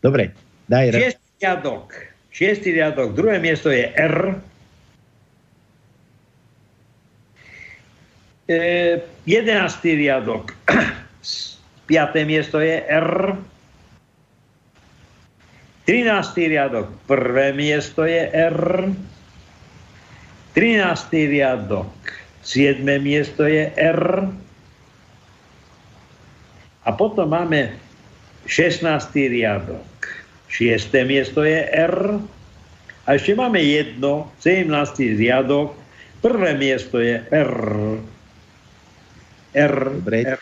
[0.00, 0.30] Dobre,
[0.70, 0.94] daj.
[0.94, 1.86] Šiestý riadok.
[2.30, 3.08] Šiestý riadok.
[3.18, 4.38] Druhé miesto je R.
[8.46, 8.56] E,
[9.26, 10.54] jedenáctý riadok.
[11.90, 13.34] Piaté miesto je R.
[15.86, 16.90] Trináctý riadok.
[17.10, 18.90] Prvé miesto je R.
[20.54, 21.94] Trináctý riadok.
[22.46, 24.30] Siedme miesto je R.
[26.86, 27.74] A potom máme
[28.46, 28.86] 16.
[29.14, 29.90] riadok.
[30.46, 30.94] 6.
[31.02, 32.22] miesto je R.
[33.06, 34.70] A ešte máme jedno, 17.
[35.18, 35.74] riadok.
[36.22, 37.54] Prvé miesto je R.
[39.54, 39.76] R.
[39.98, 40.38] Dobre,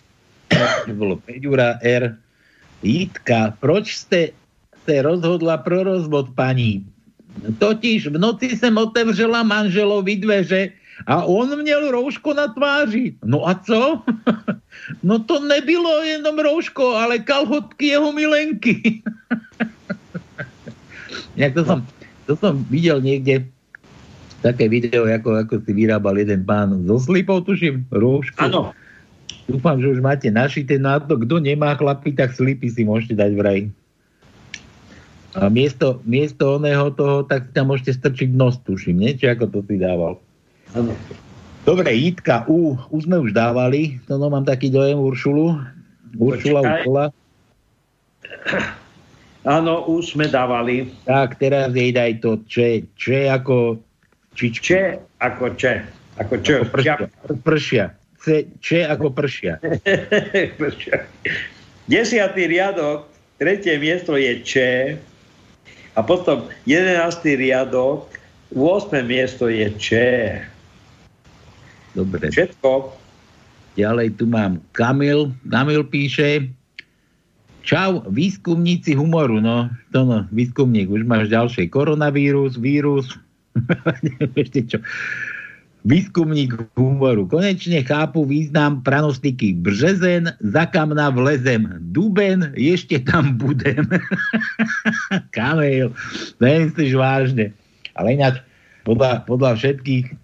[0.85, 2.13] to bolo 5 Jura R.
[2.85, 4.37] Jitka, proč ste
[4.85, 6.85] se rozhodla pro rozvod paní?
[7.59, 10.71] Totiž v noci jsem otevřela manželovi dveře
[11.07, 13.15] a on měl rouško na tváři.
[13.25, 14.03] No a co?
[15.03, 19.03] No to nebylo jenom rouško, ale kalhotky jeho milenky.
[21.37, 21.87] Jak to som,
[22.27, 23.47] to som videl niekde
[24.43, 28.37] také video, ako, ako si vyrábal jeden pán zo slipov, tuším, roušku.
[28.45, 28.77] Áno.
[29.49, 31.17] Dúfam, že už máte našité na to.
[31.21, 33.61] Kto nemá chlapy, tak slipy si môžete dať vraj.
[35.35, 39.13] A miesto, miesto oného toho, tak tam môžete strčiť nos, tuším, nie?
[39.19, 40.24] Či ako to si dával.
[41.65, 45.57] Dobre, Jitka, U, už sme už dávali, to no, mám taký dojem Uršulu.
[46.19, 47.09] Uršula Počkaj.
[49.45, 50.89] Áno, už sme dávali.
[51.05, 53.77] Tak, teraz jej daj to Č, Č ako
[54.33, 54.65] čičku.
[54.65, 54.71] Č
[55.21, 55.63] ako Č.
[56.17, 56.49] Ako Č.
[56.59, 56.95] Ako pršia.
[57.45, 57.85] Pršia.
[57.93, 59.61] C C, Č ako pršia.
[61.85, 63.05] Desiatý riadok,
[63.37, 64.53] tretie miesto je Č
[65.93, 68.09] a potom jedenáctý riadok,
[68.57, 69.05] 8.
[69.05, 69.89] miesto je Č.
[71.95, 72.29] Dobre.
[72.29, 72.91] Všetko.
[73.79, 75.31] Ďalej tu mám Kamil.
[75.47, 76.51] Kamil píše,
[77.65, 83.17] Čau, výskumníci humoru, no, to no, výskumník, už máš ďalšie koronavírus, vírus,
[84.05, 84.79] neviem ešte čo.
[85.85, 87.29] Výskumník humoru.
[87.29, 89.53] Konečne chápu význam pranostiky.
[89.61, 91.77] Březen, za kamna vlezem.
[91.93, 93.85] Duben, ešte tam budem.
[95.37, 95.93] Kamil,
[96.41, 97.53] nemyslíš vážne.
[98.01, 98.41] Ale ináč,
[98.89, 100.24] podľa, podľa všetkých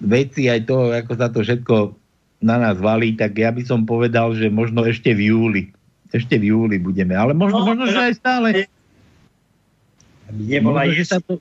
[0.00, 1.96] vecí, aj to, ako sa to všetko
[2.44, 5.62] na nás valí, tak ja by som povedal, že možno ešte v júli.
[6.12, 7.16] Ešte v júli budeme.
[7.16, 8.48] Ale možno, No, možno že aj stále.
[10.30, 11.38] Nebola Možno, že sa to,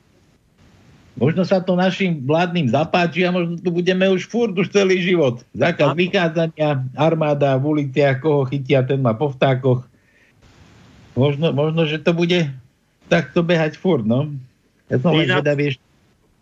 [1.18, 5.42] možno sa to našim vládnym zapáči a možno tu budeme už furt už celý život.
[5.58, 9.84] Zákaz vychádzania, armáda v uliciach, koho chytia, ten má po vtákoch.
[11.16, 12.52] Možno, možno, že to bude
[13.08, 14.34] takto behať furt, no.
[14.92, 15.85] Ja som len zvedavý ešte,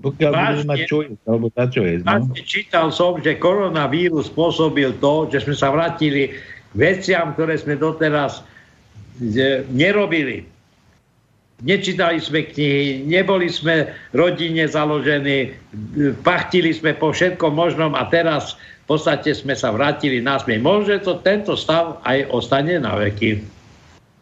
[0.03, 2.35] pokiaľ budeme mať čo jesť, alebo tá čo jesť, no.
[2.35, 8.43] Čítal som, že koronavírus spôsobil to, že sme sa vrátili k veciam, ktoré sme doteraz
[9.71, 10.43] nerobili.
[11.63, 15.55] Nečítali sme knihy, neboli sme rodine založení,
[16.19, 20.59] pachtili sme po všetkom možnom a teraz v podstate sme sa vrátili naspäť.
[20.59, 23.39] Môže to tento stav aj ostane na veky.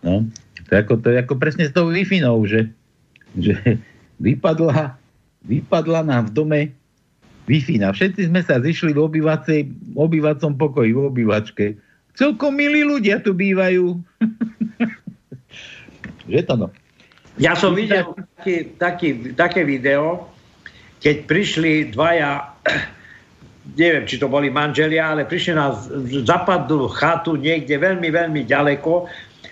[0.05, 0.29] No,
[0.69, 2.05] to je ako, to je ako presne s tou wi
[2.45, 2.69] že,
[3.33, 3.53] že
[4.21, 5.00] vypadla,
[5.45, 6.61] vypadla nám v dome
[7.49, 9.59] wi Všetci sme sa zišli v obývacej,
[9.97, 11.65] obývacom pokoji, v obývačke.
[12.15, 13.99] Celkom milí ľudia tu bývajú.
[16.31, 16.68] že to no?
[17.39, 18.05] Ja som videl
[18.38, 20.27] taký, taký, také video,
[21.03, 22.55] keď prišli dvaja,
[23.80, 29.07] neviem, či to boli manželia, ale prišli na z- západnú chatu niekde veľmi, veľmi ďaleko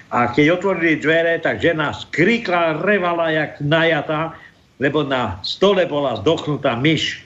[0.10, 4.34] a keď otvorili dvere, tak žena skrikla, revala jak najatá,
[4.80, 7.22] lebo na stole bola zdochnutá myš.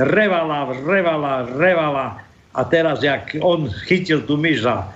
[0.00, 2.06] Revala, revala, revala
[2.56, 4.88] a teraz, jak on chytil tú myš za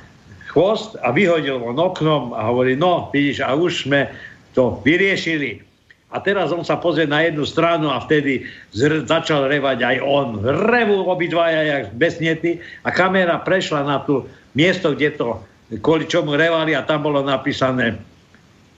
[0.57, 4.09] chvost a vyhodil von oknom a hovorí, no, vidíš, a už sme
[4.57, 5.61] to vyriešili.
[6.09, 10.41] A teraz on sa pozrie na jednu stranu a vtedy zr- začal revať aj on.
[10.73, 14.25] Revu obidvaja jak besnety a kamera prešla na tú
[14.57, 15.45] miesto, kde to
[15.85, 18.01] kvôli čomu revali a tam bolo napísané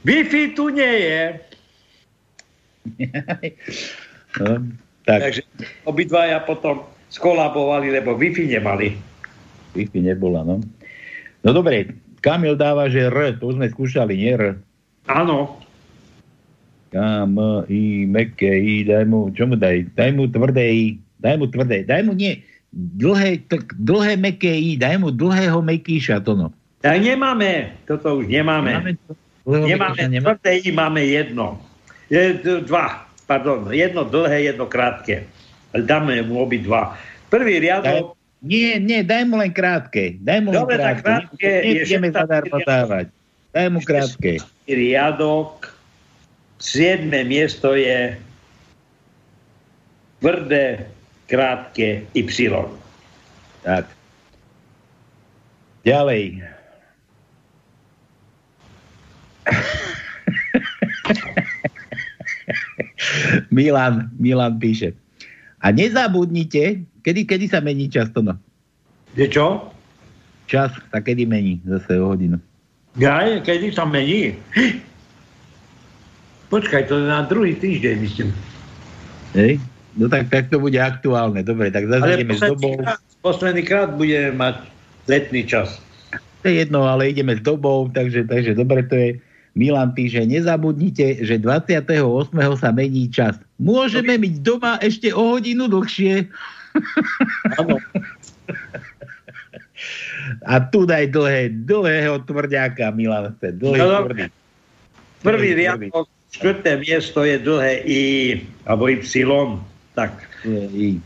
[0.06, 1.22] Wi-Fi tu nie je.
[4.38, 4.52] No,
[5.08, 5.20] tak.
[5.24, 5.42] Takže
[5.84, 8.96] obidvaja potom skolabovali, lebo Wi-Fi nemali.
[9.72, 10.60] Wi-Fi nebola, no.
[11.40, 14.58] No dobre, Kamil dáva, že R, to sme skúšali, nie R.
[15.08, 15.56] Áno.
[16.88, 17.36] K, M,
[17.68, 19.92] I, meké I, daj mu, čo mu daj?
[19.92, 20.86] Daj mu tvrdé I,
[21.20, 22.40] daj mu tvrdé, daj mu nie,
[22.72, 26.48] dlhé, tak, dlhé meké I, daj mu dlhého mekýša, to no.
[26.80, 28.70] Tak nemáme, toto už nemáme.
[28.72, 29.12] Nemáme to?
[29.48, 31.46] Nemáme, mekýša nemá- tvrdé I máme jedno.
[32.08, 35.28] Je, dva, pardon, jedno dlhé, jedno krátke.
[35.76, 36.96] Dáme mu obi dva.
[37.28, 40.14] Prvý riadok, Nie, nie, daj mu len krátke.
[40.22, 41.50] Daj mu Dobre, len krátke.
[41.66, 43.06] Nebudeme 16 zadarmo dávať.
[43.50, 44.32] Daj mu krátke.
[44.70, 45.74] riadok,
[46.62, 48.14] siedme miesto je
[50.22, 50.86] tvrdé,
[51.26, 52.26] krátke Y.
[53.66, 53.90] Tak.
[55.82, 56.57] Ďalej.
[63.54, 64.92] Milan, Milan píše.
[65.60, 68.38] A nezabudnite, kedy, kedy sa mení čas to no?
[69.18, 69.68] Je čo?
[70.46, 72.38] Čas sa kedy mení zase o hodinu.
[72.96, 74.38] Ja, kedy sa mení?
[76.48, 78.28] Počkaj, to je na druhý týždeň, myslím.
[79.36, 79.60] Hej?
[79.98, 81.44] No tak, tak to bude aktuálne.
[81.44, 82.78] Dobre, tak zase Ale ideme s dobou.
[82.80, 84.56] krát, posledný krát budeme mať
[85.10, 85.82] letný čas.
[86.40, 89.10] To je jedno, ale ideme s dobou, takže, takže dobre to je.
[89.58, 92.30] Milan píše, nezabudnite, že 28.
[92.54, 93.34] sa mení čas.
[93.58, 96.30] Môžeme byť doma ešte o hodinu dlhšie.
[100.46, 103.58] A tu daj dlhé, dlhého tvrďáka, Milan chce.
[103.58, 104.30] Dlhý, No, tvrdý.
[105.26, 108.02] Prvý Prvý, riadok, štvrté miesto je dlhé I,
[108.62, 109.02] alebo Y.
[109.98, 110.14] Tak.
[110.70, 111.02] I.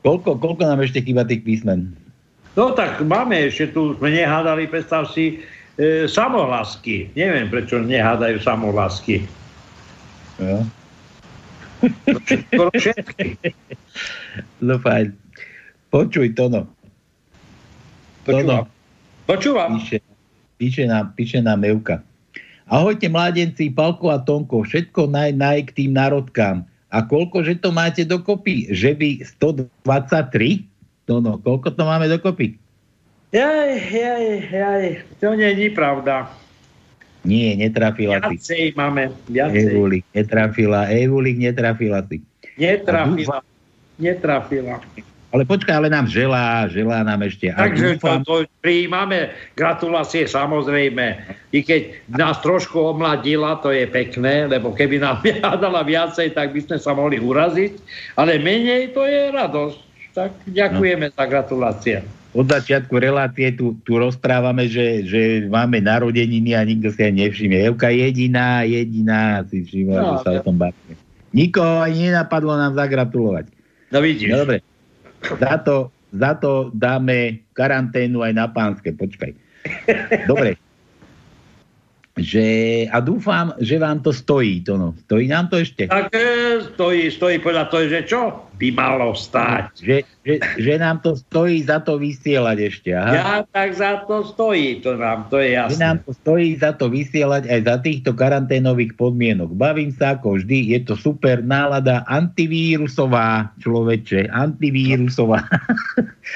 [0.00, 1.92] Koľko, koľko nám ešte chýba tých písmen?
[2.56, 5.44] No tak máme ešte tu, sme nehádali, predstav si,
[5.78, 7.10] e, samohlasky.
[7.14, 9.26] Neviem, prečo nehádajú samohlasky.
[10.38, 10.66] Jo.
[12.50, 13.26] Skoro všetky.
[14.58, 15.14] No fajn.
[15.94, 16.66] Počuj to no.
[18.26, 18.66] Počúvam.
[19.30, 19.78] Počúvam.
[19.78, 20.02] Píše,
[20.58, 22.02] píše, nám, píše nám Evka.
[22.66, 26.66] Ahojte mládenci, Palko a Tonko, všetko naj, naj k tým národkám.
[26.90, 28.72] A koľko, že to máte dokopy?
[28.74, 29.08] Že by
[29.86, 30.66] 123?
[31.06, 32.56] To no, koľko to máme dokopy?
[33.34, 34.84] Jaj, jaj, jaj,
[35.18, 36.30] to nie je pravda.
[37.26, 38.38] Nie, netrafila si.
[38.38, 39.74] Viacej máme, viacej.
[39.74, 42.22] Evulik netrafila, Evulik netrafila si.
[42.54, 43.42] Netrafila,
[43.98, 44.78] netrafila.
[45.34, 47.50] Ale počkaj, ale nám želá, želá nám ešte.
[47.50, 51.26] Takže to, dúfam- to prijímame gratulácie samozrejme.
[51.50, 56.62] I keď nás trošku omladila, to je pekné, lebo keby nám hádala viacej, tak by
[56.62, 57.72] sme sa mohli uraziť.
[58.14, 59.78] Ale menej to je radosť.
[60.14, 61.96] Tak ďakujeme za gratulácie.
[62.34, 67.70] Od začiatku relácie tu, tu rozprávame, že, že máme narodeniny a nikto si aj nevšimne.
[67.70, 70.98] Evka jediná, jediná si všimla, No, že sa o tom bavíme.
[71.30, 73.54] Nikoho ani nenapadlo nám zagratulovať.
[73.94, 74.34] No vidíš.
[74.34, 74.66] No, dobre.
[75.22, 78.90] Za to, za to dáme karanténu aj na pánske.
[78.90, 79.30] Počkaj.
[80.26, 80.58] Dobre.
[82.14, 82.46] Že,
[82.94, 84.62] a dúfam, že vám to stojí.
[84.70, 84.94] To no.
[85.10, 85.90] Stojí nám to ešte?
[85.90, 89.74] Tak e, stojí, stojí podľa toho, že čo by malo stať.
[89.82, 92.94] Že, že, že nám to stojí za to vysielať ešte.
[92.94, 93.10] Aha.
[93.10, 95.82] Ja tak za to stojí, to nám, to je Že jasné.
[95.82, 99.50] nám to stojí za to vysielať aj za týchto karanténových podmienok.
[99.50, 105.42] Bavím sa ako vždy, je to super nálada antivírusová, človeče, antivírusová.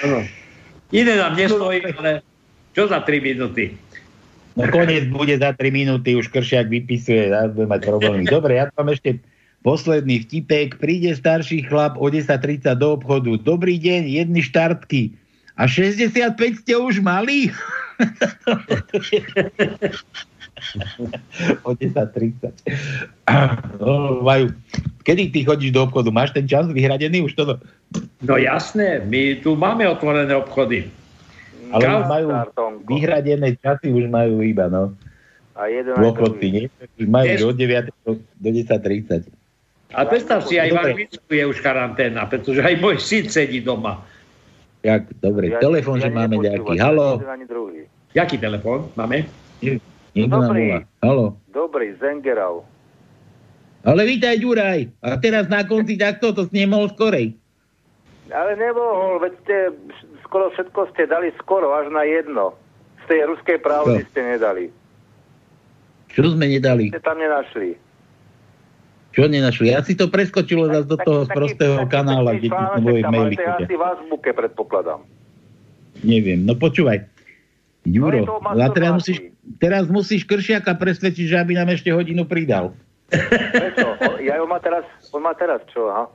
[0.03, 0.27] Áno.
[0.91, 2.27] Iné nám nestojí, ale
[2.75, 3.79] čo za 3 minúty?
[4.59, 8.26] No koniec bude za 3 minúty, už Kršiak vypisuje, ja budem mať problémy.
[8.26, 9.22] Dobre, ja mám ešte
[9.62, 10.82] posledný vtipek.
[10.82, 13.39] Príde starší chlap o 10.30 do obchodu.
[13.39, 15.14] Dobrý deň, jedny štartky.
[15.55, 17.55] A 65 ste už mali?
[21.66, 22.52] o 10.30.
[23.78, 24.48] No, majú.
[25.05, 26.10] Kedy ty chodíš do obchodu?
[26.10, 27.60] Máš ten čas vyhradený už toto?
[28.24, 30.89] No jasné, my tu máme otvorené obchody.
[31.70, 32.27] Ale už majú
[32.85, 34.95] vyhradené časy, už majú iba, no.
[35.59, 36.65] A jeden Dôchodci, nie?
[36.97, 37.90] Už majú už od 9.
[38.07, 39.27] do, do 10.30.
[39.90, 40.77] A predstav si, aj v.
[40.78, 44.05] Anglicku je už karanténa, pretože aj môj syn sedí doma.
[44.85, 46.77] Jak, dobre, Ja- telefon, že ja máme nepočúvam, nejaký.
[46.78, 47.09] Halo.
[48.15, 49.27] Jaký telefon máme?
[50.15, 50.62] niekto nám Dobrý.
[50.62, 50.78] volá.
[51.03, 51.27] Halo.
[51.51, 52.62] Dobrý, Zengerau.
[53.82, 54.81] Ale vítaj, Ďuraj.
[55.01, 57.35] A teraz na konci takto, to nemohol skorej.
[58.28, 59.57] Ale nemohol, veď ste
[60.29, 62.53] skoro všetko ste dali skoro, až na jedno.
[63.03, 64.09] Z tej ruskej pravdy Čo?
[64.13, 64.65] ste nedali.
[66.09, 66.93] Čo sme nedali?
[66.93, 67.81] Ste tam nenašli.
[69.09, 69.73] Čo nenašli?
[69.73, 73.13] Ja si to preskočilo zase do toho sprostého kanála, kde ti som boli Článok tam,
[73.17, 73.35] ale maily.
[73.35, 75.01] to je asi v azbuke, predpokladám.
[76.05, 76.45] Neviem.
[76.45, 77.09] No počúvaj.
[77.83, 78.21] Juro,
[78.53, 79.19] No teraz musíš,
[79.57, 82.77] teraz musíš Kršiaka presvedčiť, že aby nám ešte hodinu pridal.
[83.09, 83.97] Prečo?
[84.21, 86.13] Ja, on má teraz, on má teraz čo, aha?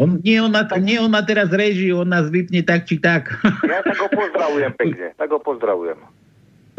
[0.00, 3.30] On, nie, on má, nie, on má teraz režiu, on nás vypne tak či tak.
[3.68, 5.98] Ja tak ho pozdravujem pekne, tak ho pozdravujem.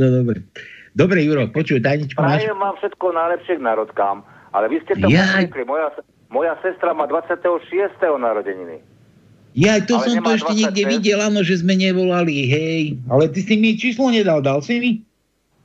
[0.01, 0.41] No dobre.
[0.93, 2.45] Dobre, Juro, počuj, tajničku máš?
[2.45, 4.17] Prajem vám všetko najlepšie k narodkám,
[4.53, 5.49] ale vy ste to Jaj.
[5.49, 5.65] pochopili.
[5.65, 5.87] Moja,
[6.29, 7.97] moja sestra má 26.
[7.97, 8.77] narodeniny.
[9.53, 10.57] Ja, to Ale som to ešte 26.
[10.57, 12.97] niekde videl, áno, že sme nevolali, hej.
[13.09, 14.91] Ale ty si mi číslo nedal, dal si mi?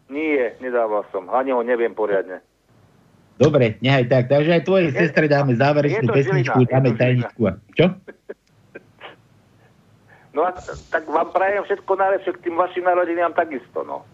[0.08, 2.40] Nie, nedával som, ani ho neviem poriadne.
[3.38, 4.26] Dobre, nehaj tak.
[4.26, 7.42] Takže aj tvojej sestre dáme záverečnú je pesničku, Žilina, je dáme tajničku.
[7.78, 7.86] Čo?
[10.38, 10.54] No a
[10.94, 14.06] tak vám prajem všetko najlepšie k tým vašim narodinám takisto, no.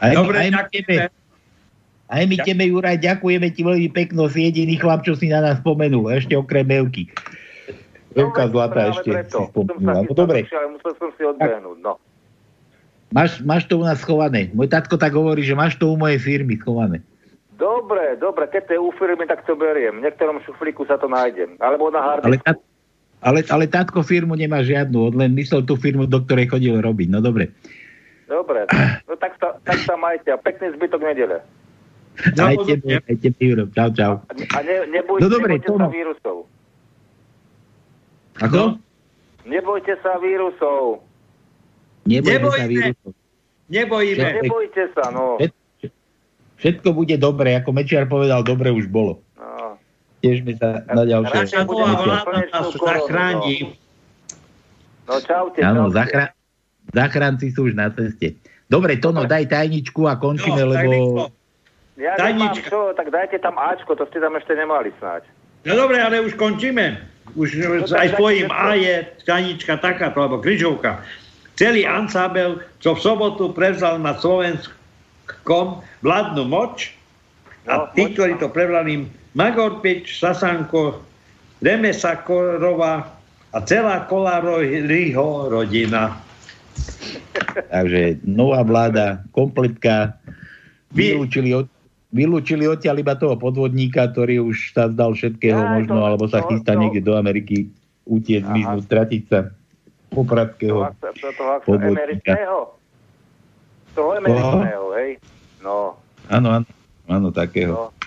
[0.00, 0.94] Aj, Dobre, aj, my tebe,
[2.08, 5.60] aj my tebe, Juraj, ďakujeme ti veľmi pekno, si jediný chlap, čo si na nás
[5.60, 7.04] spomenul, ešte okrem Evky.
[8.16, 9.44] Evka zlatá ešte preto.
[9.44, 10.08] si spomenula.
[10.08, 12.00] No dobre, musel som si odbehnúť, no.
[13.12, 14.48] máš, máš to u nás schované.
[14.56, 17.04] Môj tatko tak hovorí, že máš to u mojej firmy schované.
[17.62, 20.02] Dobre, dobre, keď to je u firmy, tak to beriem.
[20.02, 21.54] V niektorom šuflíku sa to nájdem.
[21.62, 22.58] Alebo na hard Ale, tat,
[23.22, 27.06] ale, ale tatko firmu nemá žiadnu, on len myslel tú firmu, do ktorej chodil robiť.
[27.06, 27.54] No dobre.
[28.26, 28.66] Dobre,
[29.06, 31.38] no tak sa, tak sa majte a pekný zbytok nedele.
[32.34, 33.64] Aj tebe, aj tebe, Juro.
[33.70, 34.12] Čau, čau.
[34.26, 36.36] A ne, neboj, No dobre, nebojte sa vírusov.
[38.42, 38.62] Ako?
[39.46, 41.06] Nebojte sa vírusov.
[42.10, 42.66] Nebojme sa Nebojme.
[42.66, 43.10] vírusov.
[43.70, 44.26] Nebojíme.
[44.42, 45.38] Nebojte sa, no.
[46.62, 49.18] Všetko bude dobre, ako Mečiar povedal, dobre už bolo.
[49.34, 49.74] no.
[50.22, 51.34] Tiežme sa na ďalšie.
[51.34, 52.22] Naša vláda
[52.54, 53.74] nás zachráni.
[55.10, 56.30] No čaute, Áno, zachra-
[56.94, 58.38] zachránci sú už na ceste.
[58.70, 60.96] Dobre, Tono, daj tajničku a končíme, No, lebo...
[61.98, 65.28] Ja nemám čo, tak dajte tam Ačko, to ste tam ešte nemali snáď.
[65.68, 66.98] No dobre, ale už končíme.
[67.36, 68.94] Už No aj dajte A je
[69.28, 71.04] tajnička takáto, alebo križovka.
[71.54, 74.16] Celý ansábel, čo v sobotu prevzal na
[75.40, 76.92] Slovenskom vládnu moč
[77.64, 81.00] a No, tí, moč, ktorí to prevzali, Magorpič, Sasanko,
[81.62, 83.06] Remesa Korova
[83.54, 84.60] a celá Kolároho
[85.48, 86.18] rodina.
[87.72, 90.16] Takže nová vláda, kompletka,
[90.92, 91.68] vylúčili, od,
[92.10, 96.42] vylúčili odtiaľ iba toho podvodníka, ktorý už sa zdal všetkého Aj, možno, to- alebo sa
[96.42, 97.70] to- chystá to- niekde do Ameriky
[98.04, 99.40] utiec, zmiznúť, stratiť sa.
[100.12, 100.92] popradského
[101.64, 102.76] Toho, toho,
[103.92, 104.84] toho emeritného?
[104.98, 105.10] Hej?
[105.62, 105.96] No.
[106.28, 106.68] Áno, áno,
[107.08, 107.74] áno, takého.
[107.74, 107.86] No.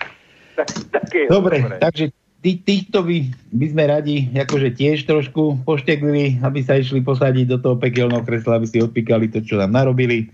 [0.56, 6.64] Tak, takého, Dobre, takže tí, týchto by, by sme radi akože tiež trošku pošteklili, aby
[6.64, 10.32] sa išli posadiť do toho pekelného kresla, aby si odpíkali to, čo nám narobili.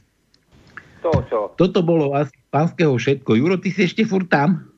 [1.02, 1.50] To, čo?
[1.58, 3.34] Toto bolo asi pánskeho všetko.
[3.34, 4.70] Juro, ty si ešte furt tam?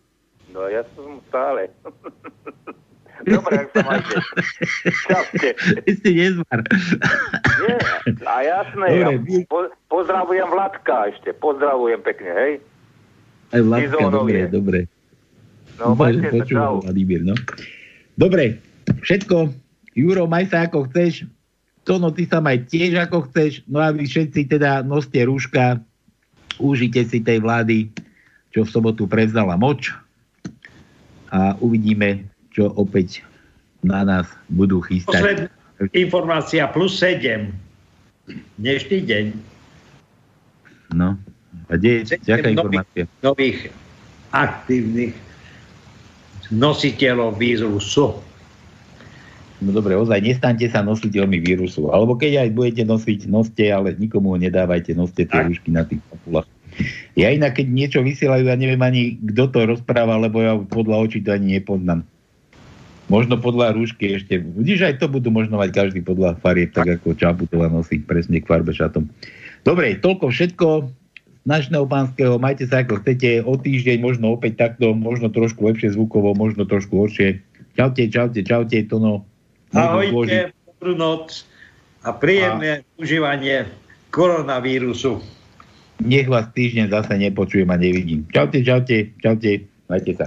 [0.49, 1.69] No ja som stále.
[3.25, 4.17] Dobre, ak sa majte.
[5.09, 5.49] Čaute.
[5.89, 6.61] Ešte nezmar.
[7.65, 7.77] Nie,
[8.29, 12.53] a jasné, Dobre, ja po, pozdravujem Vladka ešte, pozdravujem pekne, hej?
[13.55, 14.79] Aj Bizónov dobre, dobre.
[15.81, 16.75] No, Dúfam, že majte sa, počúva čau.
[16.85, 17.35] Vladimír, no.
[18.15, 18.45] Dobre,
[19.03, 19.37] všetko.
[19.95, 21.27] Juro, maj sa ako chceš.
[21.85, 23.63] Tono, ty sa maj tiež ako chceš.
[23.69, 25.81] No a vy všetci teda noste rúška,
[26.59, 27.93] užite si tej vlády,
[28.55, 29.91] čo v sobotu prevzala moč
[31.35, 32.23] a uvidíme,
[32.55, 33.27] čo opäť
[33.83, 35.21] na nás budú chystať.
[35.21, 35.47] Posledná
[35.93, 37.51] informácia plus 7.
[38.57, 39.25] Dnešný deň.
[40.95, 41.19] No.
[41.69, 43.05] A kde je nových, informácia?
[43.21, 43.59] nových
[44.31, 45.15] aktívnych
[46.55, 48.23] nositeľov vírusu.
[49.63, 51.91] No dobre, ozaj, nestaňte sa nositeľmi vírusu.
[51.91, 56.05] Alebo keď aj budete nosiť, noste, ale nikomu ho nedávajte, noste tie rúšky na tých
[56.07, 56.49] papulách.
[57.15, 61.23] Ja inak, keď niečo vysielajú, ja neviem ani, kto to rozpráva, lebo ja podľa očí
[61.23, 62.03] to ani nepoznám.
[63.13, 64.41] Možno podľa rúšky ešte.
[64.41, 68.49] Vidíš, aj to budú možno mať každý podľa farieb, tak ako Čaputová nosí presne k
[68.49, 69.05] farbe šatom.
[69.61, 70.67] Dobre, toľko všetko
[71.45, 72.41] z našného pánskeho.
[72.41, 73.45] Majte sa ako chcete.
[73.45, 77.45] O týždeň možno opäť takto, možno trošku lepšie zvukovo, možno trošku horšie.
[77.77, 79.29] Čaute, čaute, čaute, Tono.
[79.75, 81.45] Ahojte, dobrú noc
[82.07, 83.67] a príjemné užívanie
[84.15, 85.19] koronavírusu.
[86.05, 88.23] Nech vás týždeň zase nepočujem a nevidím.
[88.31, 90.27] Čaute, čaute, čaute, majte sa.